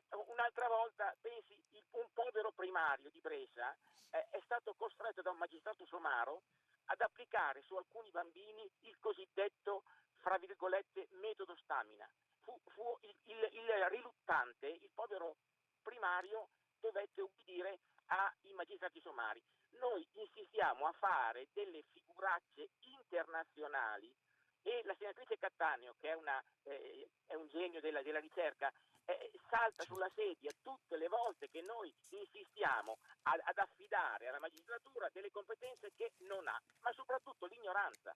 terremoto. 0.06 0.32
Un'altra 0.32 0.68
volta, 0.68 1.14
pensi, 1.20 1.60
un 1.92 2.08
povero 2.14 2.52
primario 2.52 3.10
di 3.10 3.20
Brescia 3.20 3.76
eh, 4.12 4.28
è 4.30 4.40
stato 4.44 4.76
costretto 4.76 5.24
da 5.24 5.32
un 5.32 5.38
magistrato 5.38 5.84
somaro 5.88 6.44
ad 6.86 7.02
applicare 7.02 7.64
su 7.64 7.76
alcuni 7.76 8.12
bambini 8.12 8.70
il 8.82 8.98
cosiddetto, 9.00 9.84
fra 10.22 10.38
virgolette, 10.38 11.08
metodo 11.14 11.56
stamina. 11.56 12.08
Fu, 12.46 12.58
fu 12.74 12.98
il, 13.02 13.16
il, 13.26 13.50
il, 13.54 13.86
riluttante, 13.90 14.68
il 14.68 14.90
povero 14.94 15.36
primario, 15.82 16.50
dovette 16.80 17.22
ubbidire 17.22 17.80
ai 18.06 18.54
magistrati 18.54 19.02
somari. 19.02 19.42
Noi 19.80 20.08
insistiamo 20.14 20.86
a 20.86 20.94
fare 20.94 21.48
delle 21.54 21.84
figuracce 21.92 22.70
internazionali 22.80 24.14
e 24.62 24.82
la 24.86 24.96
senatrice 24.98 25.38
Cattaneo, 25.38 25.96
che 26.00 26.10
è, 26.10 26.14
una, 26.14 26.42
eh, 26.64 27.10
è 27.28 27.34
un 27.34 27.48
genio 27.48 27.82
della, 27.82 28.02
della 28.02 28.20
ricerca, 28.20 28.72
eh, 29.06 29.32
salta 29.48 29.84
sulla 29.84 30.10
sedia 30.16 30.52
tutte 30.62 30.98
le 30.98 31.08
volte 31.08 31.50
che 31.50 31.62
noi 31.62 31.94
insistiamo 32.10 32.98
ad, 33.24 33.40
ad 33.44 33.58
affidare 33.58 34.28
alla 34.28 34.40
magistratura 34.40 35.10
delle 35.10 35.30
competenze 35.30 35.92
che 35.96 36.14
non 36.20 36.48
ha, 36.48 36.60
ma 36.80 36.92
soprattutto 36.94 37.46
l'ignoranza. 37.46 38.16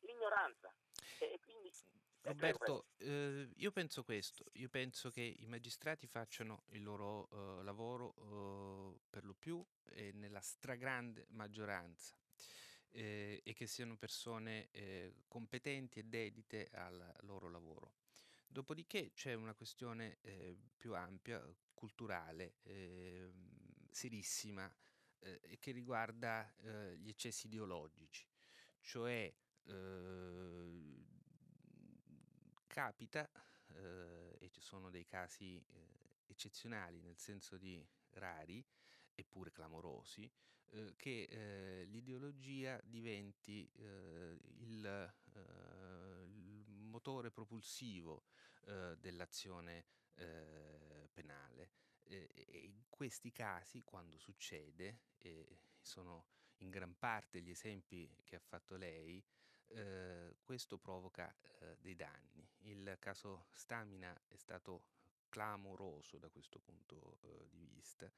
L'ignoranza. 0.00 0.72
E 1.18 1.38
quindi 1.40 1.68
eh, 1.68 2.28
Roberto, 2.28 2.88
eh, 2.98 3.48
io 3.56 3.72
penso 3.72 4.02
questo, 4.02 4.44
io 4.52 4.68
penso 4.68 5.10
che 5.10 5.22
i 5.22 5.46
magistrati 5.46 6.06
facciano 6.06 6.64
il 6.70 6.82
loro 6.82 7.28
uh, 7.30 7.62
lavoro 7.62 8.14
uh, 8.16 9.00
per 9.08 9.24
lo 9.24 9.34
più 9.34 9.64
e 9.84 10.12
nella 10.12 10.40
stragrande 10.40 11.26
maggioranza 11.30 12.14
eh, 12.90 13.40
e 13.44 13.52
che 13.54 13.66
siano 13.66 13.96
persone 13.96 14.68
eh, 14.70 15.14
competenti 15.28 16.00
e 16.00 16.04
dedite 16.04 16.70
al 16.72 17.16
loro 17.20 17.48
lavoro. 17.48 17.94
Dopodiché 18.46 19.12
c'è 19.14 19.34
una 19.34 19.54
questione 19.54 20.18
eh, 20.22 20.56
più 20.76 20.94
ampia, 20.94 21.42
culturale, 21.72 22.56
ehm, 22.64 23.88
serissima, 23.90 24.70
eh, 25.20 25.56
che 25.58 25.70
riguarda 25.70 26.52
eh, 26.62 26.96
gli 26.96 27.08
eccessi 27.08 27.46
ideologici, 27.46 28.26
cioè 28.80 29.32
eh, 29.70 31.04
capita, 32.66 33.28
eh, 33.74 34.36
e 34.38 34.50
ci 34.50 34.60
sono 34.60 34.90
dei 34.90 35.04
casi 35.04 35.62
eccezionali, 36.26 37.00
nel 37.00 37.18
senso 37.18 37.58
di 37.58 37.84
rari, 38.12 38.64
eppure 39.14 39.52
clamorosi, 39.52 40.30
eh, 40.72 40.94
che 40.96 41.22
eh, 41.24 41.84
l'ideologia 41.86 42.80
diventi 42.84 43.68
eh, 43.74 44.38
il, 44.58 45.14
il, 46.24 46.84
motore 46.90 47.30
propulsivo 47.30 48.24
eh, 48.66 48.96
dell'azione 48.98 49.84
eh, 50.14 51.08
penale. 51.12 51.70
E, 52.04 52.28
in 52.64 52.82
questi 52.88 53.30
casi, 53.30 53.82
quando 53.84 54.18
succede, 54.18 55.00
e 55.18 55.58
sono 55.80 56.26
in 56.58 56.70
gran 56.70 56.96
parte 56.98 57.40
gli 57.40 57.50
esempi 57.50 58.12
che 58.24 58.36
ha 58.36 58.40
fatto 58.40 58.76
lei, 58.76 59.24
eh, 59.70 60.36
questo 60.42 60.78
provoca 60.78 61.34
eh, 61.60 61.76
dei 61.80 61.94
danni. 61.94 62.48
Il 62.62 62.96
caso 62.98 63.46
Stamina 63.52 64.18
è 64.28 64.36
stato 64.36 64.84
clamoroso 65.28 66.18
da 66.18 66.28
questo 66.28 66.58
punto 66.58 67.18
eh, 67.22 67.48
di 67.50 67.64
vista, 67.64 68.10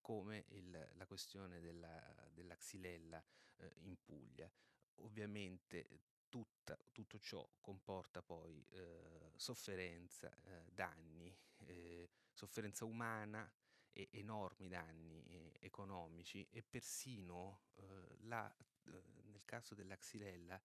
come 0.00 0.44
il, 0.48 0.90
la 0.94 1.06
questione 1.06 1.60
della, 1.60 2.28
della 2.32 2.56
xylella 2.56 3.22
eh, 3.56 3.72
in 3.82 3.96
Puglia. 4.02 4.50
Ovviamente 4.96 5.88
tutta, 6.28 6.78
tutto 6.92 7.18
ciò 7.18 7.48
comporta 7.60 8.22
poi 8.22 8.64
eh, 8.70 9.32
sofferenza, 9.36 10.34
eh, 10.42 10.70
danni, 10.72 11.34
eh, 11.58 12.10
sofferenza 12.32 12.84
umana 12.84 13.50
e 13.92 14.08
enormi 14.12 14.68
danni 14.68 15.24
eh, 15.24 15.52
economici 15.60 16.46
e 16.50 16.62
persino 16.62 17.62
eh, 17.76 18.16
la, 18.22 18.54
eh, 18.84 19.02
nel 19.24 19.44
caso 19.44 19.74
della 19.74 19.96
xylella 19.96 20.60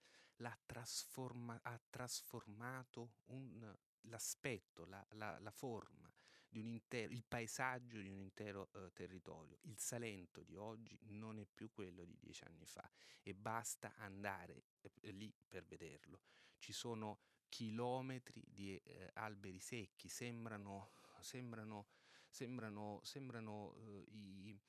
trasforma, 0.65 1.59
ha 1.61 1.79
trasformato 1.89 3.15
un, 3.25 3.75
l'aspetto, 4.01 4.85
la, 4.85 5.05
la, 5.11 5.37
la 5.39 5.51
forma 5.51 6.11
intero, 6.53 7.13
il 7.13 7.23
paesaggio 7.23 7.99
di 8.01 8.09
un 8.09 8.19
intero 8.19 8.69
uh, 8.73 8.91
territorio. 8.91 9.57
Il 9.61 9.77
Salento 9.77 10.41
di 10.43 10.55
oggi 10.55 10.97
non 11.03 11.39
è 11.39 11.45
più 11.45 11.71
quello 11.71 12.03
di 12.03 12.17
dieci 12.19 12.43
anni 12.45 12.65
fa 12.65 12.89
e 13.21 13.33
basta 13.33 13.93
andare 13.97 14.63
eh, 14.81 15.11
lì 15.11 15.33
per 15.47 15.65
vederlo. 15.65 16.21
Ci 16.57 16.73
sono 16.73 17.19
chilometri 17.47 18.43
di 18.47 18.75
eh, 18.77 19.11
alberi 19.13 19.59
secchi, 19.59 20.07
sembrano, 20.07 20.91
sembrano 21.19 21.87
sembrano, 22.31 23.01
sembrano 23.03 23.75
eh, 23.75 24.05
i, 24.11 24.59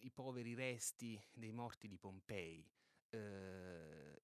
i, 0.00 0.10
poveri 0.10 0.54
resti 0.54 1.22
dei 1.30 1.52
morti 1.52 1.86
di 1.88 1.98
Pompei. 1.98 2.66
Eh, 3.10 4.22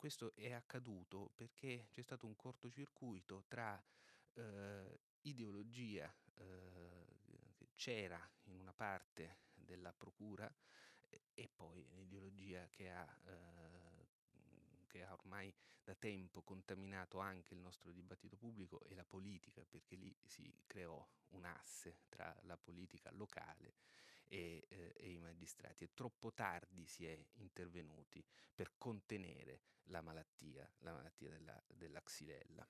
questo 0.00 0.32
è 0.34 0.50
accaduto 0.52 1.30
perché 1.36 1.88
c'è 1.90 2.00
stato 2.00 2.24
un 2.24 2.34
cortocircuito 2.34 3.44
tra 3.46 3.78
eh, 4.32 4.98
ideologia 5.20 6.10
eh, 6.36 7.52
che 7.52 7.68
c'era 7.74 8.18
in 8.44 8.58
una 8.58 8.72
parte 8.72 9.40
della 9.52 9.92
procura 9.92 10.50
e 11.34 11.50
poi 11.54 11.86
l'ideologia 11.96 12.66
che 12.70 12.90
ha, 12.90 13.06
eh, 13.26 14.06
che 14.86 15.04
ha 15.04 15.12
ormai 15.12 15.52
da 15.84 15.94
tempo 15.94 16.40
contaminato 16.40 17.18
anche 17.18 17.52
il 17.52 17.60
nostro 17.60 17.92
dibattito 17.92 18.38
pubblico 18.38 18.80
e 18.84 18.94
la 18.94 19.04
politica, 19.04 19.66
perché 19.68 19.96
lì 19.96 20.16
si 20.24 20.50
creò 20.66 21.06
un 21.32 21.44
asse 21.44 21.98
tra 22.08 22.34
la 22.44 22.56
politica 22.56 23.10
locale 23.12 23.74
e, 24.30 24.64
eh, 24.68 24.92
e, 24.96 25.10
i 25.10 25.18
magistrati 25.18 25.84
e 25.84 25.90
troppo 25.92 26.32
tardi 26.32 26.86
si 26.86 27.04
è 27.04 27.18
intervenuti 27.34 28.24
per 28.54 28.72
contenere 28.78 29.60
la 29.84 30.00
malattia, 30.00 30.68
la 30.78 30.92
malattia 30.92 31.28
della, 31.30 31.60
della 31.66 32.00
xylella. 32.00 32.66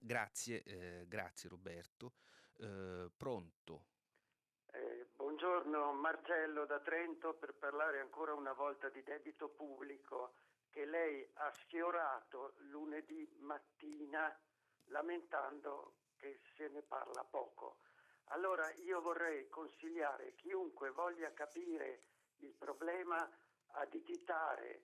Grazie, 0.00 0.62
eh, 0.64 1.04
grazie 1.06 1.48
Roberto. 1.48 2.14
Eh, 2.58 3.10
pronto? 3.16 3.84
Eh, 4.72 5.06
buongiorno 5.14 5.92
Marcello 5.92 6.66
da 6.66 6.80
Trento 6.80 7.34
per 7.34 7.54
parlare 7.54 8.00
ancora 8.00 8.34
una 8.34 8.52
volta 8.52 8.88
di 8.88 9.02
debito 9.02 9.48
pubblico 9.48 10.34
che 10.70 10.84
lei 10.84 11.26
ha 11.34 11.50
sfiorato 11.52 12.54
lunedì 12.70 13.28
mattina 13.38 14.36
lamentando 14.86 15.94
che 16.16 16.40
se 16.56 16.68
ne 16.68 16.82
parla 16.82 17.24
poco. 17.24 17.78
Allora 18.30 18.70
io 18.82 19.00
vorrei 19.00 19.48
consigliare 19.48 20.34
chiunque 20.34 20.90
voglia 20.90 21.32
capire 21.32 22.02
il 22.38 22.52
problema 22.52 23.28
a 23.72 23.84
digitare 23.86 24.82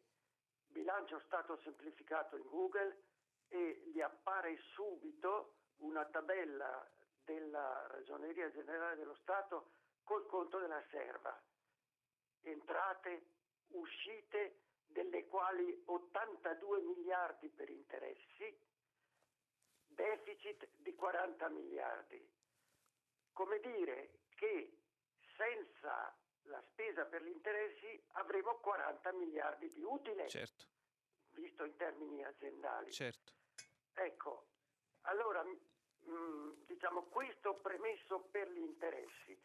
bilancio 0.69 1.21
stato 1.21 1.59
semplificato 1.59 2.37
in 2.37 2.49
Google 2.49 3.05
e 3.49 3.83
gli 3.93 4.01
appare 4.01 4.57
subito 4.73 5.57
una 5.79 6.05
tabella 6.07 6.89
della 7.25 7.87
Ragioneria 7.89 8.51
Generale 8.51 8.97
dello 8.97 9.17
Stato 9.17 9.71
col 10.05 10.27
conto 10.27 10.59
della 10.59 10.83
serva. 10.91 11.39
Entrate, 12.43 13.27
uscite, 13.69 14.61
delle 14.87 15.27
quali 15.27 15.83
82 15.87 16.81
miliardi 16.83 17.49
per 17.49 17.69
interessi, 17.69 18.59
deficit 19.87 20.69
di 20.79 20.95
40 20.95 21.49
miliardi. 21.49 22.41
Come 23.33 23.59
dire 23.61 24.21
che 24.35 24.79
senza 25.37 26.17
la 26.47 26.63
spesa 26.71 27.05
per 27.07 27.23
gli 27.23 27.31
interessi 27.31 28.05
avremo 28.13 28.59
40 28.59 29.13
miliardi 29.13 29.71
di 29.73 29.83
utile, 29.83 30.29
certo. 30.29 30.67
visto 31.31 31.65
in 31.65 31.77
termini 31.77 32.25
aziendali. 32.25 32.93
Certo. 32.93 33.33
Ecco, 33.95 34.47
allora 35.03 35.43
mh, 35.43 35.59
mm, 36.11 36.51
diciamo 36.67 37.05
questo 37.05 37.55
premesso 37.57 38.21
per 38.31 38.51
gli 38.51 38.61
interessi. 38.61 39.41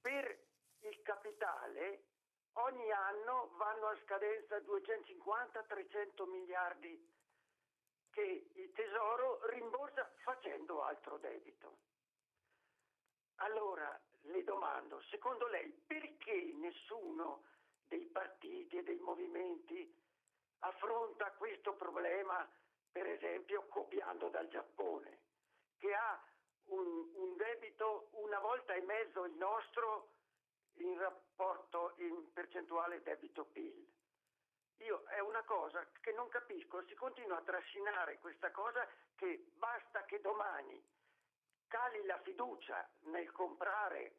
Per 0.00 0.46
il 0.80 1.02
capitale 1.02 2.04
ogni 2.52 2.90
anno 2.90 3.50
vanno 3.56 3.86
a 3.86 3.96
scadenza 4.04 4.58
250-300 4.58 6.28
miliardi 6.28 7.12
che 8.10 8.50
il 8.52 8.72
Tesoro 8.72 9.44
rimborsa 9.46 10.08
facendo 10.22 10.82
altro 10.82 11.18
debito. 11.18 11.78
Allora 13.36 14.00
le 14.22 14.44
domando, 14.44 15.00
secondo 15.10 15.46
lei 15.48 15.70
perché 15.86 16.52
nessuno 16.54 17.44
dei 17.88 18.06
partiti 18.06 18.78
e 18.78 18.82
dei 18.82 18.98
movimenti 18.98 19.92
affronta 20.60 21.30
questo 21.32 21.74
problema, 21.74 22.48
per 22.90 23.06
esempio, 23.06 23.66
copiando 23.68 24.28
dal 24.28 24.48
Giappone, 24.48 25.18
che 25.78 25.94
ha 25.94 26.22
un, 26.66 27.10
un 27.14 27.36
debito 27.36 28.08
una 28.12 28.38
volta 28.38 28.72
e 28.74 28.80
mezzo 28.80 29.24
il 29.24 29.34
nostro 29.34 30.08
in 30.76 30.98
rapporto 30.98 31.94
in 31.98 32.32
percentuale 32.32 33.02
debito-PIL. 33.02 33.92
Io 34.78 35.04
è 35.04 35.20
una 35.20 35.42
cosa 35.44 35.86
che 36.00 36.12
non 36.12 36.28
capisco, 36.28 36.84
si 36.86 36.94
continua 36.94 37.38
a 37.38 37.42
trascinare 37.42 38.18
questa 38.18 38.50
cosa 38.50 38.86
che 39.14 39.50
basta 39.54 40.04
che 40.04 40.20
domani 40.20 40.82
cali 41.74 42.06
la 42.06 42.20
fiducia 42.22 42.88
nel 43.06 43.32
comprare 43.32 44.18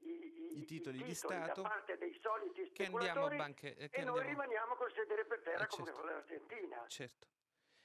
i, 0.00 0.10
i, 0.10 0.58
I 0.60 0.64
titoli, 0.66 1.00
i 1.00 1.04
di 1.04 1.14
Stato 1.14 1.62
da 1.62 1.68
parte 1.68 1.96
dei 1.96 2.14
soliti 2.20 2.70
che 2.70 2.84
andiamo 2.84 3.24
a 3.24 3.34
banche, 3.34 3.74
eh, 3.76 3.88
che 3.88 4.00
e 4.00 4.04
noi 4.04 4.22
rimaniamo 4.26 4.74
col 4.74 4.92
sedere 4.92 5.24
per 5.24 5.40
terra 5.40 5.64
eh, 5.64 5.68
come 5.68 5.86
certo. 5.86 6.00
con 6.00 6.10
l'Argentina. 6.10 6.86
Certo. 6.86 7.28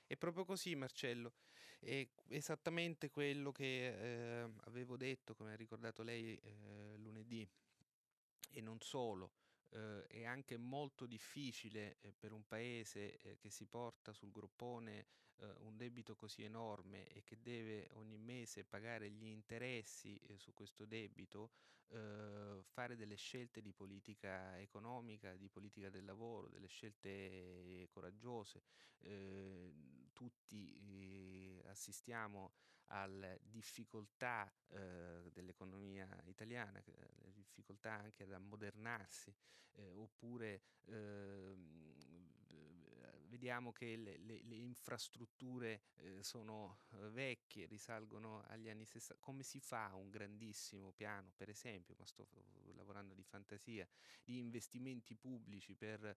È 0.06 0.18
proprio 0.18 0.44
così, 0.44 0.76
Marcello. 0.76 1.32
È 1.80 2.06
esattamente 2.28 3.10
quello 3.10 3.54
che 3.54 4.42
eh, 4.44 4.50
avevo 4.66 4.98
detto, 4.98 5.36
come 5.36 5.54
ha 5.54 5.56
ricordato 5.56 6.04
lei 6.04 6.38
eh, 6.38 6.98
lunedì, 6.98 7.50
e 8.52 8.62
non 8.62 8.82
solo. 8.82 9.32
Eh, 9.74 10.05
è 10.07 10.26
anche 10.26 10.57
molto 10.57 11.05
difficile 11.05 11.97
eh, 12.01 12.11
per 12.11 12.34
un 12.34 12.45
paese 12.45 13.17
eh, 13.19 13.38
che 13.38 13.49
si 13.49 13.65
porta 13.65 14.11
sul 14.11 14.32
groppone 14.32 15.05
eh, 15.38 15.45
un 15.59 15.78
debito 15.78 16.13
così 16.15 16.43
enorme 16.43 17.07
e 17.07 17.24
che 17.24 17.39
deve 17.41 17.89
ogni 17.93 18.17
mese 18.17 18.65
pagare 18.65 19.09
gli 19.09 19.26
interessi 19.26 20.19
eh, 20.28 20.38
su 20.38 20.53
questo 20.53 20.86
debito, 20.86 21.51
eh, 21.88 22.59
fare 22.63 22.97
delle 22.97 23.15
scelte 23.15 23.61
di 23.61 23.72
politica 23.72 24.59
economica, 24.59 25.36
di 25.38 25.47
politica 25.47 25.89
del 25.89 26.03
lavoro, 26.03 26.49
delle 26.49 26.67
scelte 26.67 27.88
coraggiose. 27.89 28.63
tutti 30.11 31.61
assistiamo 31.67 32.51
alle 32.92 33.39
difficoltà 33.44 34.52
eh, 34.70 35.30
dell'economia 35.32 36.08
italiana, 36.26 36.82
alle 36.86 37.32
difficoltà 37.34 37.94
anche 37.94 38.24
ad 38.24 38.32
ammodernarsi, 38.34 39.34
eh, 39.74 39.92
oppure 39.94 40.62
eh, 40.86 41.56
vediamo 43.28 43.72
che 43.72 43.96
le, 43.96 44.18
le, 44.18 44.42
le 44.44 44.56
infrastrutture 44.56 45.84
sono 46.20 46.80
vecchie, 47.12 47.66
risalgono 47.66 48.44
agli 48.48 48.68
anni 48.68 48.86
60. 48.86 49.24
Come 49.24 49.44
si 49.44 49.62
fa 49.62 49.92
un 49.96 50.10
grandissimo 50.10 50.92
piano, 50.92 51.32
per 51.38 51.48
esempio, 51.48 51.96
ma 51.98 52.06
sto 52.06 52.28
lavorando 52.76 53.14
di 53.14 53.24
fantasia, 53.24 53.88
di 54.22 54.38
investimenti 54.38 55.16
pubblici 55.16 55.76
per 55.76 56.14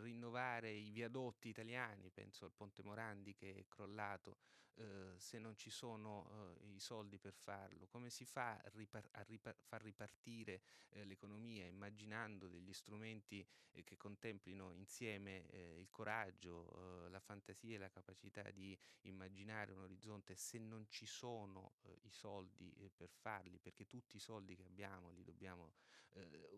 rinnovare 0.00 0.72
i 0.72 0.90
viadotti 0.90 1.48
italiani, 1.48 2.10
penso 2.10 2.44
al 2.44 2.52
Ponte 2.52 2.82
Morandi 2.82 3.32
che 3.32 3.54
è 3.54 3.64
crollato, 3.68 4.38
eh, 4.74 5.14
se 5.18 5.38
non 5.38 5.56
ci 5.56 5.70
sono 5.70 6.56
eh, 6.62 6.66
i 6.74 6.80
soldi 6.80 7.18
per 7.18 7.34
farlo? 7.34 7.86
Come 7.86 8.10
si 8.10 8.24
fa 8.24 8.52
a, 8.56 8.68
ripar- 8.74 9.08
a 9.12 9.22
ripar- 9.22 9.56
far 9.60 9.82
ripartire 9.82 10.62
eh, 10.90 11.04
l'economia 11.04 11.66
immaginando 11.66 12.48
degli 12.48 12.72
strumenti 12.72 13.46
che 13.84 13.96
contemplino 13.96 14.72
insieme 14.72 15.46
il 15.76 15.88
coraggio, 15.90 17.08
la 17.08 17.20
fantasia 17.20 17.76
e 17.76 17.78
la 17.78 17.88
capacità 17.88 18.42
di 18.50 18.76
immaginare 19.02 19.72
un 19.72 19.78
orizzonte 19.80 20.34
se 20.34 20.58
non 20.58 20.86
ci 20.88 21.06
sono 21.06 21.74
i 22.02 22.10
soldi 22.10 22.74
per 22.94 23.10
farli? 23.10 23.58
Perché 23.58 23.86
tutti 23.86 24.16
i 24.16 24.20
soldi 24.20 24.56
che 24.56 24.64
abbiamo 24.64 25.10
li 25.10 25.22
dobbiamo 25.22 25.72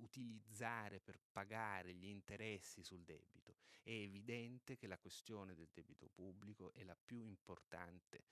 utilizzare 0.01 1.01
per 1.01 1.19
pagare 1.31 1.95
gli 1.95 2.07
interessi 2.07 2.83
sul 2.83 3.03
debito. 3.03 3.57
È 3.83 3.91
evidente 3.91 4.77
che 4.77 4.87
la 4.87 4.99
questione 4.99 5.55
del 5.55 5.71
debito 5.73 6.09
pubblico 6.09 6.73
è 6.73 6.85
la 6.85 6.97
più 6.97 7.23
importante 7.23 8.25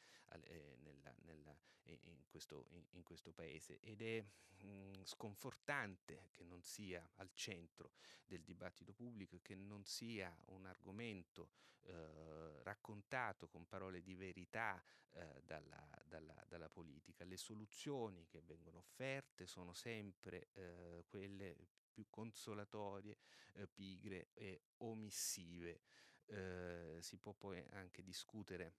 eh, 0.44 0.76
nella, 0.80 1.14
nella, 1.22 1.56
in, 1.84 2.24
questo, 2.28 2.66
in, 2.70 2.84
in, 2.90 3.02
questo, 3.02 3.32
paese 3.32 3.80
ed 3.80 4.02
è 4.02 4.24
mh, 4.62 4.66
mm, 4.66 4.92
sconfortante 5.02 6.28
che 6.30 6.44
non 6.44 6.62
sia 6.62 7.08
al 7.16 7.32
centro 7.32 7.92
del 8.24 8.42
dibattito 8.42 8.92
pubblico 8.92 9.36
e 9.36 9.42
che 9.42 9.54
non 9.54 9.84
sia 9.84 10.34
un 10.46 10.66
argomento 10.66 11.50
eh, 11.82 12.62
raccontato 12.62 13.48
con 13.48 13.66
parole 13.66 14.02
di 14.02 14.14
verità 14.14 14.82
eh, 15.12 15.42
dalla, 15.44 15.88
dalla, 16.04 16.44
dalla, 16.48 16.68
politica. 16.68 17.24
Le 17.24 17.36
soluzioni 17.36 18.26
che 18.28 18.42
vengono 18.42 18.78
offerte 18.78 19.46
sono 19.46 19.72
sempre 19.72 20.48
eh, 20.52 21.04
quelle 21.08 21.56
più 21.92 22.06
consolatorie, 22.08 23.16
pigre 23.74 24.28
e 24.34 24.62
omissive. 24.78 25.80
Si 27.00 27.16
può 27.18 27.32
poi 27.32 27.60
anche 27.72 28.04
discutere 28.04 28.74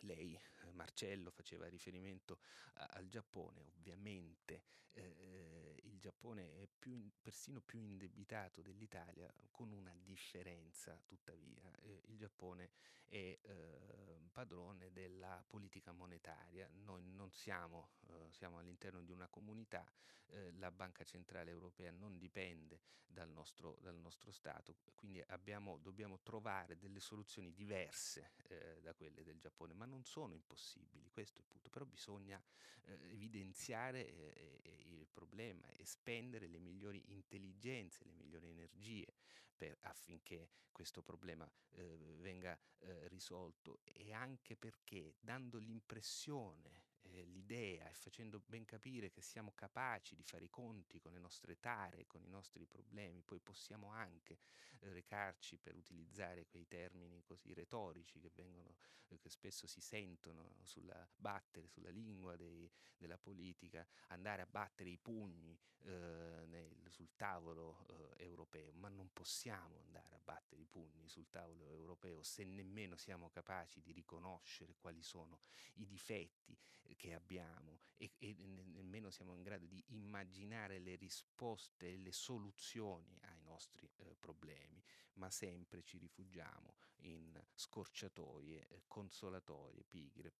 lei, 0.00 0.38
Marcello, 0.72 1.30
faceva 1.30 1.68
riferimento 1.68 2.38
al 2.72 3.06
Giappone, 3.06 3.60
ovviamente 3.60 4.62
eh, 4.92 5.74
il 5.84 5.98
Giappone 5.98 6.56
è 6.56 6.68
più, 6.78 7.10
persino 7.20 7.60
più 7.60 7.78
indebitato 7.78 8.62
dell'Italia, 8.62 9.32
con 9.50 9.70
una 9.72 9.94
differenza 9.96 11.00
tuttavia. 11.06 11.70
Eh, 11.82 12.02
il 12.06 12.16
Giappone 12.16 12.70
è 13.06 13.38
eh, 13.40 14.20
padrone 14.32 14.92
della 14.92 15.42
politica 15.46 15.92
monetaria, 15.92 16.68
noi 16.84 17.04
non 17.04 17.30
siamo, 17.32 17.90
eh, 18.08 18.30
siamo 18.30 18.58
all'interno 18.58 19.02
di 19.02 19.12
una 19.12 19.28
comunità, 19.28 19.84
eh, 20.28 20.52
la 20.52 20.70
Banca 20.70 21.04
Centrale 21.04 21.50
Europea 21.50 21.90
non 21.90 22.16
dipende 22.16 22.80
dal 23.06 23.28
nostro, 23.28 23.76
dal 23.80 23.98
nostro 23.98 24.30
Stato, 24.30 24.76
quindi 24.94 25.20
abbiamo, 25.26 25.78
dobbiamo 25.78 26.20
trovare 26.20 26.78
delle 26.78 27.00
soluzioni 27.00 27.52
diverse 27.52 28.32
da 28.80 28.94
quelle 28.94 29.22
del 29.22 29.38
Giappone, 29.38 29.74
ma 29.74 29.84
non 29.84 30.04
sono 30.04 30.32
impossibili, 30.32 31.10
questo 31.10 31.38
è 31.38 31.42
il 31.42 31.46
punto, 31.48 31.68
però 31.68 31.84
bisogna 31.84 32.40
eh, 32.84 33.12
evidenziare 33.12 34.06
eh, 34.06 34.60
eh, 34.62 34.84
il 34.86 34.89
problema 35.10 35.68
e 35.70 35.84
spendere 35.84 36.46
le 36.46 36.58
migliori 36.58 37.02
intelligenze, 37.08 38.04
le 38.04 38.12
migliori 38.12 38.48
energie 38.48 39.14
per, 39.56 39.76
affinché 39.82 40.50
questo 40.72 41.02
problema 41.02 41.50
eh, 41.72 42.16
venga 42.18 42.58
eh, 42.78 43.08
risolto. 43.08 43.80
E 43.84 44.12
anche 44.12 44.56
perché 44.56 45.16
dando 45.20 45.58
l'impressione 45.58 46.88
eh, 47.02 47.24
l'idea 47.24 47.88
e 47.88 47.94
facendo 47.94 48.40
ben 48.46 48.64
capire 48.64 49.10
che 49.10 49.20
siamo 49.20 49.52
capaci 49.54 50.14
di 50.14 50.22
fare 50.22 50.44
i 50.44 50.50
conti 50.50 51.00
con 51.00 51.12
le 51.12 51.18
nostre 51.18 51.58
tare, 51.58 52.06
con 52.06 52.22
i 52.22 52.28
nostri 52.28 52.66
problemi, 52.66 53.22
poi 53.22 53.40
possiamo 53.40 53.90
anche 53.90 54.38
eh, 54.80 54.92
recarci 54.92 55.58
per 55.58 55.76
utilizzare 55.76 56.46
quei 56.46 56.66
termini 56.66 57.22
così 57.22 57.52
retorici 57.52 58.20
che, 58.20 58.30
vengono, 58.34 58.76
eh, 59.08 59.18
che 59.18 59.30
spesso 59.30 59.66
si 59.66 59.80
sentono 59.80 60.56
sulla 60.62 61.08
battere 61.16 61.68
sulla 61.68 61.90
lingua 61.90 62.36
dei, 62.36 62.70
della 62.96 63.18
politica, 63.18 63.86
andare 64.08 64.42
a 64.42 64.46
battere 64.46 64.90
i 64.90 64.98
pugni 64.98 65.58
nel, 65.82 66.76
sul 66.90 67.08
tavolo 67.16 67.86
europeo, 68.18 68.70
ma 68.72 68.88
non 68.88 69.10
possiamo 69.12 69.80
andare 69.84 70.14
a 70.14 70.20
battere 70.22 70.60
i 70.60 70.66
pugni 70.66 71.08
sul 71.08 71.28
tavolo 71.30 71.70
europeo 71.70 72.22
se 72.22 72.44
nemmeno 72.44 72.96
siamo 72.96 73.30
capaci 73.30 73.80
di 73.80 73.92
riconoscere 73.92 74.76
quali 74.76 75.02
sono 75.02 75.40
i 75.74 75.86
difetti 75.86 76.56
che 76.96 77.14
abbiamo 77.14 77.80
e, 77.96 78.12
e 78.18 78.34
nemmeno 78.34 79.10
siamo 79.10 79.34
in 79.34 79.42
grado 79.42 79.66
di 79.66 79.82
immaginare 79.88 80.78
le 80.78 80.96
risposte 80.96 81.92
e 81.92 81.96
le 81.98 82.12
soluzioni 82.12 83.18
ai 83.22 83.40
nostri 83.42 83.90
eh, 83.96 84.16
problemi, 84.18 84.82
ma 85.14 85.30
sempre 85.30 85.82
ci 85.82 85.98
rifugiamo 85.98 86.76
in 87.02 87.38
scorciatoie, 87.54 88.66
eh, 88.68 88.82
consolatorie, 88.86 89.84
pigre, 89.84 90.34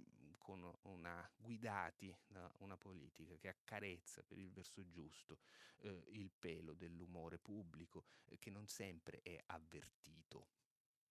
mm, 0.00 0.32
con 0.38 0.70
una, 0.82 1.30
guidati 1.36 2.14
da 2.26 2.52
una 2.58 2.76
politica 2.76 3.36
che 3.36 3.48
accarezza 3.48 4.22
per 4.24 4.38
il 4.38 4.50
verso 4.50 4.88
giusto 4.88 5.38
eh, 5.78 6.02
il 6.08 6.32
pelo 6.36 6.74
dell'umore 6.74 7.38
pubblico 7.38 8.06
eh, 8.26 8.38
che 8.38 8.50
non 8.50 8.66
sempre 8.66 9.20
è 9.22 9.40
avvertito. 9.46 10.48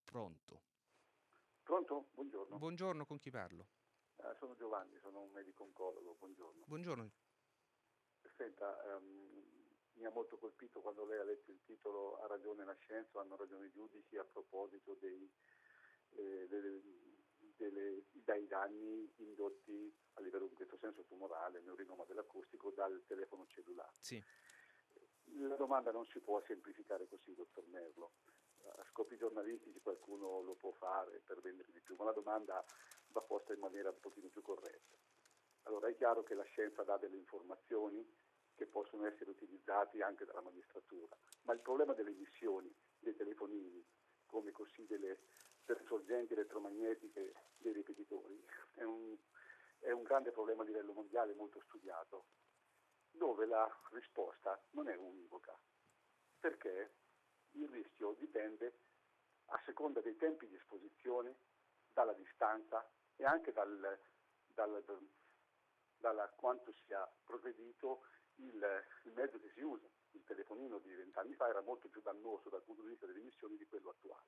Pronto? 0.04 0.64
Pronto? 1.64 2.10
Buongiorno. 2.12 2.58
Buongiorno, 2.58 3.06
con 3.06 3.20
chi 3.20 3.30
parlo? 3.30 3.68
Eh, 4.24 4.36
sono 4.40 4.56
Giovanni, 4.56 4.98
sono 5.02 5.24
un 5.24 5.32
medico 5.32 5.64
oncologo, 5.64 6.16
buongiorno. 6.18 6.64
Buongiorno. 6.66 7.12
Senta, 8.38 8.82
um, 8.96 9.30
mi 9.96 10.06
ha 10.06 10.12
molto 10.12 10.38
colpito 10.38 10.80
quando 10.80 11.06
lei 11.06 11.20
ha 11.20 11.26
letto 11.26 11.52
il 11.52 11.60
titolo 11.66 12.18
Ha 12.20 12.28
ragione 12.28 12.64
la 12.64 12.76
scienza, 12.76 13.20
hanno 13.20 13.36
ragione 13.36 13.66
i 13.66 13.72
giudici 13.72 14.16
a 14.16 14.24
proposito 14.24 14.96
dei, 15.02 15.30
eh, 16.12 16.48
delle, 16.48 16.82
delle, 17.58 18.06
dai 18.12 18.48
danni 18.48 19.14
indotti 19.18 19.94
a 20.14 20.22
livello 20.22 20.46
in 20.46 20.54
questo 20.54 20.78
senso 20.78 21.04
tumorale, 21.04 21.60
neurinoma 21.60 22.06
dell'acustico, 22.06 22.72
dal 22.72 23.04
telefono 23.06 23.46
cellulare. 23.48 23.98
Sì. 24.00 24.24
La 25.36 25.58
domanda 25.58 25.92
non 25.92 26.06
si 26.06 26.22
può 26.22 26.42
semplificare 26.48 27.10
così, 27.10 27.34
dottor 27.36 27.68
Merlo. 27.68 28.14
A 28.66 28.86
scopi 28.90 29.18
giornalistici 29.18 29.82
qualcuno 29.82 30.40
lo 30.42 30.56
può 30.56 30.72
fare 30.72 31.22
per 31.26 31.42
vendere 31.42 31.70
di 31.74 31.82
più, 31.82 31.96
ma 31.98 32.06
la 32.06 32.14
domanda 32.14 32.64
va 33.14 33.22
posta 33.22 33.54
in 33.54 33.60
maniera 33.60 33.90
un 33.90 34.00
pochino 34.00 34.28
più 34.28 34.42
corretta. 34.42 34.98
Allora 35.64 35.88
è 35.88 35.96
chiaro 35.96 36.24
che 36.24 36.34
la 36.34 36.44
scienza 36.44 36.84
dà 36.84 36.98
delle 36.98 37.16
informazioni 37.16 38.06
che 38.56 38.66
possono 38.66 39.06
essere 39.06 39.30
utilizzate 39.30 40.04
anche 40.04 40.26
dalla 40.26 40.42
magistratura, 40.42 41.16
ma 41.44 41.54
il 41.54 41.62
problema 41.62 41.94
delle 41.94 42.12
emissioni 42.12 42.74
dei 43.00 43.16
telefonini, 43.16 43.84
come 44.26 44.52
così 44.52 44.86
delle, 44.86 45.20
sorgenti 45.86 46.34
elettromagnetiche 46.34 47.34
dei 47.58 47.74
ripetitori, 47.74 48.44
è 48.76 48.84
un, 48.84 49.16
è 49.80 49.92
un 49.92 50.04
grande 50.04 50.32
problema 50.32 50.64
a 50.64 50.66
livello 50.66 50.94
mondiale 50.94 51.34
molto 51.34 51.62
studiato, 51.62 52.26
dove 53.12 53.46
la 53.46 53.70
risposta 53.92 54.62
non 54.72 54.90
è 54.90 54.96
univoca, 54.96 55.58
perché 56.40 56.96
il 57.52 57.70
rischio 57.70 58.14
dipende 58.14 58.80
a 59.48 59.62
seconda 59.66 60.02
dei 60.02 60.16
tempi 60.16 60.48
di 60.48 60.56
esposizione, 60.56 61.36
dalla 61.94 62.14
distanza 62.14 62.86
e 63.16 63.26
anche 63.26 63.52
dal, 63.52 64.00
dal, 64.48 64.84
dalla 65.98 66.30
quanto 66.30 66.74
sia 66.86 67.08
progredito 67.24 68.06
il, 68.36 68.84
il, 69.04 69.14
mezzo 69.14 69.40
che 69.40 69.50
si 69.54 69.62
usa. 69.62 69.88
Il 70.12 70.24
telefonino 70.24 70.80
di 70.80 70.94
vent'anni 70.94 71.34
fa 71.34 71.48
era 71.48 71.62
molto 71.62 71.88
più 71.90 72.02
dannoso 72.02 72.50
dal 72.50 72.64
punto 72.64 72.82
di 72.82 72.90
vista 72.90 73.06
delle 73.06 73.20
emissioni 73.20 73.58
di 73.58 73.66
quello 73.66 73.90
attuale. 73.90 74.28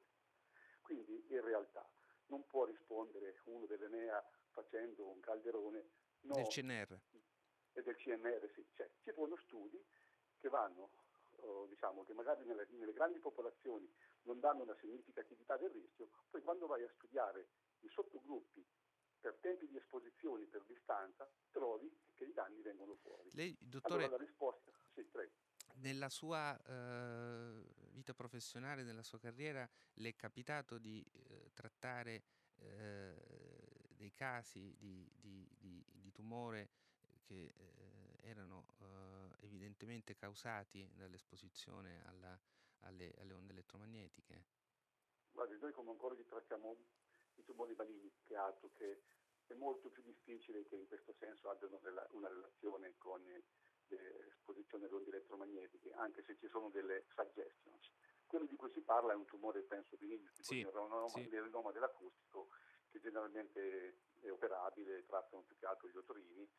Quindi 0.82 1.26
in 1.30 1.42
realtà 1.42 1.88
non 2.28 2.46
può 2.46 2.66
rispondere 2.66 3.40
uno 3.46 3.66
dell'Enea 3.66 4.24
facendo 4.50 5.08
un 5.08 5.20
calderone 5.20 5.90
no, 6.22 6.36
del 6.36 6.48
CNR. 6.48 7.00
E 7.74 7.84
del 7.84 7.96
CNR 7.96 8.50
sì, 8.54 8.66
c'è. 8.74 8.90
Ci 9.04 9.12
sono 9.14 9.36
studi 9.38 9.84
che 10.40 10.50
vanno, 10.50 10.92
oh, 11.38 11.66
diciamo, 11.68 12.04
che 12.04 12.14
magari 12.14 12.46
nelle, 12.46 12.66
nelle 12.72 12.94
grandi 12.94 13.20
popolazioni 13.20 13.92
non 14.24 14.40
danno 14.40 14.64
una 14.64 14.76
significatività 14.80 15.58
del 15.58 15.70
rischio, 15.70 16.10
poi 16.30 16.42
quando 16.42 16.68
vai 16.68 16.84
a 16.84 16.92
studiare 16.96 17.48
i 17.86 17.90
sottogruppi 17.90 18.66
per 19.20 19.38
tempi 19.42 19.68
di 19.68 19.78
esposizione, 19.78 20.46
per 20.46 20.64
distanza, 20.66 21.28
trovi 21.52 21.92
che 22.14 22.26
i 22.26 22.34
danni 22.34 22.62
vengono 22.62 22.96
fuori. 23.02 23.30
Lei, 23.34 23.56
dottore, 23.60 24.04
allora 24.06 24.18
la 24.18 24.24
risposta, 24.24 24.72
sì, 24.94 25.04
prego. 25.04 25.34
Nella 25.78 26.10
sua 26.10 26.56
eh, 26.64 27.64
vita 27.92 28.14
professionale, 28.14 28.84
nella 28.84 29.04
sua 29.04 29.20
carriera, 29.20 29.68
le 29.96 30.10
è 30.10 30.16
capitato 30.16 30.78
di 30.78 31.04
eh, 31.12 31.50
trattare 31.54 32.24
eh, 32.58 33.16
dei 33.90 34.14
casi 34.14 34.76
di, 34.78 35.10
di, 35.16 35.50
di, 35.58 35.84
di 35.92 36.12
tumore 36.12 36.70
che 37.24 37.54
eh, 37.56 38.30
erano 38.30 38.68
eh, 38.80 39.46
evidentemente 39.46 40.16
causati 40.16 40.88
dall'esposizione 40.94 42.04
alla, 42.06 42.40
alle, 42.82 43.14
alle 43.18 43.34
onde 43.34 43.54
elettromagnetiche? 43.54 44.46
Guardi, 45.32 45.58
noi 45.60 45.72
come 45.74 45.90
oncologi 45.90 46.26
trattiamo 46.26 46.78
i 47.36 47.44
tumori 47.44 47.74
maligni 47.76 48.12
che 48.24 48.36
altro 48.36 48.72
che 48.74 49.02
è 49.48 49.54
molto 49.54 49.90
più 49.90 50.02
difficile 50.04 50.66
che 50.66 50.76
in 50.76 50.88
questo 50.88 51.14
senso 51.20 51.50
abbiano 51.50 51.80
una 52.12 52.28
relazione 52.28 52.96
con 52.98 53.22
l'esposizione 53.88 54.86
alle 54.86 54.96
onde 54.96 55.10
elettromagnetiche, 55.10 55.92
anche 55.94 56.24
se 56.24 56.36
ci 56.38 56.48
sono 56.50 56.70
delle 56.70 57.06
suggestions. 57.14 57.92
Quello 58.26 58.46
di 58.46 58.56
cui 58.56 58.72
si 58.72 58.82
parla 58.82 59.14
è 59.14 59.16
un 59.16 59.26
tumore, 59.26 59.62
penso, 59.62 59.96
benigno, 59.98 60.32
tipo 60.34 60.52
sì, 60.52 60.60
il 60.60 60.72
sì. 61.10 61.30
dell'acustico, 61.30 62.50
che 62.90 63.00
generalmente 63.00 64.00
è 64.22 64.32
operabile, 64.32 65.06
trattano 65.06 65.44
più 65.44 65.56
che 65.58 65.66
altro 65.66 65.88
gli 65.88 65.98
otorini, 65.98 66.50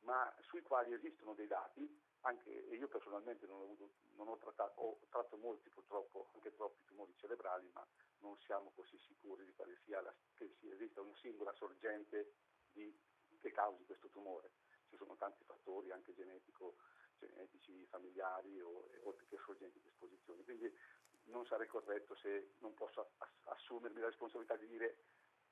ma 0.00 0.32
sui 0.40 0.62
quali 0.62 0.92
esistono 0.92 1.34
dei 1.34 1.48
dati, 1.48 2.00
anche 2.20 2.50
io 2.50 2.86
personalmente 2.88 3.46
non 3.46 3.60
ho, 3.60 3.64
avuto, 3.64 3.90
non 4.14 4.28
ho 4.28 4.36
trattato, 4.36 4.80
ho 4.80 5.00
tratto 5.08 5.36
molti 5.36 5.68
purtroppo, 5.70 6.30
anche 6.34 6.54
troppi 6.54 6.84
tumori 6.84 7.14
cerebrali, 7.16 7.68
ma 7.72 7.86
non 8.20 8.36
siamo 8.40 8.72
così 8.74 8.98
sicuri 8.98 9.44
di 9.44 9.52
quale 9.52 9.76
sia 9.84 10.00
la, 10.00 10.14
che 10.34 10.56
esista 10.60 11.00
una 11.00 11.14
singola 11.20 11.52
sorgente 11.52 12.34
di, 12.72 12.94
che 13.40 13.50
causi 13.52 13.84
questo 13.84 14.08
tumore. 14.08 14.50
Ci 14.88 14.96
sono 14.96 15.16
tanti 15.16 15.44
fattori 15.44 15.90
anche 15.90 16.14
genetico, 16.14 16.76
genetici, 17.18 17.86
familiari 17.86 18.60
o, 18.60 18.88
oltre 19.02 19.26
che 19.28 19.38
sorgenti 19.44 19.80
di 19.80 19.88
esposizione. 19.88 20.42
Quindi 20.44 20.72
non 21.24 21.44
sarei 21.46 21.66
corretto 21.66 22.14
se 22.16 22.54
non 22.58 22.74
posso 22.74 23.12
assumermi 23.44 24.00
la 24.00 24.06
responsabilità 24.06 24.56
di 24.56 24.66
dire 24.66 25.04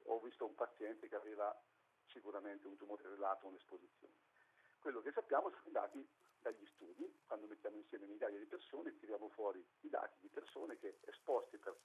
ho 0.04 0.20
visto 0.20 0.46
un 0.46 0.54
paziente 0.54 1.08
che 1.08 1.16
aveva 1.16 1.54
sicuramente 2.06 2.66
un 2.66 2.76
tumore 2.76 3.02
relato 3.08 3.46
a 3.46 3.48
un'esposizione. 3.50 4.14
Quello 4.78 5.00
che 5.00 5.12
sappiamo 5.12 5.50
sono 5.50 5.62
i 5.66 5.72
dati 5.72 6.08
dagli 6.40 6.64
studi, 6.66 7.22
quando 7.26 7.46
mettiamo 7.46 7.76
insieme 7.76 8.06
migliaia 8.06 8.38
di 8.38 8.46
persone 8.46 8.96
tiriamo 8.98 9.28
fuori 9.30 9.64
i 9.80 9.88
dati 9.88 10.16
di 10.20 10.28
persone 10.28 10.78
che 10.78 11.00
esposti 11.06 11.58
per 11.58 11.76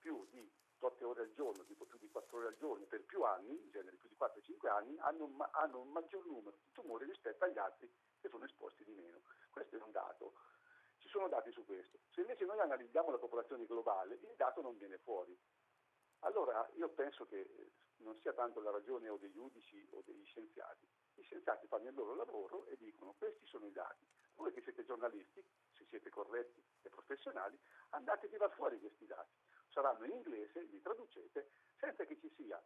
più 0.00 0.26
di 0.30 0.50
8 0.80 1.08
ore 1.08 1.22
al 1.22 1.32
giorno, 1.34 1.64
tipo 1.64 1.84
più 1.84 1.98
di 1.98 2.08
4 2.08 2.38
ore 2.38 2.48
al 2.48 2.56
giorno, 2.56 2.86
per 2.86 3.04
più 3.04 3.22
anni, 3.22 3.60
in 3.62 3.70
genere 3.70 3.96
più 3.96 4.08
di 4.08 4.16
4-5 4.18 4.68
anni, 4.68 4.98
hanno 4.98 5.24
un, 5.24 5.48
hanno 5.52 5.80
un 5.80 5.90
maggior 5.90 6.24
numero 6.26 6.56
di 6.56 6.72
tumori 6.72 7.04
rispetto 7.04 7.44
agli 7.44 7.58
altri 7.58 7.92
che 8.18 8.28
sono 8.28 8.44
esposti 8.44 8.84
di 8.84 8.92
meno. 8.92 9.20
Questo 9.50 9.76
è 9.76 9.82
un 9.82 9.92
dato. 9.92 10.34
Ci 10.98 11.08
sono 11.08 11.28
dati 11.28 11.50
su 11.52 11.64
questo. 11.64 11.98
Se 12.12 12.20
invece 12.22 12.44
noi 12.44 12.58
analizziamo 12.60 13.10
la 13.10 13.18
popolazione 13.18 13.66
globale, 13.66 14.14
il 14.14 14.34
dato 14.36 14.60
non 14.62 14.76
viene 14.78 14.98
fuori. 14.98 15.38
allora 16.20 16.68
io 16.74 16.88
penso 16.90 17.26
che 17.26 17.72
non 17.98 18.18
sia 18.20 18.32
tanto 18.32 18.60
la 18.60 18.70
ragione 18.70 19.08
o 19.08 19.16
dei 19.16 19.30
giudici 19.30 19.86
o 19.92 20.02
degli 20.04 20.24
scienziati. 20.24 20.86
Gli 21.14 21.22
scienziati 21.22 21.66
fanno 21.66 21.88
il 21.88 21.94
loro 21.94 22.14
lavoro 22.14 22.66
e 22.66 22.76
dicono 22.76 23.14
questi 23.18 23.46
sono 23.46 23.66
i 23.66 23.72
dati. 23.72 24.06
Voi 24.34 24.52
che 24.52 24.62
siete 24.62 24.84
giornalisti, 24.84 25.44
se 25.72 25.84
siete 25.88 26.08
corretti 26.08 26.62
e 26.82 26.88
professionali, 26.88 27.58
andate 27.90 28.26
a 28.26 28.28
tirare 28.30 28.54
fuori 28.54 28.78
questi 28.78 29.06
dati. 29.06 29.32
Saranno 29.70 30.04
in 30.04 30.12
inglese, 30.12 30.62
li 30.62 30.80
traducete, 30.80 31.50
senza 31.78 32.04
che 32.04 32.18
ci 32.18 32.30
sia 32.36 32.62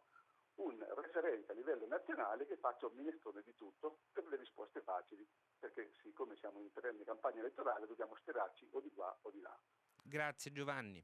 un 0.55 0.85
referente 0.95 1.51
a 1.51 1.55
livello 1.55 1.85
nazionale 1.87 2.47
che 2.47 2.57
faccia 2.57 2.87
un 2.87 2.95
minestrone 2.95 3.41
di 3.43 3.53
tutto 3.55 3.99
per 4.11 4.25
le 4.27 4.37
risposte 4.37 4.81
facili, 4.81 5.27
perché 5.59 5.91
siccome 6.01 6.35
siamo 6.37 6.59
in 6.61 6.71
perenne 6.71 7.03
campagna 7.03 7.39
elettorale 7.39 7.87
dobbiamo 7.87 8.15
sperarci 8.15 8.67
o 8.71 8.79
di 8.79 8.91
qua 8.91 9.17
o 9.21 9.31
di 9.31 9.41
là. 9.41 9.57
Grazie 10.01 10.51
Giovanni, 10.51 11.03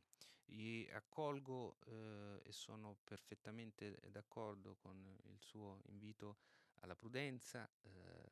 Io 0.51 0.95
accolgo 0.95 1.77
eh, 1.85 2.41
e 2.43 2.51
sono 2.51 2.97
perfettamente 3.03 3.99
d'accordo 4.07 4.75
con 4.75 5.17
il 5.23 5.39
suo 5.39 5.79
invito 5.85 6.37
alla 6.81 6.95
prudenza, 6.95 7.69
eh, 7.83 7.89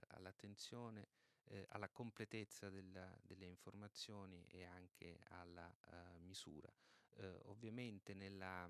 all'attenzione, 0.10 1.08
eh, 1.46 1.66
alla 1.70 1.90
completezza 1.90 2.70
della, 2.70 3.12
delle 3.22 3.46
informazioni 3.46 4.46
e 4.50 4.64
anche 4.66 5.20
alla 5.30 5.74
uh, 5.92 6.20
misura. 6.20 6.72
Eh, 7.20 7.40
ovviamente 7.46 8.14
nella, 8.14 8.70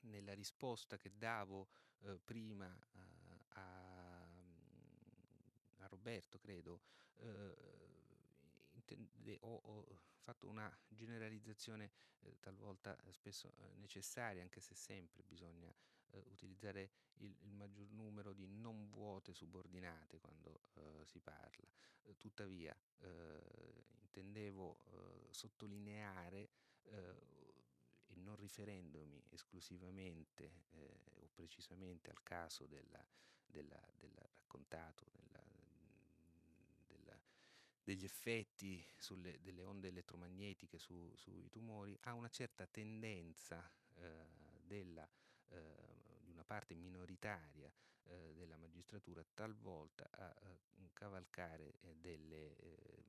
nella, 0.00 0.34
risposta 0.34 0.96
che 0.96 1.12
davo 1.16 1.68
eh, 2.00 2.18
prima 2.24 2.66
uh, 2.66 2.98
a, 3.50 4.22
a, 5.76 5.86
Roberto, 5.86 6.40
credo, 6.40 6.80
intende, 8.72 9.38
ho, 9.42 9.60
ho, 9.62 9.86
fatto 10.20 10.48
una 10.48 10.70
generalizzazione 10.88 11.92
eh, 12.22 12.36
talvolta 12.40 12.96
eh, 13.04 13.12
spesso 13.12 13.54
eh, 13.58 13.76
necessaria, 13.76 14.42
anche 14.42 14.60
se 14.60 14.74
sempre 14.74 15.22
bisogna 15.22 15.72
eh, 16.10 16.22
utilizzare 16.30 16.90
il, 17.18 17.36
il, 17.42 17.52
maggior 17.52 17.90
numero 17.90 18.32
di 18.32 18.46
non 18.46 18.90
vuote 18.90 19.32
subordinate 19.32 20.18
quando 20.18 20.62
eh, 20.74 21.04
si 21.04 21.20
parla. 21.20 21.68
Eh, 22.02 22.16
tuttavia 22.16 22.76
intendevo 24.02 25.28
sottolineare 25.30 26.50
e 26.84 28.14
non 28.16 28.36
riferendomi 28.36 29.22
esclusivamente 29.30 30.64
o 30.70 31.28
precisamente 31.34 32.10
al 32.10 32.22
caso 32.22 32.66
della, 32.66 33.04
della, 33.46 33.80
del 33.96 34.12
raccontato, 34.14 35.04
della, 35.12 35.30
degli 37.90 38.04
effetti 38.04 38.86
sulle, 38.98 39.40
delle 39.40 39.62
onde 39.62 39.88
elettromagnetiche 39.88 40.78
su, 40.78 41.12
sui 41.16 41.48
tumori 41.50 41.98
ha 42.02 42.14
una 42.14 42.28
certa 42.28 42.64
tendenza 42.66 43.68
eh, 43.96 44.26
della, 44.62 45.08
eh, 45.48 46.20
di 46.20 46.30
una 46.30 46.44
parte 46.44 46.74
minoritaria 46.74 47.72
eh, 48.04 48.32
della 48.34 48.56
magistratura 48.56 49.24
talvolta 49.34 50.08
a, 50.12 50.26
a 50.26 50.90
cavalcare 50.92 51.74
eh, 51.80 51.96
delle 51.96 52.56
eh, 52.56 53.04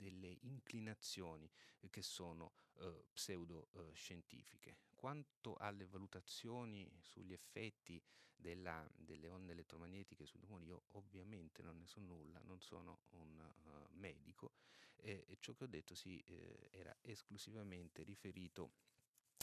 delle 0.00 0.38
inclinazioni 0.42 1.50
che 1.90 2.02
sono 2.02 2.52
eh, 2.78 3.04
pseudoscientifiche. 3.12 4.78
Quanto 4.94 5.54
alle 5.56 5.84
valutazioni 5.86 6.90
sugli 7.00 7.32
effetti 7.32 8.02
della, 8.34 8.88
delle 8.94 9.28
onde 9.28 9.52
elettromagnetiche 9.52 10.24
sui 10.24 10.40
tumori, 10.40 10.64
io 10.64 10.84
ovviamente 10.92 11.62
non 11.62 11.78
ne 11.78 11.86
so 11.86 12.00
nulla, 12.00 12.40
non 12.44 12.60
sono 12.60 13.00
un 13.10 13.38
uh, 13.38 13.86
medico 13.92 14.52
eh, 14.96 15.24
e 15.28 15.36
ciò 15.40 15.54
che 15.54 15.64
ho 15.64 15.68
detto 15.68 15.94
sì, 15.94 16.18
eh, 16.26 16.68
era 16.70 16.96
esclusivamente 17.02 18.02
riferito 18.02 18.72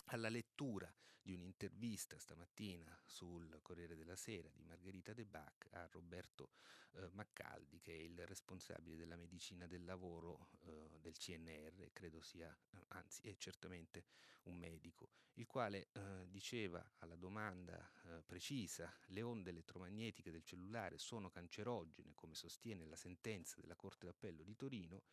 alla 0.06 0.30
lettura 0.30 0.92
di 1.22 1.34
un'intervista 1.34 2.18
stamattina 2.18 2.98
sul 3.06 3.60
Corriere 3.62 3.98
della 3.98 4.16
Sera 4.16 4.50
di 4.54 4.64
Margherita 4.64 5.14
De 5.14 5.26
Bach 5.26 5.68
a 5.72 5.86
Roberto 5.92 6.52
eh, 6.94 7.10
Maccaldi, 7.12 7.82
che 7.82 7.94
è 7.94 8.00
il 8.00 8.26
responsabile 8.26 8.96
della 8.96 9.18
medicina 9.18 9.68
del 9.68 9.84
lavoro 9.84 10.48
eh, 10.66 11.00
del 11.02 11.18
CNR, 11.18 11.90
credo 11.92 12.22
sia, 12.22 12.56
anzi 12.90 13.28
è 13.28 13.36
certamente 13.36 14.06
un 14.44 14.56
medico, 14.56 15.10
il 15.34 15.46
quale 15.46 15.90
eh, 15.92 16.26
diceva 16.30 16.84
alla 17.00 17.18
domanda 17.18 17.78
eh, 18.06 18.24
precisa 18.26 18.90
le 19.08 19.22
onde 19.22 19.50
elettromagnetiche 19.50 20.32
del 20.32 20.44
cellulare 20.44 20.98
sono 20.98 21.30
cancerogene, 21.30 22.14
come 22.16 22.36
sostiene 22.36 22.86
la 22.86 22.96
sentenza 22.96 23.60
della 23.60 23.76
Corte 23.76 24.06
d'Appello 24.06 24.44
di 24.44 24.56
Torino, 24.56 25.04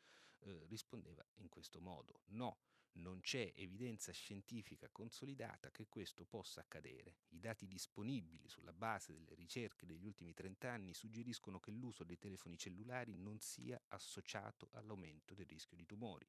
eh, 0.40 0.64
rispondeva 0.68 1.26
in 1.38 1.48
questo 1.48 1.80
modo, 1.80 2.22
no 2.26 2.58
non 2.94 3.20
c'è 3.20 3.52
evidenza 3.56 4.12
scientifica 4.12 4.88
consolidata 4.90 5.70
che 5.70 5.86
questo 5.88 6.24
possa 6.24 6.60
accadere. 6.60 7.16
I 7.30 7.40
dati 7.40 7.66
disponibili 7.66 8.48
sulla 8.48 8.72
base 8.72 9.12
delle 9.12 9.34
ricerche 9.34 9.86
degli 9.86 10.04
ultimi 10.04 10.32
30 10.32 10.70
anni 10.70 10.94
suggeriscono 10.94 11.60
che 11.60 11.70
l'uso 11.70 12.04
dei 12.04 12.18
telefoni 12.18 12.56
cellulari 12.56 13.16
non 13.16 13.40
sia 13.40 13.80
associato 13.88 14.68
all'aumento 14.72 15.34
del 15.34 15.46
rischio 15.46 15.76
di 15.76 15.86
tumori. 15.86 16.28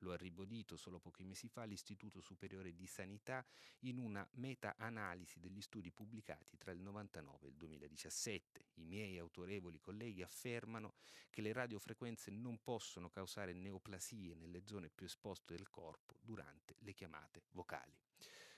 Lo 0.00 0.12
ha 0.12 0.16
ribadito 0.16 0.76
solo 0.76 0.98
pochi 0.98 1.24
mesi 1.24 1.48
fa 1.48 1.64
l'Istituto 1.64 2.20
Superiore 2.20 2.74
di 2.74 2.86
Sanità 2.86 3.44
in 3.80 3.98
una 3.98 4.26
meta-analisi 4.34 5.38
degli 5.40 5.60
studi 5.60 5.90
pubblicati 5.90 6.56
tra 6.56 6.72
il 6.72 6.80
99 6.80 7.46
e 7.46 7.48
il 7.50 7.56
2017. 7.56 8.64
I 8.74 8.84
miei 8.84 9.18
autorevoli 9.18 9.78
colleghi 9.78 10.22
affermano 10.22 10.94
che 11.28 11.42
le 11.42 11.52
radiofrequenze 11.52 12.30
non 12.30 12.62
possono 12.62 13.10
causare 13.10 13.52
neoplasie 13.52 14.34
nelle 14.34 14.62
zone 14.64 14.88
più 14.88 15.06
esposte 15.06 15.54
del 15.54 15.68
corpo 15.68 16.16
durante 16.20 16.76
le 16.78 16.94
chiamate 16.94 17.44
vocali. 17.52 17.96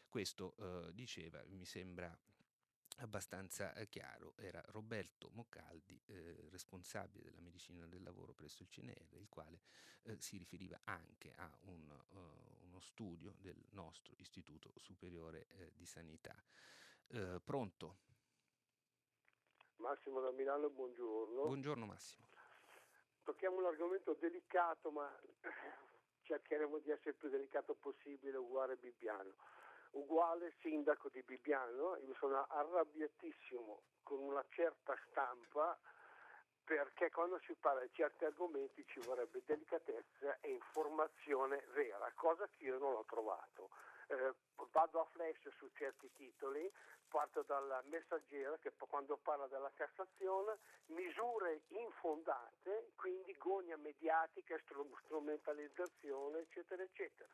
Questo 0.09 0.55
eh, 0.59 0.93
diceva, 0.93 1.43
mi 1.49 1.65
sembra 1.65 2.17
abbastanza 2.99 3.75
eh, 3.75 3.89
chiaro, 3.89 4.35
era 4.37 4.63
Roberto 4.69 5.31
Moccaldi, 5.33 6.01
eh, 6.07 6.49
responsabile 6.51 7.25
della 7.25 7.41
medicina 7.41 7.87
del 7.87 8.03
lavoro 8.03 8.33
presso 8.33 8.63
il 8.63 8.69
CNR, 8.69 9.17
il 9.17 9.29
quale 9.29 9.63
eh, 10.03 10.21
si 10.21 10.37
riferiva 10.37 10.81
anche 10.85 11.33
a 11.37 11.51
un, 11.63 11.89
uh, 11.89 12.67
uno 12.67 12.81
studio 12.81 13.35
del 13.39 13.61
nostro 13.71 14.15
Istituto 14.19 14.73
Superiore 14.77 15.47
eh, 15.49 15.73
di 15.75 15.87
Sanità. 15.87 16.35
Eh, 17.09 17.41
pronto? 17.45 17.99
Massimo 19.77 20.21
da 20.21 20.31
Milano, 20.31 20.71
buongiorno. 20.71 21.43
Buongiorno 21.43 21.87
Massimo. 21.87 22.29
Tocchiamo 23.25 23.59
un 23.59 23.67
argomento 23.67 24.15
delicato, 24.15 24.91
ma 24.91 25.09
cercheremo 26.23 26.79
di 26.79 26.91
essere 26.91 27.11
il 27.11 27.17
più 27.17 27.29
delicato 27.29 27.75
possibile, 27.75 28.37
uguale 28.37 28.77
Bibbiano 28.77 29.35
uguale 29.93 30.55
sindaco 30.61 31.09
di 31.09 31.23
Bibbiano, 31.23 31.97
io 31.97 32.15
sono 32.19 32.47
arrabbiatissimo 32.49 33.83
con 34.03 34.19
una 34.21 34.45
certa 34.51 34.97
stampa 35.09 35.79
perché 36.65 37.11
quando 37.11 37.41
si 37.45 37.55
parla 37.55 37.83
di 37.83 37.91
certi 37.93 38.25
argomenti 38.25 38.85
ci 38.87 39.01
vorrebbe 39.01 39.43
delicatezza 39.45 40.39
e 40.41 40.53
informazione 40.53 41.65
vera, 41.73 42.11
cosa 42.15 42.49
che 42.49 42.65
io 42.65 42.79
non 42.79 42.95
ho 42.95 43.05
trovato. 43.05 43.71
Eh, 44.07 44.35
vado 44.71 45.01
a 45.01 45.05
flash 45.07 45.49
su 45.57 45.69
certi 45.75 46.11
titoli, 46.15 46.71
parto 47.09 47.43
dal 47.43 47.83
messaggero 47.87 48.59
che 48.59 48.73
quando 48.79 49.17
parla 49.17 49.47
della 49.49 49.73
Cassazione, 49.75 50.59
misure 50.87 51.63
infondate, 51.69 52.93
quindi 52.95 53.35
gogna 53.37 53.77
mediatica, 53.77 54.57
strumentalizzazione, 55.05 56.39
eccetera, 56.39 56.83
eccetera 56.83 57.31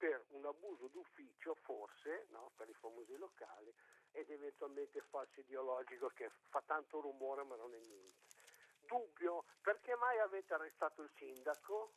per 0.00 0.24
un 0.28 0.46
abuso 0.46 0.88
d'ufficio 0.88 1.54
forse, 1.56 2.24
no, 2.30 2.52
per 2.56 2.66
i 2.70 2.72
famosi 2.72 3.14
locali, 3.18 3.70
ed 4.12 4.30
eventualmente 4.30 5.02
falso 5.10 5.40
ideologico 5.40 6.08
che 6.08 6.30
fa 6.48 6.62
tanto 6.64 7.00
rumore 7.02 7.44
ma 7.44 7.54
non 7.56 7.74
è 7.74 7.78
niente. 7.78 8.38
Dubbio, 8.80 9.44
perché 9.60 9.94
mai 9.96 10.18
avete 10.20 10.54
arrestato 10.54 11.02
il 11.02 11.10
sindaco? 11.16 11.92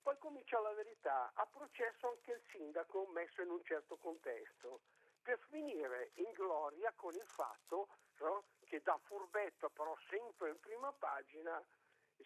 Poi 0.00 0.16
comincia 0.18 0.60
la 0.60 0.72
verità, 0.72 1.32
ha 1.34 1.44
processo 1.46 2.08
anche 2.08 2.30
il 2.30 2.42
sindaco 2.52 3.08
messo 3.08 3.42
in 3.42 3.50
un 3.50 3.62
certo 3.64 3.96
contesto, 3.96 4.82
per 5.20 5.40
finire 5.50 6.12
in 6.14 6.30
gloria 6.30 6.92
con 6.94 7.12
il 7.14 7.26
fatto 7.26 7.88
no, 8.20 8.44
che 8.64 8.80
da 8.80 8.96
furbetto 9.02 9.70
però 9.70 9.96
sempre 10.08 10.50
in 10.50 10.60
prima 10.60 10.92
pagina 10.92 11.60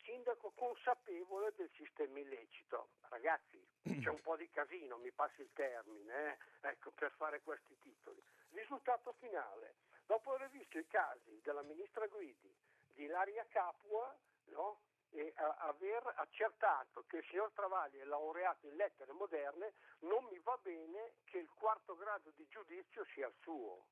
sindaco 0.02 0.52
consapevole 0.56 1.52
del 1.56 1.70
sistema 1.76 2.18
illecito. 2.18 2.88
Ragazzi, 3.08 3.62
c'è 4.00 4.08
un 4.08 4.20
po' 4.20 4.36
di 4.36 4.48
casino, 4.50 4.96
mi 4.98 5.12
passi 5.12 5.42
il 5.42 5.50
termine, 5.52 6.32
eh? 6.32 6.68
ecco, 6.68 6.90
per 6.92 7.12
fare 7.12 7.42
questi 7.42 7.76
titoli. 7.78 8.22
Risultato 8.50 9.12
finale, 9.18 9.74
dopo 10.06 10.34
aver 10.34 10.50
visto 10.50 10.78
i 10.78 10.86
casi 10.86 11.40
della 11.42 11.62
ministra 11.62 12.06
Guidi, 12.06 12.54
di 12.92 13.04
Ilaria 13.04 13.44
Capua, 13.48 14.16
no? 14.46 14.80
e 15.10 15.32
aver 15.36 16.12
accertato 16.16 17.04
che 17.06 17.18
il 17.18 17.24
signor 17.28 17.52
Travagli 17.52 17.98
è 17.98 18.04
laureato 18.04 18.66
in 18.66 18.74
lettere 18.74 19.12
moderne, 19.12 19.74
non 20.00 20.24
mi 20.24 20.38
va 20.40 20.58
bene 20.60 21.12
che 21.24 21.38
il 21.38 21.48
quarto 21.54 21.94
grado 21.96 22.32
di 22.34 22.44
giudizio 22.48 23.04
sia 23.14 23.28
il 23.28 23.34
suo. 23.40 23.86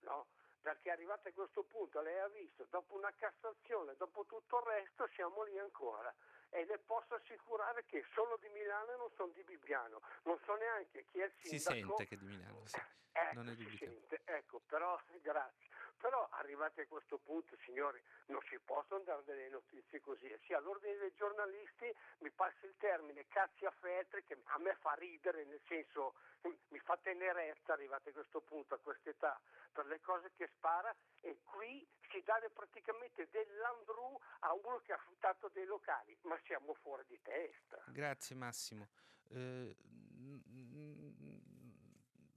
No? 0.00 0.26
Perché 0.62 0.90
arrivate 0.90 1.30
a 1.30 1.32
questo 1.32 1.64
punto 1.64 2.00
lei 2.00 2.18
ha 2.20 2.28
visto, 2.28 2.66
dopo 2.70 2.94
una 2.94 3.12
Cassazione, 3.16 3.94
dopo 3.96 4.24
tutto 4.24 4.58
il 4.58 4.64
resto, 4.64 5.08
siamo 5.14 5.42
lì 5.42 5.58
ancora. 5.58 6.14
e 6.54 6.64
le 6.66 6.78
posso 6.78 7.14
assicurare 7.14 7.84
che 7.86 8.04
sono 8.12 8.36
di 8.36 8.48
Milano 8.50 8.92
e 8.92 8.96
non 8.98 9.10
sono 9.16 9.32
di 9.32 9.42
Bibbiano, 9.42 10.00
non 10.24 10.38
so 10.44 10.54
neanche 10.54 11.06
chi 11.10 11.20
è 11.20 11.24
il 11.24 11.32
sindaco. 11.40 11.58
Si 11.58 11.58
sente 11.58 12.06
che 12.06 12.14
è 12.14 12.18
di 12.18 12.26
Milano, 12.26 12.66
sì. 12.66 12.80
Ecco, 13.12 13.34
non 13.34 13.48
è 13.48 13.54
dubitato. 13.54 13.76
sente, 13.76 14.22
ecco, 14.24 14.60
però 14.66 15.00
grazie. 15.22 15.70
Però 15.98 16.28
arrivati 16.32 16.80
a 16.80 16.86
questo 16.86 17.18
punto, 17.18 17.56
signori, 17.64 18.02
non 18.26 18.40
si 18.48 18.58
possono 18.58 19.02
dare 19.04 19.22
delle 19.24 19.48
notizie 19.48 20.00
così. 20.00 20.26
E 20.26 20.38
sia 20.44 20.58
all'ordine 20.58 20.96
dei 20.96 21.14
giornalisti, 21.14 21.94
mi 22.18 22.30
passa 22.30 22.66
il 22.66 22.74
termine 22.78 23.26
cazzi 23.28 23.64
a 23.64 23.70
feltri, 23.70 24.24
che 24.24 24.36
a 24.42 24.58
me 24.58 24.74
fa 24.80 24.94
ridere, 24.94 25.44
nel 25.44 25.60
senso 25.68 26.14
mi 26.42 26.78
fa 26.80 26.96
tenerezza 26.96 27.72
arrivati 27.72 28.08
a 28.08 28.12
questo 28.12 28.40
punto, 28.40 28.74
a 28.74 28.78
quest'età, 28.78 29.40
per 29.72 29.86
le 29.86 30.00
cose 30.00 30.32
che 30.36 30.48
spara 30.56 30.94
e 31.20 31.38
qui 31.44 31.86
si 32.10 32.22
dà 32.24 32.40
praticamente 32.52 33.28
dell'andrù 33.30 34.18
a 34.40 34.52
uno 34.52 34.80
che 34.84 34.92
ha 34.92 34.96
affittato 34.96 35.48
dei 35.48 35.64
locali, 35.64 36.16
ma 36.22 36.38
siamo 36.44 36.74
fuori 36.74 37.04
di 37.06 37.20
testa. 37.22 37.82
Grazie 37.86 38.36
Massimo. 38.36 38.88
Eh, 39.28 39.76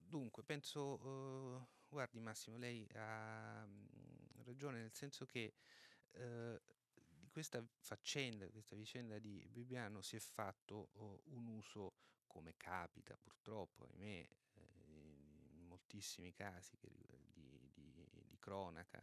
dunque, 0.08 0.44
penso, 0.44 1.00
eh, 1.04 1.85
guardi 1.96 2.20
Massimo, 2.20 2.58
lei 2.58 2.86
ha 2.96 3.66
mm, 3.66 4.42
ragione 4.44 4.80
nel 4.80 4.94
senso 4.94 5.26
che 5.26 5.54
eh, 6.12 6.62
di 6.94 7.30
questa 7.30 7.66
faccenda, 7.78 8.50
questa 8.50 8.76
vicenda 8.76 9.18
di 9.18 9.48
Bibbiano 9.50 10.02
si 10.02 10.18
è 10.18 10.20
fatto 10.20 10.90
oh, 10.92 11.22
un 11.28 11.48
uso 11.48 11.94
come 12.28 12.58
capita 12.58 13.16
purtroppo, 13.16 13.86
ahimè, 13.86 14.08
eh, 14.08 14.30
in 15.54 15.66
moltissimi 15.68 16.34
casi 16.34 16.76
di, 16.82 17.72
di, 17.74 18.10
di 18.28 18.38
cronaca 18.40 19.02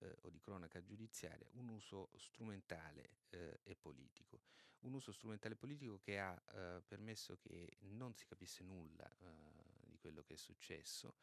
eh, 0.00 0.16
o 0.22 0.28
di 0.28 0.40
cronaca 0.40 0.82
giudiziaria, 0.82 1.46
un 1.52 1.68
uso 1.68 2.10
strumentale 2.16 3.18
eh, 3.30 3.60
e 3.62 3.76
politico. 3.76 4.40
Un 4.80 4.94
uso 4.94 5.12
strumentale 5.12 5.54
politico 5.54 6.00
che 6.00 6.18
ha 6.18 6.34
eh, 6.54 6.82
permesso 6.84 7.36
che 7.36 7.76
non 7.82 8.16
si 8.16 8.26
capisse 8.26 8.64
nulla 8.64 9.08
eh, 9.20 9.61
quello 10.02 10.22
che 10.22 10.34
è 10.34 10.36
successo. 10.36 11.14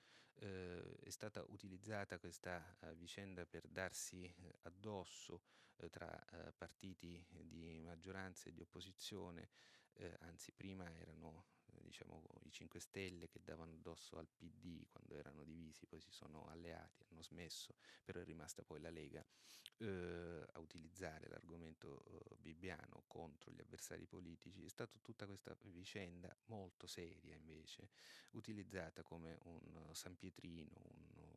Eh, 0.41 0.95
è 1.01 1.09
stata 1.09 1.43
utilizzata 1.49 2.17
questa 2.17 2.75
eh, 2.79 2.95
vicenda 2.95 3.45
per 3.45 3.67
darsi 3.67 4.33
addosso 4.63 5.43
tra 5.91 6.11
partiti 6.57 7.25
di 7.29 7.79
maggioranza 7.79 8.49
e 8.49 8.51
di 8.51 8.59
opposizione 8.59 9.47
eh, 9.99 10.17
anzi 10.21 10.51
prima 10.51 10.89
erano 10.97 11.45
eh, 11.45 11.58
diciamo, 11.89 12.23
i 12.43 12.51
5 12.51 12.79
Stelle 12.79 13.27
che 13.27 13.41
davano 13.43 13.71
addosso 13.71 14.17
al 14.17 14.27
PD 14.27 14.85
quando 14.87 15.15
erano 15.15 15.43
divisi, 15.43 15.87
poi 15.87 15.99
si 15.99 16.11
sono 16.11 16.45
alleati, 16.47 17.03
hanno 17.09 17.23
smesso, 17.23 17.75
però 18.03 18.19
è 18.19 18.23
rimasta 18.23 18.63
poi 18.63 18.79
la 18.79 18.91
Lega 18.91 19.25
eh, 19.77 20.45
a 20.53 20.59
utilizzare 20.59 21.27
l'argomento 21.27 22.03
eh, 22.05 22.35
bibbiano 22.37 23.03
contro 23.07 23.51
gli 23.51 23.59
avversari 23.59 24.05
politici. 24.05 24.63
È 24.63 24.69
stata 24.69 24.97
tutta 25.01 25.25
questa 25.25 25.55
vicenda 25.63 26.35
molto 26.45 26.85
seria 26.85 27.35
invece, 27.35 27.89
utilizzata 28.31 29.01
come 29.01 29.37
un 29.43 29.89
San 29.93 30.15
Pietrino, 30.15 30.71
uno 31.15 31.28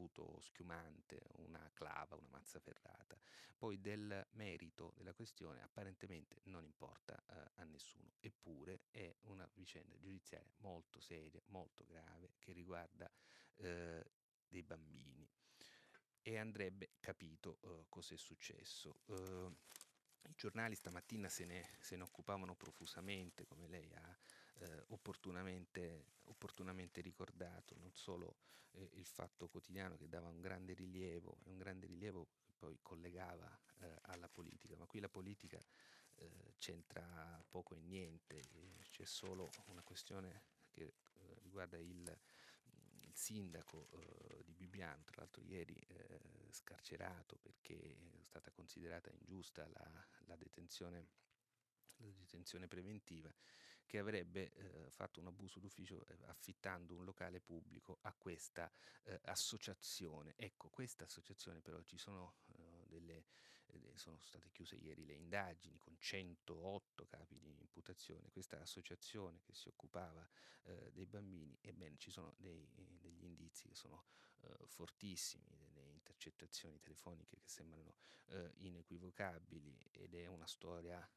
sputo 0.00 0.40
schiumante, 0.40 1.20
una 1.36 1.70
clava, 1.74 2.16
una 2.16 2.28
mazza 2.30 2.58
ferrata. 2.58 3.18
Poi 3.58 3.78
del 3.80 4.26
merito 4.30 4.94
della 4.96 5.12
questione 5.12 5.60
apparentemente 5.62 6.40
non 6.44 6.64
importa 6.64 7.22
eh, 7.28 7.50
a 7.56 7.64
nessuno, 7.64 8.14
eppure 8.20 8.84
è 8.90 9.14
una 9.24 9.46
vicenda 9.52 9.98
giudiziaria 9.98 10.54
molto 10.60 11.00
seria, 11.00 11.42
molto 11.48 11.84
grave, 11.84 12.32
che 12.38 12.52
riguarda 12.52 13.10
eh, 13.56 14.10
dei 14.48 14.62
bambini 14.62 15.28
e 16.22 16.38
andrebbe 16.38 16.92
capito 17.00 17.58
eh, 17.62 17.84
cosa 17.90 18.14
è 18.14 18.16
successo. 18.16 19.00
Eh, 19.06 19.52
I 20.28 20.34
giornali 20.34 20.74
stamattina 20.74 21.28
se 21.28 21.44
ne, 21.44 21.76
se 21.78 21.96
ne, 21.96 22.04
occupavano 22.04 22.54
profusamente, 22.54 23.44
come 23.44 23.68
lei 23.68 23.92
ha 23.94 24.18
eh, 24.60 24.84
opportunamente, 24.88 26.04
opportunamente, 26.24 27.00
ricordato, 27.00 27.76
non 27.78 27.92
solo 27.94 28.36
eh, 28.72 28.90
il 28.94 29.06
fatto 29.06 29.48
quotidiano 29.48 29.96
che 29.96 30.08
dava 30.08 30.28
un 30.28 30.40
grande 30.40 30.74
rilievo, 30.74 31.38
un 31.44 31.56
grande 31.56 31.86
rilievo 31.86 32.28
che 32.44 32.52
poi 32.56 32.78
collegava 32.82 33.58
eh, 33.80 33.98
alla 34.02 34.28
politica, 34.28 34.76
ma 34.76 34.86
qui 34.86 35.00
la 35.00 35.08
politica 35.08 35.62
eh, 36.16 36.54
c'entra 36.58 37.42
poco 37.48 37.74
e 37.74 37.80
niente, 37.80 38.42
c'è 38.90 39.04
solo 39.04 39.50
una 39.66 39.82
questione 39.82 40.42
che 40.70 40.82
eh, 40.82 41.38
riguarda 41.40 41.78
il, 41.78 42.18
il 43.02 43.14
sindaco 43.14 43.88
eh, 43.92 44.42
di 44.44 44.54
Bibbiano, 44.54 45.02
tra 45.04 45.16
l'altro 45.18 45.42
ieri 45.42 45.78
scarcerato 46.50 47.38
perché 47.40 47.76
è 47.76 48.22
stata 48.22 48.50
considerata 48.50 49.08
ingiusta 49.10 49.66
la, 49.68 50.06
la 50.26 50.36
detenzione 50.36 51.06
la 52.02 52.12
detenzione 52.16 52.66
preventiva 52.66 53.32
che 53.90 53.98
avrebbe 53.98 54.52
eh, 54.52 54.90
fatto 54.92 55.18
un 55.18 55.26
abuso 55.26 55.58
d'ufficio 55.58 56.06
eh, 56.06 56.16
affittando 56.26 56.94
un 56.94 57.02
locale 57.02 57.40
pubblico 57.40 57.98
a 58.02 58.14
questa 58.14 58.70
eh, 59.02 59.18
associazione. 59.24 60.34
Ecco, 60.36 60.68
questa 60.68 61.02
associazione 61.02 61.60
però 61.60 61.82
ci 61.82 61.98
sono 61.98 62.36
eh, 62.52 62.86
delle 62.86 63.24
sono 63.94 64.18
state 64.20 64.50
chiuse 64.50 64.74
ieri 64.74 65.04
le 65.04 65.12
indagini 65.14 65.76
con 65.76 65.96
108 65.96 67.06
capi 67.06 67.38
di 67.38 67.56
imputazione. 67.60 68.30
Questa 68.30 68.60
associazione 68.60 69.40
che 69.42 69.54
si 69.54 69.68
occupava 69.68 70.28
eh, 70.62 70.90
dei 70.92 71.06
bambini, 71.06 71.56
ebbene 71.60 71.96
ci 71.96 72.10
sono 72.10 72.34
dei, 72.36 72.68
degli 72.98 73.24
indizi 73.24 73.68
che 73.68 73.76
sono 73.76 74.06
eh, 74.40 74.66
fortissimi, 74.66 75.44
delle 75.72 75.90
intercettazioni 75.92 76.80
telefoniche 76.80 77.38
che 77.38 77.48
sembrano 77.48 77.94
eh, 78.26 78.52
inequivocabili 78.56 79.78
ed 79.92 80.14
è 80.14 80.26
una 80.26 80.46
storia 80.46 81.08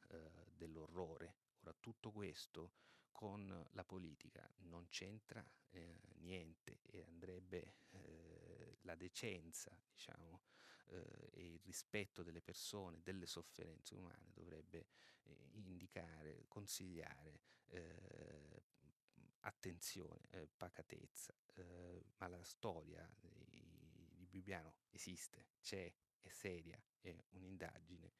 dell'orrore 0.54 1.43
Ora, 1.64 1.74
tutto 1.80 2.10
questo 2.10 2.72
con 3.10 3.66
la 3.70 3.84
politica 3.84 4.46
non 4.64 4.86
c'entra 4.90 5.42
eh, 5.70 5.98
niente 6.16 6.80
e 6.82 7.02
andrebbe 7.04 7.76
eh, 7.92 8.76
la 8.82 8.94
decenza, 8.94 9.74
diciamo, 9.90 10.42
eh, 10.88 11.30
e 11.32 11.52
il 11.54 11.60
rispetto 11.60 12.22
delle 12.22 12.42
persone, 12.42 13.00
delle 13.02 13.24
sofferenze 13.24 13.94
umane 13.94 14.30
dovrebbe 14.34 14.88
eh, 15.22 15.48
indicare, 15.52 16.44
consigliare 16.48 17.40
eh, 17.68 18.62
attenzione, 19.40 20.28
eh, 20.32 20.48
pacatezza, 20.54 21.34
ma 22.16 22.28
la 22.28 22.42
storia 22.42 23.08
di, 23.18 24.10
di 24.12 24.26
Bibbiano 24.26 24.74
esiste, 24.90 25.46
c'è, 25.62 25.90
è 26.20 26.28
seria, 26.28 26.78
è 27.00 27.16
un'indagine 27.30 28.12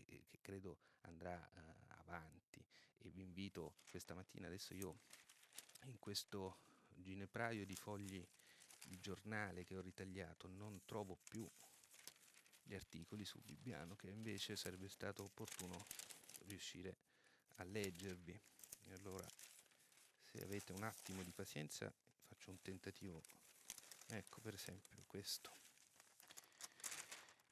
che 0.00 0.38
credo 0.40 0.78
andrà 1.02 1.50
avanti. 1.88 2.64
E 2.98 3.10
vi 3.10 3.22
invito 3.22 3.74
questa 3.88 4.14
mattina, 4.14 4.46
adesso 4.46 4.74
io 4.74 5.00
in 5.84 5.98
questo 5.98 6.58
ginepraio 6.94 7.64
di 7.66 7.74
fogli 7.74 8.24
di 8.86 9.00
giornale 9.00 9.64
che 9.64 9.76
ho 9.76 9.80
ritagliato 9.80 10.48
non 10.48 10.84
trovo 10.84 11.16
più 11.28 11.48
gli 12.64 12.74
articoli 12.74 13.24
su 13.24 13.40
Bibbiano 13.40 13.96
che 13.96 14.08
invece 14.08 14.56
sarebbe 14.56 14.88
stato 14.88 15.24
opportuno 15.24 15.86
riuscire 16.46 16.96
a 17.56 17.64
leggervi. 17.64 18.32
E 18.86 18.92
allora 18.94 19.26
se 20.24 20.42
avete 20.42 20.72
un 20.72 20.82
attimo 20.82 21.22
di 21.22 21.32
pazienza 21.32 21.92
faccio 22.26 22.50
un 22.50 22.60
tentativo. 22.60 23.22
Ecco 24.08 24.40
per 24.40 24.54
esempio 24.54 25.02
questo 25.06 25.61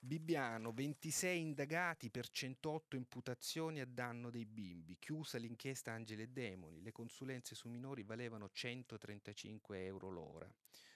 Bibbiano, 0.02 0.72
26 0.72 1.38
indagati 1.38 2.08
per 2.08 2.30
108 2.30 2.96
imputazioni 2.96 3.80
a 3.80 3.86
danno 3.86 4.30
dei 4.30 4.46
bimbi. 4.46 4.96
Chiusa 4.98 5.36
l'inchiesta 5.36 5.92
Angeli 5.92 6.22
e 6.22 6.28
Demoni. 6.28 6.80
Le 6.80 6.90
consulenze 6.90 7.54
su 7.54 7.68
minori 7.68 8.02
valevano 8.02 8.48
135 8.50 9.84
euro 9.84 10.08
l'ora. 10.08 10.50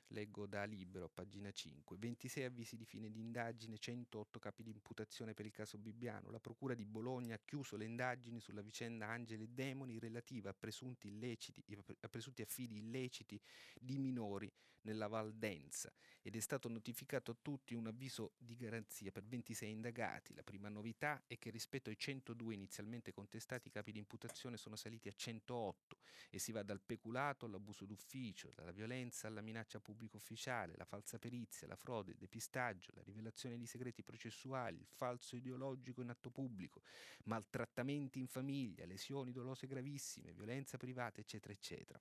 Leggo 0.08 0.46
da 0.46 0.64
Libero, 0.64 1.10
pagina 1.10 1.52
5. 1.52 1.98
26 1.98 2.44
avvisi 2.44 2.76
di 2.78 2.86
fine 2.86 3.10
di 3.10 3.20
indagine, 3.20 3.76
108 3.76 4.38
capi 4.38 4.62
di 4.62 4.70
imputazione 4.70 5.34
per 5.34 5.44
il 5.44 5.52
caso 5.52 5.76
Bibbiano. 5.76 6.30
La 6.30 6.40
Procura 6.40 6.74
di 6.74 6.86
Bologna 6.86 7.34
ha 7.34 7.40
chiuso 7.44 7.76
le 7.76 7.84
indagini 7.84 8.40
sulla 8.40 8.62
vicenda 8.62 9.08
Angeli 9.08 9.44
e 9.44 9.48
Demoni 9.48 9.98
relativa 9.98 10.48
a 10.48 10.54
presunti, 10.54 11.08
illeciti, 11.08 11.62
a 12.00 12.08
presunti 12.08 12.40
affidi 12.40 12.78
illeciti 12.78 13.38
di 13.78 13.98
minori 13.98 14.50
nella 14.84 15.08
Valdenza 15.08 15.92
ed 16.22 16.36
è 16.36 16.40
stato 16.40 16.68
notificato 16.68 17.30
a 17.30 17.36
tutti 17.40 17.74
un 17.74 17.86
avviso 17.86 18.32
di 18.38 18.56
garanzia 18.56 19.10
per 19.10 19.24
26 19.26 19.70
indagati. 19.70 20.34
La 20.34 20.42
prima 20.42 20.68
novità 20.68 21.22
è 21.26 21.38
che 21.38 21.50
rispetto 21.50 21.90
ai 21.90 21.98
102 21.98 22.54
inizialmente 22.54 23.12
contestati 23.12 23.68
i 23.68 23.70
capi 23.70 23.92
di 23.92 23.98
imputazione 23.98 24.56
sono 24.56 24.76
saliti 24.76 25.08
a 25.08 25.12
108 25.12 25.98
e 26.30 26.38
si 26.38 26.52
va 26.52 26.62
dal 26.62 26.80
peculato 26.80 27.44
all'abuso 27.44 27.84
d'ufficio, 27.84 28.50
dalla 28.54 28.72
violenza 28.72 29.26
alla 29.26 29.42
minaccia 29.42 29.80
pubblico 29.80 30.16
ufficiale, 30.16 30.74
la 30.76 30.86
falsa 30.86 31.18
perizia, 31.18 31.66
la 31.66 31.76
frode, 31.76 32.12
il 32.12 32.18
depistaggio, 32.18 32.92
la 32.94 33.02
rivelazione 33.02 33.58
di 33.58 33.66
segreti 33.66 34.02
processuali, 34.02 34.78
il 34.78 34.88
falso 34.88 35.36
ideologico 35.36 36.00
in 36.00 36.08
atto 36.08 36.30
pubblico, 36.30 36.82
maltrattamenti 37.24 38.18
in 38.18 38.28
famiglia, 38.28 38.86
lesioni 38.86 39.30
dolose 39.30 39.66
gravissime, 39.66 40.32
violenza 40.32 40.78
privata, 40.78 41.20
eccetera, 41.20 41.52
eccetera. 41.52 42.00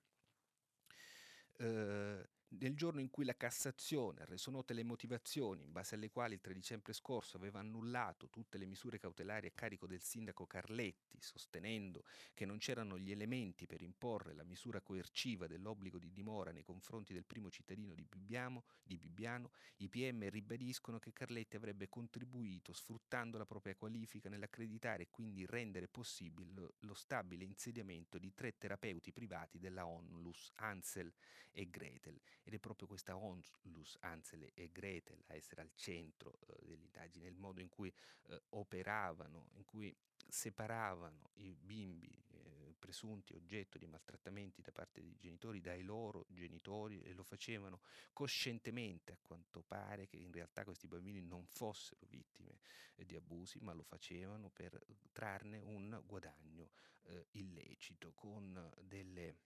Eh, 1.57 2.29
nel 2.59 2.75
giorno 2.75 2.99
in 2.99 3.09
cui 3.09 3.25
la 3.25 3.35
Cassazione 3.35 4.21
ha 4.21 4.25
reso 4.25 4.51
note 4.51 4.73
le 4.73 4.83
motivazioni 4.83 5.63
in 5.63 5.71
base 5.71 5.95
alle 5.95 6.09
quali 6.09 6.35
il 6.35 6.41
3 6.41 6.53
dicembre 6.53 6.93
scorso 6.93 7.37
aveva 7.37 7.59
annullato 7.59 8.29
tutte 8.29 8.57
le 8.57 8.65
misure 8.65 8.99
cautelari 8.99 9.47
a 9.47 9.51
carico 9.51 9.87
del 9.87 10.01
sindaco 10.01 10.45
Carletti, 10.45 11.19
sostenendo 11.21 12.03
che 12.33 12.45
non 12.45 12.57
c'erano 12.57 12.97
gli 12.97 13.11
elementi 13.11 13.65
per 13.65 13.81
imporre 13.81 14.33
la 14.33 14.43
misura 14.43 14.81
coerciva 14.81 15.47
dell'obbligo 15.47 15.97
di 15.97 16.11
dimora 16.11 16.51
nei 16.51 16.63
confronti 16.63 17.13
del 17.13 17.25
primo 17.25 17.49
cittadino 17.49 17.93
di 17.93 18.05
Bibbiano, 18.05 18.63
di 18.83 18.97
Bibbiano 18.97 19.51
i 19.77 19.89
PM 19.89 20.29
ribadiscono 20.29 20.99
che 20.99 21.13
Carletti 21.13 21.55
avrebbe 21.55 21.89
contribuito 21.89 22.73
sfruttando 22.73 23.37
la 23.37 23.45
propria 23.45 23.75
qualifica 23.75 24.29
nell'accreditare 24.29 25.03
e 25.03 25.09
quindi 25.09 25.45
rendere 25.45 25.87
possibile 25.87 26.73
lo 26.79 26.93
stabile 26.93 27.43
insediamento 27.43 28.17
di 28.17 28.33
tre 28.33 28.57
terapeuti 28.57 29.11
privati 29.11 29.59
della 29.59 29.85
ONLUS, 29.85 30.51
Ansel 30.55 31.11
e 31.51 31.69
Gretel 31.69 32.19
ed 32.43 32.53
è 32.53 32.59
proprio 32.59 32.87
questa 32.87 33.15
onlus, 33.15 33.97
Ansel 34.01 34.49
e 34.53 34.69
Gretel, 34.71 35.23
a 35.27 35.35
essere 35.35 35.61
al 35.61 35.71
centro 35.75 36.39
eh, 36.47 36.65
dell'indagine, 36.65 37.27
il 37.27 37.35
modo 37.35 37.61
in 37.61 37.69
cui 37.69 37.93
eh, 38.27 38.41
operavano, 38.49 39.49
in 39.53 39.65
cui 39.65 39.95
separavano 40.27 41.29
i 41.35 41.55
bimbi 41.55 42.07
eh, 42.07 42.73
presunti 42.79 43.33
oggetto 43.33 43.77
di 43.77 43.85
maltrattamenti 43.85 44.61
da 44.61 44.71
parte 44.71 45.01
dei 45.01 45.15
genitori 45.17 45.61
dai 45.61 45.83
loro 45.83 46.25
genitori 46.29 47.01
e 47.01 47.13
lo 47.13 47.23
facevano 47.23 47.81
coscientemente 48.11 49.13
a 49.13 49.17
quanto 49.21 49.61
pare 49.61 50.07
che 50.07 50.17
in 50.17 50.31
realtà 50.31 50.63
questi 50.63 50.87
bambini 50.87 51.21
non 51.21 51.45
fossero 51.45 52.05
vittime 52.09 52.57
eh, 52.95 53.05
di 53.05 53.15
abusi 53.15 53.59
ma 53.59 53.73
lo 53.73 53.83
facevano 53.83 54.49
per 54.49 54.77
trarne 55.11 55.59
un 55.59 56.01
guadagno 56.05 56.71
eh, 57.03 57.27
illecito 57.31 58.11
con 58.13 58.71
delle 58.81 59.37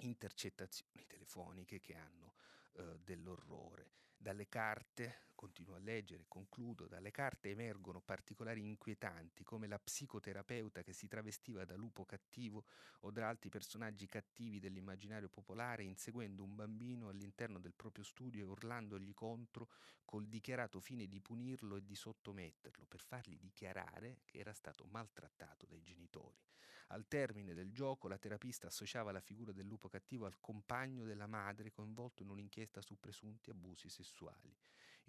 intercettazioni 0.00 1.06
telefoniche 1.06 1.80
che 1.80 1.94
hanno 1.96 2.34
eh, 2.74 2.98
dell'orrore. 3.02 3.90
Dalle 4.16 4.48
carte, 4.48 5.28
continuo 5.40 5.74
a 5.76 5.78
leggere, 5.78 6.26
concludo, 6.28 6.86
dalle 6.86 7.10
carte 7.10 7.48
emergono 7.48 8.02
particolari 8.02 8.60
inquietanti 8.60 9.42
come 9.42 9.66
la 9.68 9.78
psicoterapeuta 9.78 10.82
che 10.82 10.92
si 10.92 11.08
travestiva 11.08 11.64
da 11.64 11.76
lupo 11.76 12.04
cattivo 12.04 12.66
o 13.00 13.10
da 13.10 13.26
altri 13.26 13.48
personaggi 13.48 14.04
cattivi 14.04 14.58
dell'immaginario 14.58 15.30
popolare 15.30 15.82
inseguendo 15.82 16.42
un 16.42 16.54
bambino 16.54 17.08
all'interno 17.08 17.58
del 17.58 17.72
proprio 17.72 18.04
studio 18.04 18.44
e 18.44 18.48
urlandogli 18.48 19.14
contro 19.14 19.70
col 20.04 20.26
dichiarato 20.26 20.78
fine 20.78 21.06
di 21.06 21.22
punirlo 21.22 21.76
e 21.76 21.86
di 21.86 21.94
sottometterlo 21.94 22.84
per 22.84 23.00
fargli 23.00 23.38
dichiarare 23.38 24.18
che 24.26 24.40
era 24.40 24.52
stato 24.52 24.84
maltrattato 24.90 25.64
dai 25.64 25.80
genitori. 25.80 26.36
Al 26.88 27.06
termine 27.08 27.54
del 27.54 27.72
gioco 27.72 28.08
la 28.08 28.18
terapista 28.18 28.66
associava 28.66 29.10
la 29.10 29.20
figura 29.20 29.52
del 29.52 29.64
lupo 29.64 29.88
cattivo 29.88 30.26
al 30.26 30.38
compagno 30.38 31.06
della 31.06 31.28
madre 31.28 31.70
coinvolto 31.70 32.22
in 32.22 32.28
un'inchiesta 32.28 32.82
su 32.82 32.98
presunti 32.98 33.48
abusi 33.48 33.88
sessuali. 33.88 34.54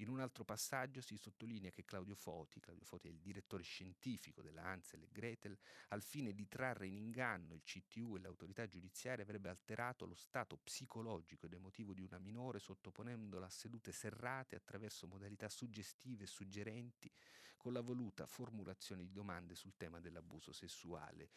In 0.02 0.10
un 0.10 0.19
altro 0.19 0.44
passaggio 0.44 0.99
si 0.99 1.15
sottolinea 1.15 1.69
che 1.69 1.86
Claudio 1.86 2.15
Foti, 2.15 2.60
Claudio 2.60 2.86
Foti 2.86 3.07
è 3.07 3.11
il 3.11 3.19
direttore 3.19 3.61
scientifico 3.61 4.41
della 4.41 4.64
Ansel 4.64 5.03
e 5.03 5.10
Gretel, 5.11 5.56
al 5.90 6.02
fine 6.02 6.34
di 6.34 6.48
trarre 6.48 6.88
in 6.88 6.95
inganno 6.95 7.53
il 7.53 7.61
CTU 7.61 8.15
e 8.15 8.19
l'autorità 8.19 8.68
giudiziaria 8.68 9.23
avrebbe 9.23 9.49
alterato 9.49 10.07
lo 10.07 10.15
stato 10.15 10.57
psicologico 10.57 11.45
ed 11.45 11.53
emotivo 11.53 11.94
di 11.94 12.02
una 12.02 12.18
minore 12.18 12.57
sottoponendola 12.57 13.45
a 13.45 13.49
sedute 13.52 13.91
serrate 13.91 14.56
attraverso 14.56 15.06
modalità 15.06 15.48
suggestive 15.49 16.23
e 16.23 16.28
suggerenti 16.28 17.11
con 17.56 17.72
la 17.72 17.82
voluta 17.82 18.26
formulazione 18.26 19.03
di 19.03 19.11
domande 19.11 19.53
sul 19.53 19.78
tema 19.78 19.99
dell'abuso 19.99 20.52
sessuale. 20.52 21.30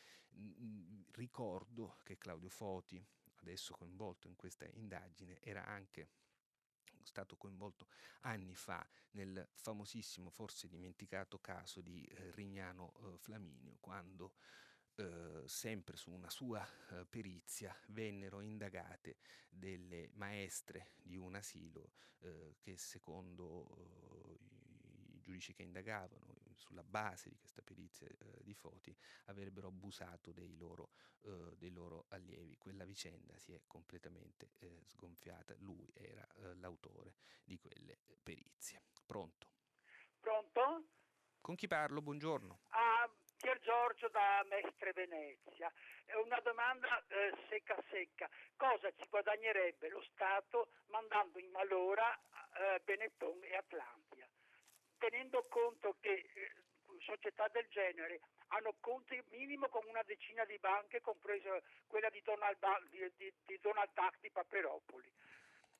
Ricordo 1.11 1.99
che 2.03 2.16
Claudio 2.16 2.49
Foti, 2.49 3.05
adesso 3.41 3.74
coinvolto 3.74 4.27
in 4.27 4.36
questa 4.36 4.66
indagine, 4.66 5.39
era 5.43 5.66
anche 5.66 6.09
stato 7.05 7.36
coinvolto 7.36 7.89
anni 8.20 8.55
fa 8.55 8.86
nel 9.12 9.48
famosissimo, 9.55 10.31
forse 10.31 10.68
dimenticato 10.68 11.39
caso 11.39 11.81
di 11.81 12.05
eh, 12.05 12.31
Rignano 12.32 12.94
eh, 12.97 13.18
Flaminio, 13.18 13.76
quando 13.81 14.35
eh, 14.97 15.43
sempre 15.47 15.97
su 15.97 16.10
una 16.10 16.31
sua 16.31 16.64
eh, 16.90 17.05
perizia 17.05 17.76
vennero 17.89 18.40
indagate 18.40 19.18
delle 19.48 20.10
maestre 20.14 20.93
di 21.02 21.16
un 21.16 21.35
asilo 21.35 21.93
eh, 22.20 22.56
che 22.60 22.76
secondo 22.76 23.76
eh, 23.76 24.39
giudici 25.20 25.52
che 25.52 25.62
indagavano 25.62 26.43
sulla 26.56 26.82
base 26.82 27.28
di 27.28 27.36
questa 27.36 27.62
perizia 27.62 28.06
eh, 28.06 28.43
di 28.43 28.55
Foti 28.55 28.97
avrebbero 29.26 29.68
abusato 29.68 30.32
dei 30.32 30.56
loro, 30.56 30.90
eh, 31.22 31.56
dei 31.56 31.70
loro, 31.70 32.06
allievi. 32.09 32.56
Quella 32.56 32.85
vicenda 32.85 33.36
si 33.39 33.52
è 33.52 33.62
completamente 33.66 34.51
eh, 34.60 34.81
sgonfiata, 34.86 35.55
lui 35.59 35.90
era 35.94 36.26
l'autore 36.55 37.14
di 37.44 37.56
quelle 37.59 37.98
perizie. 38.22 38.82
Pronto? 39.06 39.48
Pronto? 40.20 40.89
Con 41.40 41.55
chi 41.55 41.66
parlo? 41.66 42.01
Buongiorno. 42.01 42.60
Ah, 42.70 43.09
Pier 43.36 43.60
Giorgio 43.60 44.09
da 44.09 44.43
Mestre 44.48 44.93
Venezia. 44.94 45.70
È 46.06 46.14
una 46.14 46.40
domanda 46.40 47.05
eh, 47.09 47.35
secca 47.48 47.76
secca. 47.90 48.28
Cosa 48.56 48.90
ci 48.93 49.06
guadagnerebbe 49.10 49.90
lo 49.90 50.02
Stato 50.12 50.70
mandando 50.86 51.39
in 51.39 51.51
malora 51.51 52.18
eh, 52.56 52.81
Benetton 52.85 53.39
e 53.43 53.56
Atlantia? 53.56 54.23
Tenendo 54.98 55.44
conto 55.48 55.96
che 56.00 56.12
eh, 56.12 56.52
società 57.00 57.48
del 57.48 57.66
genere 57.68 58.20
hanno 58.48 58.74
conti 58.80 59.20
minimo 59.30 59.68
con 59.68 59.84
una 59.86 60.02
decina 60.02 60.44
di 60.44 60.58
banche, 60.58 61.00
compresa 61.00 61.60
quella 61.86 62.08
di 62.10 62.20
Donald, 62.22 62.58
di, 62.90 63.12
di, 63.16 63.32
di 63.44 63.58
Donald 63.60 63.90
Duck 63.92 64.20
di 64.20 64.30
Paperopoli. 64.30 65.10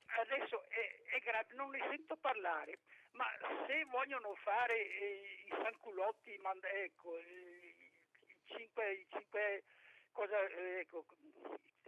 Adesso 0.06 0.68
è, 0.68 1.02
è 1.16 1.18
grave, 1.20 1.54
non 1.54 1.70
ne 1.70 1.80
sento 1.88 2.16
parlare, 2.16 2.78
ma 3.12 3.26
se 3.66 3.84
vogliono 3.84 4.34
fare 4.36 4.76
eh, 4.76 5.44
i 5.46 5.50
sanculotti, 5.50 6.36
manda, 6.38 6.68
ecco, 6.68 7.16
eh, 7.16 7.74
i, 7.76 8.36
cinque, 8.44 8.92
i 8.92 9.06
cinque 9.08 9.64
cosa, 10.12 10.46
eh, 10.46 10.80
ecco, 10.80 11.06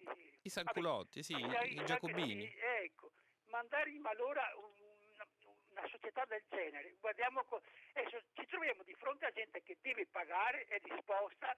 i, 0.00 0.38
I 0.42 0.48
sanculotti, 0.48 1.20
vabbè, 1.20 1.66
sì, 1.66 1.72
i, 1.72 1.80
i 1.80 1.84
giacobini. 1.84 2.52
Ecco, 2.56 3.12
mandare 3.46 3.90
in 3.90 4.00
malora 4.00 4.50
un 4.56 4.85
una 5.76 5.88
società 5.88 6.24
del 6.24 6.42
genere, 6.48 6.96
guardiamo, 7.00 7.44
adesso 7.92 8.22
ci 8.34 8.46
troviamo 8.46 8.82
di 8.82 8.94
fronte 8.94 9.26
a 9.26 9.30
gente 9.30 9.62
che 9.62 9.76
deve 9.82 10.06
pagare, 10.06 10.64
è 10.64 10.80
disposta 10.80 11.54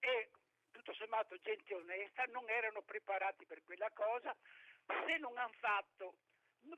e 0.00 0.30
tutto 0.72 0.94
sommato 0.94 1.36
gente 1.38 1.74
onesta, 1.74 2.24
non 2.30 2.48
erano 2.48 2.80
preparati 2.82 3.44
per 3.44 3.62
quella 3.64 3.90
cosa, 3.90 4.34
se 4.86 5.18
non 5.18 5.36
hanno 5.36 5.52
fatto, 5.58 6.14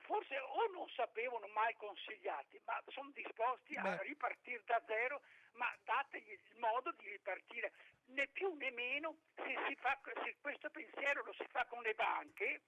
forse 0.00 0.36
o 0.38 0.66
non 0.72 0.88
sapevano 0.90 1.46
mai 1.48 1.74
consigliati, 1.76 2.60
ma 2.64 2.82
sono 2.88 3.10
disposti 3.12 3.74
Beh. 3.74 3.88
a 3.88 4.02
ripartire 4.02 4.62
da 4.64 4.82
zero, 4.86 5.22
ma 5.52 5.72
dategli 5.84 6.32
il 6.32 6.58
modo 6.58 6.92
di 6.98 7.08
ripartire, 7.08 7.72
né 8.06 8.26
più 8.28 8.52
né 8.54 8.70
meno, 8.72 9.16
se, 9.36 9.76
fa, 9.76 9.98
se 10.24 10.36
questo 10.40 10.70
pensiero 10.70 11.22
lo 11.24 11.32
si 11.34 11.46
fa 11.50 11.64
con 11.66 11.82
le 11.82 11.94
banche, 11.94 12.62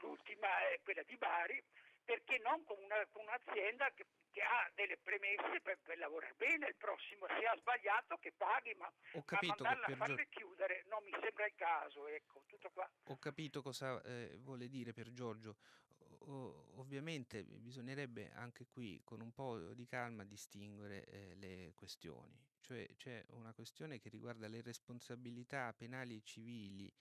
l'ultima 0.00 0.68
è 0.68 0.80
quella 0.82 1.02
di 1.02 1.16
Bari, 1.16 1.62
perché 2.06 2.38
non 2.38 2.62
con, 2.64 2.78
una, 2.82 3.04
con 3.10 3.22
un'azienda 3.26 3.90
che, 3.92 4.06
che, 4.30 4.40
ha 4.40 4.70
delle 4.74 4.96
premesse 4.96 5.60
per, 5.60 5.78
per, 5.82 5.98
lavorare 5.98 6.34
bene, 6.38 6.68
il 6.68 6.76
prossimo 6.76 7.26
se 7.26 7.44
ha 7.44 7.56
sbagliato 7.58 8.16
che 8.18 8.32
paghi, 8.32 8.72
ma, 8.78 8.90
Ho 9.12 9.24
capito 9.24 9.64
ma 9.64 9.70
mandarla 9.70 9.94
a 9.94 9.96
farle 9.98 10.28
chiudere 10.28 10.84
non 10.86 11.02
mi 11.02 11.10
sembra 11.20 11.44
il 11.44 11.54
caso, 11.56 12.06
ecco, 12.06 12.44
tutto 12.46 12.70
qua. 12.70 12.88
Ho 13.08 13.18
capito 13.18 13.60
cosa 13.60 14.00
eh, 14.02 14.38
vuole 14.38 14.68
dire 14.68 14.92
per 14.92 15.12
Giorgio. 15.12 15.56
O, 16.28 16.72
ovviamente 16.76 17.44
bisognerebbe 17.44 18.32
anche 18.34 18.66
qui 18.66 19.00
con 19.04 19.20
un 19.20 19.32
po' 19.32 19.58
di 19.74 19.86
calma 19.86 20.24
distinguere 20.24 21.04
eh, 21.04 21.34
le 21.36 21.72
questioni, 21.74 22.36
cioè 22.60 22.84
c'è 22.96 23.24
una 23.30 23.52
questione 23.52 24.00
che 24.00 24.08
riguarda 24.08 24.48
le 24.48 24.60
responsabilità 24.60 25.72
penali 25.72 26.16
e 26.16 26.22
civili 26.24 26.92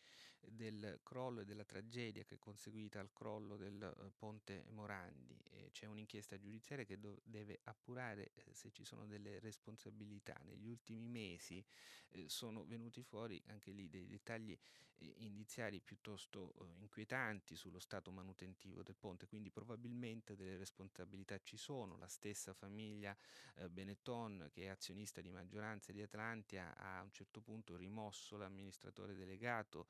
del 0.50 1.00
crollo 1.04 1.42
e 1.42 1.46
della 1.46 1.64
tragedia 1.64 2.24
che 2.24 2.36
è 2.36 2.40
conseguita 2.40 3.00
al 3.00 3.12
crollo 3.12 3.58
del 3.58 3.94
uh, 3.98 4.12
ponte 4.18 4.66
Morandi. 4.70 5.42
E 5.52 5.70
c'è 5.72 5.86
un'inchiesta 5.86 6.38
giudiziaria 6.38 6.86
che 6.86 7.00
do- 7.00 7.22
deve 7.24 7.60
appurare 7.64 8.32
eh, 8.34 8.54
se 8.54 8.72
ci 8.72 8.84
sono 8.84 9.06
delle 9.06 9.40
responsabilità. 9.40 10.40
Negli 10.44 10.68
ultimi 10.68 11.00
mesi 11.00 11.64
eh, 12.10 12.30
sono 12.30 12.66
venuti 12.66 13.02
fuori 13.02 13.42
anche 13.48 13.72
lì 13.72 13.90
dei 13.90 14.08
dettagli 14.08 14.52
eh, 14.52 14.95
indiziari 15.00 15.80
piuttosto 15.80 16.54
eh, 16.60 16.82
inquietanti 16.82 17.56
sullo 17.56 17.80
stato 17.80 18.12
manutentivo 18.12 18.84
del 18.84 18.96
ponte, 18.96 19.28
quindi 19.28 19.50
probabilmente 19.50 20.36
delle 20.36 20.58
responsabilità 20.58 21.40
ci 21.44 21.58
sono. 21.58 21.98
La 21.98 22.08
stessa 22.08 22.54
famiglia 22.54 23.16
eh, 23.56 23.70
Benetton, 23.70 24.50
che 24.52 24.64
è 24.64 24.68
azionista 24.68 25.22
di 25.22 25.32
maggioranza 25.32 25.92
di 25.92 26.02
Atlantia, 26.02 26.76
ha 26.78 27.00
a 27.00 27.02
un 27.02 27.12
certo 27.12 27.42
punto 27.42 27.76
rimosso 27.76 28.38
l'amministratore 28.38 29.16
delegato 29.16 29.88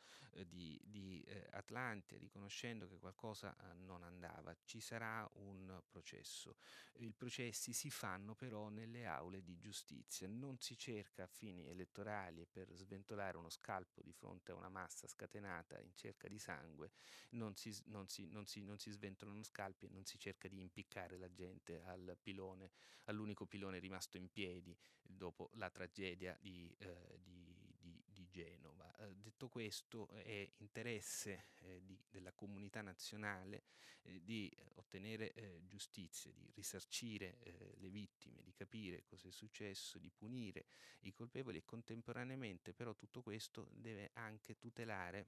di, 0.48 0.80
di 0.84 1.24
eh, 1.28 1.48
Atlantia, 1.52 2.18
riconoscendo 2.18 2.88
che 2.88 2.98
qualcosa 2.98 3.56
non 3.76 4.04
andava. 4.04 4.56
Ci 4.64 4.80
sarà 4.80 5.30
un 5.36 5.82
processo. 5.88 6.58
I 6.98 7.14
processi 7.14 7.74
si 7.74 7.90
fanno 7.90 8.36
però 8.36 8.70
nelle 8.70 9.06
aule 9.06 9.44
di 9.44 9.58
giustizia, 9.60 10.28
non 10.28 10.60
si 10.60 10.78
cerca 10.78 11.24
a 11.24 11.28
fini 11.28 11.68
elettorali 11.68 12.46
per 12.46 12.74
sventolare 12.74 13.38
uno 13.38 13.50
scalpo 13.50 14.02
di 14.02 14.12
fronte 14.12 14.52
a 14.52 14.56
una 14.56 14.70
massa 14.70 14.95
massa 14.96 15.08
scatenata 15.08 15.78
in 15.82 15.94
cerca 15.94 16.30
di 16.30 16.40
sangue, 16.40 16.92
non 17.32 17.56
si, 17.56 17.78
non 17.88 18.08
si, 18.08 18.28
non 18.30 18.46
si, 18.46 18.64
non 18.64 18.80
si 18.80 18.90
sventolano 18.92 19.44
scalpi 19.44 19.86
e 19.86 19.90
non 19.90 20.06
si 20.06 20.18
cerca 20.18 20.48
di 20.48 20.60
impiccare 20.60 21.18
la 21.18 21.32
gente 21.34 21.84
al 21.84 22.18
pilone, 22.22 22.72
all'unico 23.06 23.46
pilone 23.46 23.80
rimasto 23.80 24.16
in 24.16 24.32
piedi 24.32 24.76
dopo 25.02 25.50
la 25.56 25.70
tragedia 25.70 26.38
di, 26.40 26.74
eh, 26.80 27.20
di, 27.22 27.54
di, 27.78 28.02
di 28.06 28.28
Genova. 28.30 28.65
Eh, 29.06 29.16
detto 29.16 29.48
questo, 29.50 30.10
è 30.10 30.50
interesse 30.58 31.50
eh, 31.60 31.82
della 32.10 32.34
comunità 32.34 32.82
nazionale 32.82 33.64
eh, 34.04 34.22
di 34.24 34.52
ottenere 34.76 35.34
eh, 35.34 35.62
giustizia, 35.68 36.32
di 36.32 36.52
risarcire 36.54 37.38
eh, 37.40 37.74
le 37.78 37.90
vittime, 37.90 38.42
di 38.42 38.54
capire 38.54 39.04
cosa 39.06 39.28
è 39.28 39.32
successo, 39.32 40.00
di 40.00 40.10
punire 40.10 40.66
i 41.02 41.14
colpevoli 41.14 41.58
e 41.58 41.66
contemporaneamente 41.66 42.74
però 42.74 42.96
tutto 42.96 43.22
questo 43.22 43.68
deve 43.72 44.12
anche 44.14 44.58
tutelare 44.58 45.28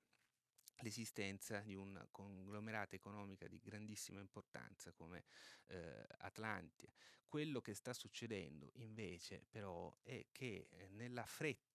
l'esistenza 0.82 1.62
di 1.62 1.74
un 1.74 2.08
conglomerato 2.12 2.96
economico 2.96 3.48
di 3.48 3.60
grandissima 3.60 4.20
importanza 4.20 4.92
come 4.92 5.26
eh, 5.68 6.06
Atlantia. 6.20 6.92
Quello 7.28 7.62
che 7.62 7.74
sta 7.74 7.94
succedendo 7.94 8.72
invece 8.76 9.46
però 9.50 9.96
è 10.04 10.28
che 10.32 10.68
eh, 10.70 10.88
nella 10.90 11.26
fretta 11.26 11.67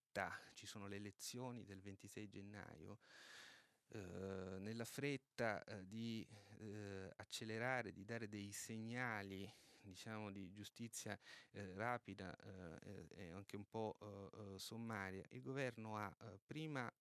ci 0.52 0.66
sono 0.66 0.86
le 0.88 0.96
elezioni 0.96 1.64
del 1.64 1.80
26 1.80 2.28
gennaio, 2.28 2.98
eh, 3.88 4.58
nella 4.60 4.84
fretta 4.84 5.64
eh, 5.64 5.86
di 5.86 6.26
eh, 6.60 7.10
accelerare, 7.16 7.92
di 7.92 8.04
dare 8.04 8.28
dei 8.28 8.52
segnali 8.52 9.50
diciamo, 9.82 10.30
di 10.30 10.50
giustizia 10.52 11.18
eh, 11.52 11.74
rapida 11.74 12.36
eh, 12.36 13.06
e 13.10 13.30
anche 13.30 13.56
un 13.56 13.68
po' 13.68 13.96
eh, 14.00 14.58
sommaria, 14.58 15.24
il 15.30 15.42
governo 15.42 15.96
ha 15.96 16.14
prima 16.44 16.92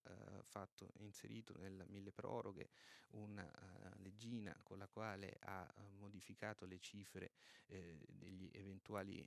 fatto, 0.44 0.90
inserito 0.98 1.54
nel 1.58 1.84
mille 1.88 2.12
proroghe 2.12 2.70
una 3.10 3.48
leggina 3.96 4.56
con 4.62 4.78
la 4.78 4.88
quale 4.88 5.36
ha 5.40 5.66
modificato 5.98 6.64
le 6.64 6.78
cifre 6.78 7.32
degli 7.66 8.50
eventuali 8.52 9.26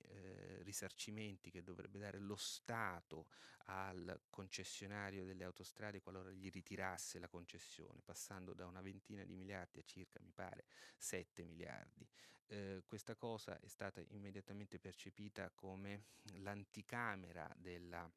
risarcimenti 0.61 1.52
che 1.52 1.64
dovrebbe 1.64 1.99
dare 1.99 2.19
lo 2.19 2.36
Stato 2.36 3.27
al 3.65 4.22
concessionario 4.30 5.26
delle 5.26 5.44
autostrade 5.44 6.02
qualora 6.02 6.32
gli 6.32 6.49
ritirasse 6.49 7.19
la 7.19 7.27
concessione, 7.27 8.02
passando 8.03 8.53
da 8.53 8.65
una 8.65 8.82
ventina 8.82 9.23
di 9.23 9.36
miliardi 9.36 9.80
a 9.80 9.84
circa, 9.84 10.19
mi 10.22 10.32
pare, 10.32 10.65
7 10.98 11.44
miliardi. 11.44 12.07
Eh, 12.47 12.84
questa 12.85 13.15
cosa 13.15 13.59
è 13.59 13.67
stata 13.67 14.01
immediatamente 14.09 14.80
percepita 14.80 15.49
come 15.55 16.05
l'anticamera 16.38 17.51
della 17.57 18.09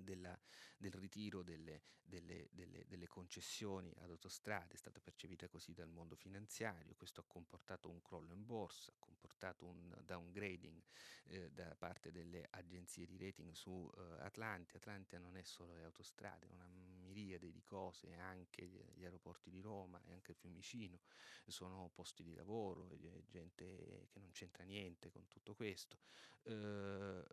della, 0.00 0.38
del 0.76 0.92
ritiro 0.92 1.42
delle, 1.42 1.82
delle, 2.02 2.48
delle, 2.50 2.84
delle, 2.86 3.06
concessioni 3.06 3.92
ad 3.98 4.10
autostrade 4.10 4.74
è 4.74 4.76
stata 4.76 5.00
percepita 5.00 5.48
così 5.48 5.72
dal 5.72 5.88
mondo 5.88 6.16
finanziario, 6.16 6.94
questo 6.96 7.20
ha 7.20 7.24
comportato 7.26 7.88
un 7.88 8.00
crollo 8.02 8.32
in 8.32 8.44
borsa, 8.44 8.92
ha 8.92 8.96
comportato 8.98 9.66
un 9.66 9.94
downgrading 10.04 10.82
eh, 11.28 11.50
da 11.50 11.74
parte 11.76 12.10
delle 12.10 12.46
agenzie 12.50 13.06
di 13.06 13.16
rating 13.16 13.52
su 13.52 13.90
eh, 13.96 14.22
Atlantia. 14.22 14.78
Atlantia 14.78 15.18
non 15.18 15.36
è 15.36 15.42
solo 15.42 15.74
le 15.74 15.84
autostrade, 15.84 16.46
una 16.46 16.68
miriade 16.68 17.50
di 17.50 17.62
cose, 17.62 18.14
anche 18.14 18.66
gli, 18.66 18.82
gli 18.94 19.04
aeroporti 19.04 19.50
di 19.50 19.60
Roma 19.60 20.02
e 20.04 20.12
anche 20.12 20.32
il 20.32 20.36
Fiumicino, 20.36 21.00
sono 21.46 21.90
posti 21.92 22.22
di 22.22 22.34
lavoro, 22.34 22.88
gente 23.28 24.08
che 24.10 24.18
non 24.18 24.30
c'entra 24.32 24.64
niente 24.64 25.10
con 25.10 25.26
tutto 25.28 25.54
questo. 25.54 25.98
Eh, 26.44 27.24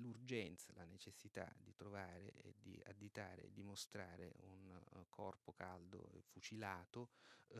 l'urgenza, 0.00 0.72
la 0.76 0.84
necessità 0.84 1.50
di 1.58 1.74
trovare 1.74 2.32
e 2.42 2.54
di 2.58 2.80
additare 2.86 3.44
e 3.44 3.52
dimostrare 3.52 4.34
un 4.40 4.80
uh, 4.92 5.06
corpo 5.08 5.52
caldo 5.52 6.08
e 6.12 6.22
fucilato 6.22 7.10
uh, 7.48 7.56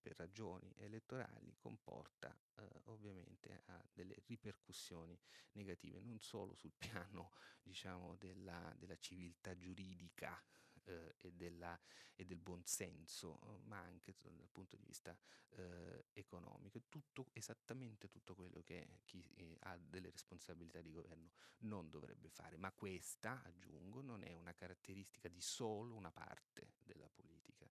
per 0.00 0.16
ragioni 0.16 0.72
elettorali 0.76 1.54
comporta 1.56 2.36
uh, 2.56 2.62
ovviamente 2.90 3.62
delle 3.92 4.16
ripercussioni 4.26 5.18
negative 5.52 6.00
non 6.00 6.20
solo 6.20 6.54
sul 6.54 6.72
piano 6.76 7.32
diciamo, 7.62 8.16
della, 8.16 8.74
della 8.78 8.96
civiltà 8.96 9.56
giuridica 9.56 10.40
eh, 10.84 11.14
e, 11.18 11.32
della, 11.32 11.78
e, 12.14 12.24
del 12.24 12.38
buonsenso, 12.38 13.40
eh, 13.42 13.62
ma 13.66 13.78
anche 13.78 14.14
dal 14.20 14.48
punto 14.50 14.76
di 14.76 14.84
vista 14.84 15.16
eh, 15.50 16.06
economico. 16.12 16.82
Tutto, 16.88 17.28
esattamente 17.32 18.08
tutto 18.08 18.34
quello 18.34 18.62
che 18.62 19.00
chi 19.04 19.26
eh, 19.36 19.56
ha 19.60 19.76
delle 19.76 20.10
responsabilità 20.10 20.80
di 20.80 20.92
governo 20.92 21.30
non 21.58 21.88
dovrebbe 21.90 22.28
fare. 22.28 22.56
Ma 22.56 22.72
questa, 22.72 23.42
aggiungo, 23.42 24.00
non 24.02 24.22
è 24.22 24.32
una 24.32 24.54
caratteristica 24.54 25.28
di 25.28 25.40
solo 25.40 25.94
una 25.94 26.10
parte 26.10 26.74
della 26.82 27.08
politica, 27.08 27.68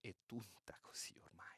è 0.00 0.14
tutta 0.26 0.78
così 0.82 1.18
ormai. 1.22 1.56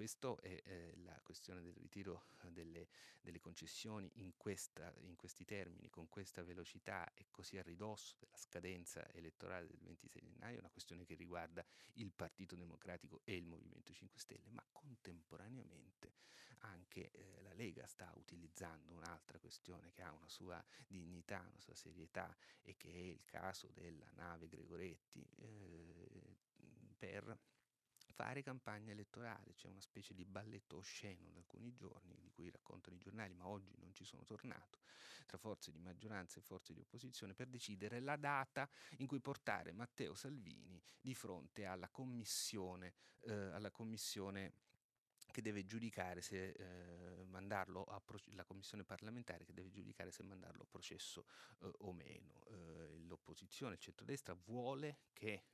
Eh, 0.00 0.06
questa 0.06 0.34
è 0.40 0.62
eh, 0.64 0.94
la 1.04 1.20
questione 1.22 1.60
del 1.60 1.74
ritiro 1.74 2.24
delle, 2.50 2.88
delle 3.20 3.38
concessioni 3.38 4.10
in, 4.14 4.34
questa, 4.36 4.92
in, 5.00 5.14
questi 5.16 5.44
termini, 5.44 5.90
con 5.90 6.08
questa 6.08 6.42
velocità 6.42 7.12
e 7.14 7.26
così 7.30 7.58
a 7.58 7.62
ridosso 7.62 8.16
della 8.18 8.36
scadenza 8.36 9.06
elettorale 9.12 9.66
del 9.66 9.80
26 9.82 10.22
gennaio, 10.22 10.56
è 10.56 10.60
una 10.60 10.70
questione 10.70 11.04
che 11.04 11.14
riguarda 11.14 11.64
il 11.94 12.12
Partito 12.12 12.56
Democratico 12.56 13.20
e 13.24 13.36
il 13.36 13.44
Movimento 13.44 13.92
5 13.92 14.18
Stelle, 14.18 14.48
ma 14.50 14.64
contemporaneamente 14.72 16.14
anche 16.60 17.10
eh, 17.10 17.42
la 17.42 17.52
Lega 17.52 17.86
sta 17.86 18.10
utilizzando 18.16 18.94
un'altra 18.94 19.38
questione 19.38 19.92
che 19.92 20.02
ha 20.02 20.12
una 20.12 20.28
sua 20.28 20.62
dignità, 20.86 21.40
una 21.46 21.60
sua 21.60 21.74
serietà 21.74 22.34
e 22.62 22.74
che 22.76 22.88
è 22.88 22.96
il 22.96 23.24
caso 23.24 23.68
della 23.72 24.10
nave 24.14 24.48
Gregoretti 24.48 25.26
eh, 25.36 26.36
per 26.96 27.38
fare 28.20 28.42
campagna 28.42 28.92
elettorale, 28.92 29.54
c'è 29.54 29.66
una 29.66 29.80
specie 29.80 30.12
di 30.12 30.26
balletto 30.26 30.76
osceno 30.76 31.30
da 31.30 31.38
alcuni 31.38 31.72
giorni, 31.72 32.18
di 32.20 32.28
cui 32.28 32.50
raccontano 32.50 32.94
i 32.94 32.98
giornali, 32.98 33.32
ma 33.32 33.46
oggi 33.46 33.74
non 33.78 33.94
ci 33.94 34.04
sono 34.04 34.26
tornato, 34.26 34.80
tra 35.24 35.38
forze 35.38 35.70
di 35.70 35.78
maggioranza 35.78 36.38
e 36.38 36.42
forze 36.42 36.74
di 36.74 36.80
opposizione 36.80 37.32
per 37.32 37.48
decidere 37.48 37.98
la 38.00 38.16
data 38.16 38.68
in 38.98 39.06
cui 39.06 39.20
portare 39.20 39.72
Matteo 39.72 40.14
Salvini 40.14 40.78
di 41.00 41.14
fronte 41.14 41.64
alla 41.64 41.88
commissione, 41.88 42.92
eh, 43.20 43.32
alla 43.32 43.70
commissione 43.70 44.52
che 45.30 45.40
deve 45.40 45.64
giudicare 45.64 46.20
se 46.20 46.50
eh, 46.50 47.24
mandarlo 47.24 47.84
a 47.84 48.00
processo, 48.00 48.36
la 48.36 48.44
commissione 48.44 48.84
parlamentare 48.84 49.46
che 49.46 49.54
deve 49.54 49.70
giudicare 49.70 50.10
se 50.10 50.22
mandarlo 50.24 50.64
a 50.64 50.66
processo 50.68 51.24
eh, 51.60 51.70
o 51.78 51.92
meno. 51.94 52.42
Eh, 52.48 52.98
l'opposizione, 52.98 53.74
il 53.74 53.80
centrodestra 53.80 54.34
vuole 54.34 54.98
che 55.14 55.44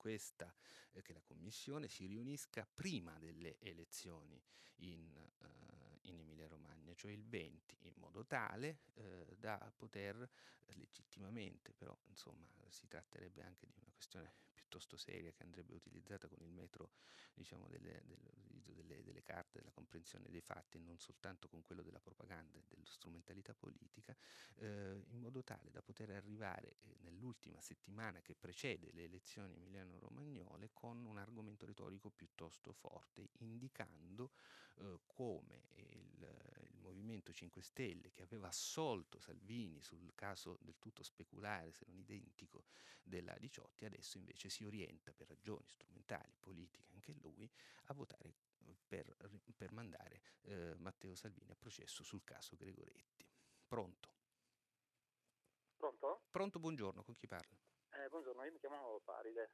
questa, 0.00 0.52
eh, 0.92 1.02
che 1.02 1.12
la 1.12 1.20
Commissione 1.20 1.86
si 1.88 2.06
riunisca 2.06 2.66
prima 2.66 3.18
delle 3.18 3.58
elezioni 3.58 4.42
in, 4.76 5.14
eh, 5.14 5.98
in 6.08 6.18
Emilia 6.18 6.48
Romagna, 6.48 6.94
cioè 6.94 7.10
il 7.10 7.22
20, 7.22 7.76
in 7.82 7.92
modo 7.96 8.24
tale 8.24 8.80
eh, 8.94 9.36
da 9.36 9.70
poter 9.76 10.26
legittimamente, 10.68 11.74
però 11.74 11.94
insomma 12.06 12.48
si 12.68 12.88
tratterebbe 12.88 13.42
anche 13.42 13.66
di 13.66 13.74
una 13.78 13.90
questione 13.92 14.32
piuttosto 14.70 14.96
seria 14.96 15.32
che 15.32 15.42
andrebbe 15.42 15.74
utilizzata 15.74 16.28
con 16.28 16.38
il 16.42 16.52
metro 16.52 16.92
diciamo, 17.34 17.66
delle, 17.68 18.02
dell'utilizzo 18.06 18.72
delle, 18.72 19.02
delle, 19.02 19.22
carte, 19.24 19.58
della 19.58 19.72
comprensione 19.72 20.28
dei 20.28 20.40
fatti 20.40 20.76
e 20.76 20.80
non 20.80 20.96
soltanto 21.00 21.48
con 21.48 21.64
quello 21.64 21.82
della 21.82 21.98
propaganda 21.98 22.56
e 22.56 22.62
della 22.68 22.84
strumentalità 22.84 23.52
politica, 23.52 24.16
eh, 24.56 25.02
in 25.08 25.18
modo 25.18 25.42
tale 25.42 25.70
da 25.72 25.82
poter 25.82 26.10
arrivare 26.10 26.76
eh, 26.82 26.96
nell'ultima 27.00 27.60
settimana 27.60 28.20
che 28.20 28.36
precede 28.36 28.92
le 28.92 29.04
elezioni 29.04 29.54
emiliano-romagnole 29.54 30.70
con 30.72 31.04
un 31.04 31.18
argomento 31.18 31.66
retorico 31.66 32.10
piuttosto 32.10 32.72
forte, 32.72 33.30
indicando 33.38 34.30
eh, 34.76 35.00
come 35.06 35.64
il, 35.74 36.28
il 36.70 36.78
Movimento 36.80 37.32
5 37.32 37.60
Stelle, 37.60 38.12
che 38.12 38.22
aveva 38.22 38.48
assolto 38.48 39.18
Salvini 39.18 39.80
sul 39.80 40.14
caso 40.14 40.58
del 40.60 40.78
tutto 40.78 41.02
speculare, 41.02 41.72
se 41.72 41.84
non 41.86 41.98
identico, 41.98 42.64
della 43.02 43.34
Diciotti, 43.38 43.84
adesso 43.84 44.18
invece 44.18 44.48
si 44.48 44.59
orienta 44.64 45.12
per 45.12 45.28
ragioni 45.28 45.68
strumentali, 45.68 46.36
politiche, 46.38 46.92
anche 46.94 47.12
lui, 47.20 47.50
a 47.86 47.94
votare 47.94 48.34
per, 48.86 49.16
per 49.56 49.72
mandare 49.72 50.20
eh, 50.42 50.74
Matteo 50.76 51.14
Salvini 51.14 51.50
a 51.50 51.56
processo 51.56 52.02
sul 52.02 52.24
caso 52.24 52.56
Gregoretti. 52.56 53.26
Pronto? 53.66 54.14
Pronto? 55.76 56.22
Pronto, 56.30 56.58
buongiorno, 56.58 57.02
con 57.02 57.14
chi 57.14 57.26
parla? 57.26 57.56
Eh, 57.90 58.08
buongiorno, 58.08 58.44
io 58.44 58.52
mi 58.52 58.58
chiamo 58.58 59.00
Paride 59.04 59.50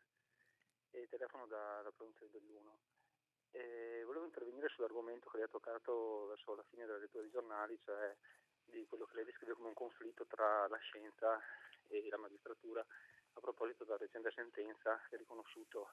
e 0.91 1.07
telefono 1.09 1.47
da, 1.47 1.83
da 1.83 1.93
provincia 1.93 2.25
del 2.25 2.31
Belluno. 2.31 2.81
E 3.51 4.03
volevo 4.05 4.25
intervenire 4.25 4.69
sull'argomento 4.69 5.31
che 5.31 5.37
lei 5.37 5.47
ha 5.47 5.51
toccato 5.51 6.27
verso 6.27 6.55
la 6.55 6.65
fine 6.65 6.85
della 6.85 6.99
lettura 6.99 7.23
dei 7.23 7.31
giornali, 7.31 7.79
cioè 7.81 8.15
di 8.65 8.85
quello 8.87 9.07
che 9.07 9.17
lei 9.17 9.25
descrive 9.25 9.55
come 9.55 9.69
un 9.69 9.75
conflitto 9.75 10.27
tra 10.27 10.67
la 10.69 10.77
scienza 10.79 11.41
e 11.89 12.07
la 12.09 12.19
magistratura 12.19 12.85
a 13.37 13.41
proposito 13.41 13.85
della 13.85 13.99
recente 13.99 14.31
sentenza 14.31 14.99
che 15.09 15.15
ha 15.15 15.19
riconosciuto 15.19 15.93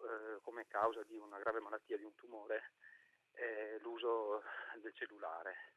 eh, 0.00 0.40
come 0.42 0.66
causa 0.66 1.02
di 1.04 1.16
una 1.16 1.38
grave 1.38 1.60
malattia, 1.60 1.98
di 1.98 2.04
un 2.04 2.14
tumore, 2.14 2.72
eh, 3.32 3.78
l'uso 3.80 4.42
del 4.80 4.94
cellulare, 4.94 5.74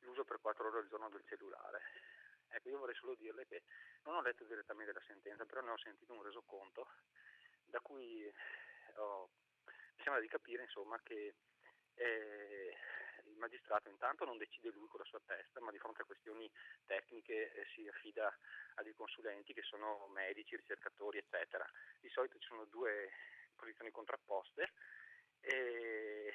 l'uso 0.00 0.24
per 0.24 0.40
quattro 0.40 0.68
ore 0.68 0.78
al 0.78 0.88
giorno 0.88 1.08
del 1.08 1.24
cellulare. 1.26 1.80
Ecco, 2.48 2.68
io 2.68 2.78
vorrei 2.78 2.94
solo 2.94 3.14
dirle 3.14 3.46
che 3.46 3.64
non 4.04 4.16
ho 4.16 4.22
letto 4.22 4.44
direttamente 4.44 4.92
la 4.92 5.02
sentenza, 5.06 5.44
però 5.44 5.60
ne 5.60 5.70
ho 5.70 5.78
sentito 5.78 6.12
un 6.12 6.22
resoconto 6.22 6.88
da 7.66 7.80
cui 7.80 8.22
mi 8.24 10.02
sembra 10.02 10.20
di 10.20 10.28
capire 10.28 10.62
insomma, 10.62 10.98
che 11.02 11.34
eh, 11.94 12.76
il 13.30 13.38
magistrato 13.38 13.88
intanto 13.88 14.24
non 14.24 14.36
decide 14.36 14.70
lui 14.70 14.88
con 14.88 15.00
la 15.00 15.06
sua 15.06 15.20
testa, 15.24 15.60
ma 15.60 15.70
di 15.70 15.78
fronte 15.78 16.02
a 16.02 16.04
questioni 16.04 16.50
tecniche 16.86 17.52
eh, 17.52 17.64
si 17.74 17.86
affida 17.86 18.26
a 18.74 18.82
dei 18.82 18.94
consulenti 18.94 19.52
che 19.52 19.62
sono 19.62 20.06
medici, 20.08 20.56
ricercatori, 20.56 21.18
eccetera. 21.18 21.68
Di 22.00 22.08
solito 22.08 22.38
ci 22.38 22.46
sono 22.46 22.64
due 22.66 23.10
posizioni 23.54 23.90
contrapposte 23.90 24.72
e, 25.40 26.32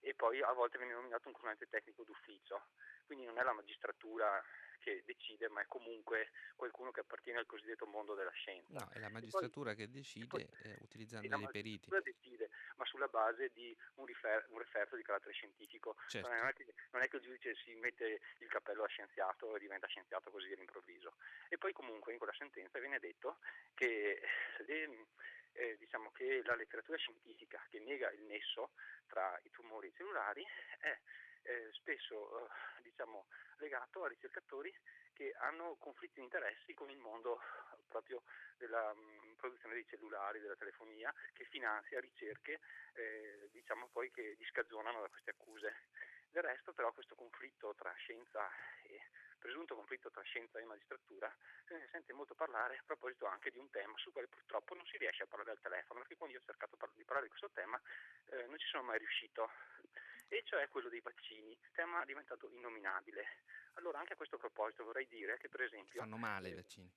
e 0.00 0.14
poi 0.14 0.40
a 0.42 0.52
volte 0.52 0.78
viene 0.78 0.94
nominato 0.94 1.28
un 1.28 1.34
consulente 1.34 1.68
tecnico 1.68 2.04
d'ufficio, 2.04 2.68
quindi 3.06 3.24
non 3.24 3.38
è 3.38 3.42
la 3.42 3.52
magistratura 3.52 4.42
che 4.78 5.02
decide, 5.04 5.48
ma 5.48 5.60
è 5.60 5.66
comunque 5.66 6.30
qualcuno 6.56 6.90
che 6.90 7.00
appartiene 7.00 7.38
al 7.38 7.46
cosiddetto 7.46 7.86
mondo 7.86 8.14
della 8.14 8.30
scienza. 8.30 8.78
No, 8.78 8.88
è 8.92 8.98
la 8.98 9.08
magistratura 9.08 9.74
poi, 9.74 9.78
che 9.78 9.90
decide 9.90 10.26
poi, 10.26 10.48
eh, 10.62 10.78
utilizzando 10.80 11.36
dei 11.36 11.48
periti. 11.50 11.90
La 11.90 12.00
decide, 12.00 12.50
ma 12.76 12.84
sulla 12.84 13.08
base 13.08 13.50
di 13.52 13.76
un, 13.94 14.06
rifer- 14.06 14.46
un 14.50 14.58
referto 14.58 14.96
di 14.96 15.02
carattere 15.02 15.32
scientifico. 15.32 15.96
Certo. 16.06 16.28
Non, 16.28 16.46
è 16.46 16.52
che, 16.52 16.74
non, 16.90 17.02
è 17.02 17.08
che, 17.08 17.16
il 17.16 17.22
giudice 17.22 17.54
si 17.56 17.74
mette 17.74 18.20
il 18.38 18.48
cappello 18.48 18.82
da 18.82 18.88
scienziato 18.88 19.54
e 19.54 19.58
diventa 19.58 19.86
scienziato 19.86 20.30
così 20.30 20.52
all'improvviso. 20.52 21.16
E 21.48 21.58
poi 21.58 21.72
comunque 21.72 22.12
in 22.12 22.18
quella 22.18 22.34
sentenza 22.34 22.78
viene 22.78 22.98
detto 22.98 23.38
che 23.74 24.20
le, 24.66 25.06
eh, 25.52 25.76
diciamo 25.78 26.10
che 26.12 26.42
la 26.44 26.54
letteratura 26.54 26.96
scientifica 26.96 27.64
che 27.68 27.80
nega 27.80 28.10
il 28.12 28.22
nesso 28.22 28.70
tra 29.06 29.38
i 29.42 29.50
tumori 29.50 29.92
cellulari 29.94 30.44
è 30.78 30.98
eh, 31.48 31.68
spesso 31.72 32.46
eh, 32.46 32.82
diciamo, 32.82 33.26
legato 33.56 34.04
a 34.04 34.08
ricercatori 34.08 34.72
che 35.14 35.34
hanno 35.38 35.76
conflitti 35.78 36.16
di 36.16 36.22
interessi 36.22 36.74
con 36.74 36.90
il 36.90 36.98
mondo 36.98 37.40
proprio 37.88 38.22
della 38.56 38.92
mh, 38.92 39.00
mm, 39.00 39.34
produzione 39.34 39.74
dei 39.74 39.86
cellulari, 39.86 40.40
della 40.40 40.56
telefonia, 40.56 41.12
che 41.32 41.44
finanzia 41.44 42.00
ricerche 42.00 42.60
eh, 42.92 43.48
diciamo 43.50 43.88
poi 43.88 44.10
che 44.10 44.36
gli 44.38 44.44
scagionano 44.44 45.00
da 45.00 45.08
queste 45.08 45.30
accuse. 45.30 45.86
Del 46.30 46.42
resto 46.42 46.74
però 46.74 46.92
questo 46.92 47.14
conflitto 47.14 47.74
tra 47.74 47.92
scienza 47.94 48.46
e 48.82 49.00
presunto 49.38 49.74
conflitto 49.74 50.10
tra 50.10 50.20
scienza 50.22 50.58
e 50.58 50.64
magistratura 50.64 51.32
se 51.64 51.74
ne 51.74 51.88
sente 51.90 52.12
molto 52.12 52.34
parlare 52.34 52.76
a 52.76 52.82
proposito 52.84 53.24
anche 53.24 53.50
di 53.50 53.58
un 53.58 53.70
tema 53.70 53.96
sul 53.96 54.12
quale 54.12 54.26
purtroppo 54.26 54.74
non 54.74 54.84
si 54.86 54.98
riesce 54.98 55.22
a 55.22 55.26
parlare 55.26 55.52
al 55.52 55.60
telefono, 55.60 56.00
perché 56.00 56.16
quando 56.16 56.34
io 56.34 56.42
ho 56.42 56.44
cercato 56.44 56.76
di 56.94 57.04
parlare 57.04 57.28
di 57.28 57.30
questo 57.30 57.50
tema 57.50 57.80
eh, 58.30 58.46
non 58.46 58.58
ci 58.58 58.66
sono 58.66 58.82
mai 58.82 58.98
riuscito 58.98 59.50
e 60.28 60.42
cioè 60.44 60.68
quello 60.68 60.88
dei 60.88 61.00
vaccini, 61.00 61.58
tema 61.72 62.04
diventato 62.04 62.48
innominabile. 62.50 63.42
Allora 63.74 63.98
anche 63.98 64.12
a 64.12 64.16
questo 64.16 64.36
proposito 64.36 64.84
vorrei 64.84 65.06
dire 65.08 65.38
che 65.38 65.48
per 65.48 65.62
esempio... 65.62 66.00
Fanno 66.00 66.16
male 66.16 66.50
i 66.50 66.54
vaccini. 66.54 66.90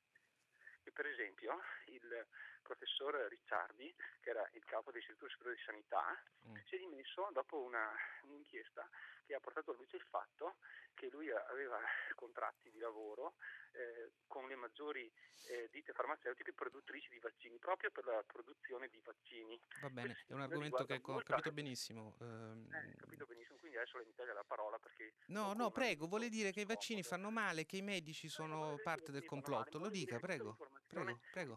Che 0.83 0.91
per 0.91 1.05
esempio 1.05 1.61
il 1.85 2.27
professor 2.61 3.13
Ricciardi, 3.29 3.93
che 4.19 4.29
era 4.29 4.47
il 4.53 4.63
capo 4.65 4.91
dell'Istituto 4.91 5.29
Superiore 5.29 5.57
di 5.57 5.63
Sanità, 5.63 6.23
mm. 6.47 6.55
si 6.65 6.75
è 6.75 6.79
dimesso 6.79 7.29
dopo 7.33 7.61
una, 7.61 7.93
un'inchiesta 8.23 8.89
che 9.31 9.37
ha 9.37 9.39
portato 9.39 9.71
a 9.71 9.75
luce 9.75 9.95
il 9.95 10.03
fatto 10.09 10.57
che 10.93 11.07
lui 11.09 11.31
aveva 11.31 11.79
contratti 12.15 12.69
di 12.69 12.79
lavoro 12.79 13.35
eh, 13.71 14.11
con 14.27 14.45
le 14.47 14.55
maggiori 14.55 15.09
eh, 15.47 15.69
ditte 15.71 15.93
farmaceutiche 15.93 16.51
produttrici 16.51 17.09
di 17.09 17.19
vaccini, 17.19 17.57
proprio 17.57 17.89
per 17.91 18.05
la 18.05 18.21
produzione 18.27 18.89
di 18.89 19.01
vaccini. 19.03 19.59
Va 19.79 19.89
bene, 19.89 20.17
è 20.27 20.33
un 20.33 20.41
argomento 20.41 20.83
che 20.83 20.99
ho 21.01 21.21
capito 21.23 21.51
benissimo. 21.53 22.17
Ehm... 22.19 22.67
Eh, 22.73 22.95
capito 22.97 23.25
benissimo, 23.25 23.57
quindi 23.57 23.77
adesso 23.77 23.97
le 23.97 24.05
mi 24.05 24.13
taglia 24.13 24.33
la 24.33 24.43
parola 24.43 24.77
perché... 24.79 25.13
No, 25.27 25.53
no, 25.53 25.71
prego, 25.71 26.07
vuole 26.07 26.27
dire 26.27 26.51
che 26.51 26.61
i 26.61 26.65
vaccini 26.65 27.01
fanno 27.01 27.31
male, 27.31 27.65
che 27.65 27.77
i 27.77 27.81
medici 27.81 28.27
sono 28.27 28.75
parte 28.83 29.11
del 29.11 29.23
complotto, 29.23 29.79
lo 29.79 29.89
dica, 29.89 30.19
prego, 30.19 30.57
prego, 30.87 31.19
prego. 31.31 31.55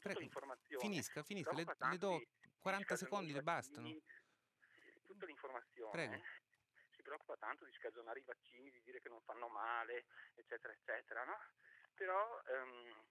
Prego. 0.00 0.28
Finisca, 0.78 1.22
finisca, 1.22 1.52
le, 1.52 1.64
le 1.90 1.98
do 1.98 2.22
40 2.60 2.96
secondi, 2.96 3.32
le 3.32 3.42
bastano. 3.42 3.94
Tutta 5.04 5.26
l'informazione 5.26 5.90
Prego 5.90 6.22
preoccupa 7.10 7.36
tanto 7.38 7.64
di 7.64 7.72
scagionare 7.72 8.20
i 8.20 8.24
vaccini, 8.24 8.70
di 8.70 8.82
dire 8.82 9.00
che 9.00 9.08
non 9.08 9.20
fanno 9.22 9.48
male, 9.48 10.06
eccetera, 10.36 10.72
eccetera, 10.72 11.24
no? 11.24 11.36
Però 11.94 12.40
ehm, 12.46 13.04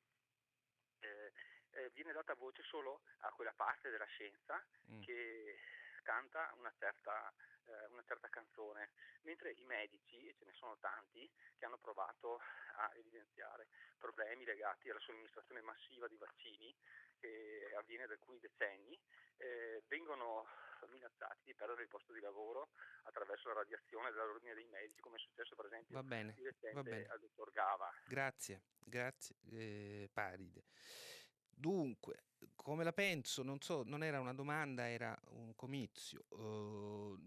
eh, 0.99 1.33
eh, 1.71 1.89
viene 1.91 2.13
data 2.13 2.33
voce 2.35 2.63
solo 2.63 3.01
a 3.19 3.31
quella 3.31 3.51
parte 3.51 3.89
della 3.89 4.05
scienza 4.05 4.65
mm. 4.91 5.01
che 5.01 5.59
canta 6.01 6.53
una 6.57 6.73
certa, 6.77 7.33
eh, 7.65 7.85
una 7.91 8.03
certa, 8.05 8.29
canzone, 8.29 8.91
mentre 9.21 9.51
i 9.51 9.63
medici, 9.65 10.27
e 10.27 10.35
ce 10.37 10.45
ne 10.45 10.53
sono 10.53 10.77
tanti, 10.79 11.29
che 11.57 11.65
hanno 11.65 11.77
provato 11.77 12.39
a 12.75 12.91
evidenziare 12.95 13.67
problemi 13.97 14.45
legati 14.45 14.89
alla 14.89 14.99
somministrazione 14.99 15.61
massiva 15.61 16.07
di 16.07 16.17
vaccini, 16.17 16.75
che 17.19 17.73
avviene 17.75 18.07
da 18.07 18.13
alcuni 18.13 18.39
decenni, 18.39 18.99
eh, 19.37 19.83
vengono 19.87 20.45
minacciati 20.87 21.43
di 21.43 21.53
perdere 21.53 21.83
il 21.83 21.87
posto 21.87 22.13
di 22.13 22.21
lavoro 22.21 22.69
attraverso 23.03 23.49
la 23.49 23.55
radiazione 23.55 24.11
dell'ordine 24.11 24.53
dei 24.53 24.67
medici, 24.67 25.01
come 25.01 25.17
è 25.17 25.19
successo 25.19 25.55
per 25.55 25.65
esempio 25.65 25.95
va 25.95 26.03
bene, 26.03 26.35
va 26.73 26.83
bene. 26.83 27.05
al 27.07 27.19
dottor 27.19 27.51
Gava. 27.51 27.91
Grazie, 28.05 28.61
grazie 28.79 29.35
eh, 29.51 30.09
Paride. 30.11 30.63
Dunque, 31.59 32.23
come 32.55 32.85
la 32.85 32.93
penso? 32.93 33.43
Non 33.43 33.59
so, 33.59 33.83
non 33.83 34.01
era 34.01 34.21
una 34.21 34.33
domanda, 34.33 34.87
era 34.87 35.13
un 35.31 35.53
comizio. 35.55 36.23
Uh, 36.29 37.19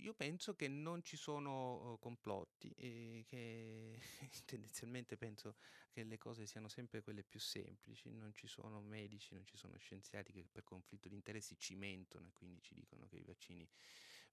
io 0.00 0.14
penso 0.14 0.56
che 0.56 0.66
non 0.66 1.04
ci 1.04 1.16
sono 1.16 1.92
uh, 1.92 1.98
complotti 2.00 2.70
e 2.76 3.24
che 3.28 4.00
tendenzialmente 4.46 5.16
penso 5.16 5.54
che 5.92 6.02
le 6.02 6.18
cose 6.18 6.44
siano 6.44 6.66
sempre 6.66 7.02
quelle 7.02 7.22
più 7.22 7.38
semplici. 7.38 8.10
Non 8.10 8.34
ci 8.34 8.48
sono 8.48 8.80
medici, 8.80 9.32
non 9.34 9.46
ci 9.46 9.56
sono 9.56 9.76
scienziati 9.78 10.32
che 10.32 10.44
per 10.50 10.64
conflitto 10.64 11.08
di 11.08 11.14
interessi 11.14 11.56
ci 11.56 11.76
mentono 11.76 12.26
e 12.26 12.32
quindi 12.32 12.60
ci 12.62 12.74
dicono 12.74 13.06
che 13.06 13.18
i 13.18 13.24
vaccini 13.24 13.68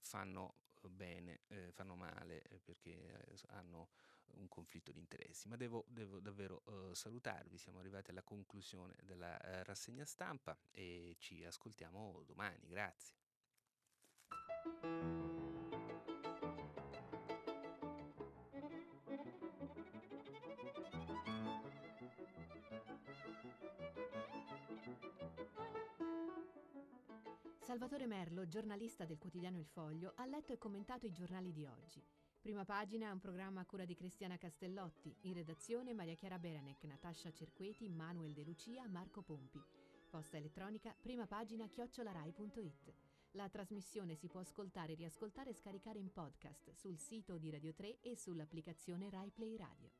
fanno 0.00 0.56
eh, 0.82 0.88
bene, 0.88 1.42
eh, 1.48 1.70
fanno 1.70 1.94
male 1.94 2.42
eh, 2.42 2.58
perché 2.58 3.38
hanno 3.50 3.90
un 4.34 4.48
conflitto 4.48 4.92
di 4.92 4.98
interessi. 4.98 5.48
Ma 5.48 5.56
devo, 5.56 5.84
devo 5.88 6.20
davvero 6.20 6.62
uh, 6.66 6.94
salutarvi, 6.94 7.58
siamo 7.58 7.78
arrivati 7.78 8.10
alla 8.10 8.22
conclusione 8.22 8.94
della 9.02 9.36
uh, 9.36 9.62
rassegna 9.64 10.04
stampa 10.04 10.58
e 10.70 11.16
ci 11.18 11.44
ascoltiamo 11.44 12.22
domani. 12.24 12.66
Grazie. 12.66 13.14
Salvatore 27.70 28.06
Merlo, 28.06 28.48
giornalista 28.48 29.04
del 29.04 29.18
quotidiano 29.18 29.56
Il 29.56 29.64
Foglio, 29.64 30.12
ha 30.16 30.26
letto 30.26 30.52
e 30.52 30.58
commentato 30.58 31.06
i 31.06 31.12
giornali 31.12 31.52
di 31.52 31.64
oggi. 31.64 32.04
Prima 32.40 32.64
pagina 32.64 33.08
è 33.08 33.10
un 33.10 33.18
programma 33.18 33.60
a 33.60 33.66
cura 33.66 33.84
di 33.84 33.94
Cristiana 33.94 34.38
Castellotti, 34.38 35.14
in 35.22 35.34
redazione 35.34 35.92
Maria 35.92 36.14
Chiara 36.14 36.38
Beranec, 36.38 36.82
Natascia 36.84 37.30
Cerqueti, 37.30 37.90
Manuel 37.90 38.32
De 38.32 38.44
Lucia, 38.44 38.88
Marco 38.88 39.20
Pompi. 39.20 39.62
Posta 40.08 40.38
elettronica 40.38 40.96
prima 40.98 41.26
pagina 41.26 41.68
chiocciolarai.it. 41.68 42.94
La 43.32 43.48
trasmissione 43.50 44.14
si 44.14 44.26
può 44.28 44.40
ascoltare, 44.40 44.94
riascoltare 44.94 45.50
e 45.50 45.54
scaricare 45.54 45.98
in 45.98 46.10
podcast 46.10 46.72
sul 46.72 46.98
sito 46.98 47.36
di 47.36 47.50
Radio 47.50 47.74
3 47.74 48.00
e 48.00 48.16
sull'applicazione 48.16 49.10
Rai 49.10 49.30
Play 49.30 49.56
Radio. 49.56 49.90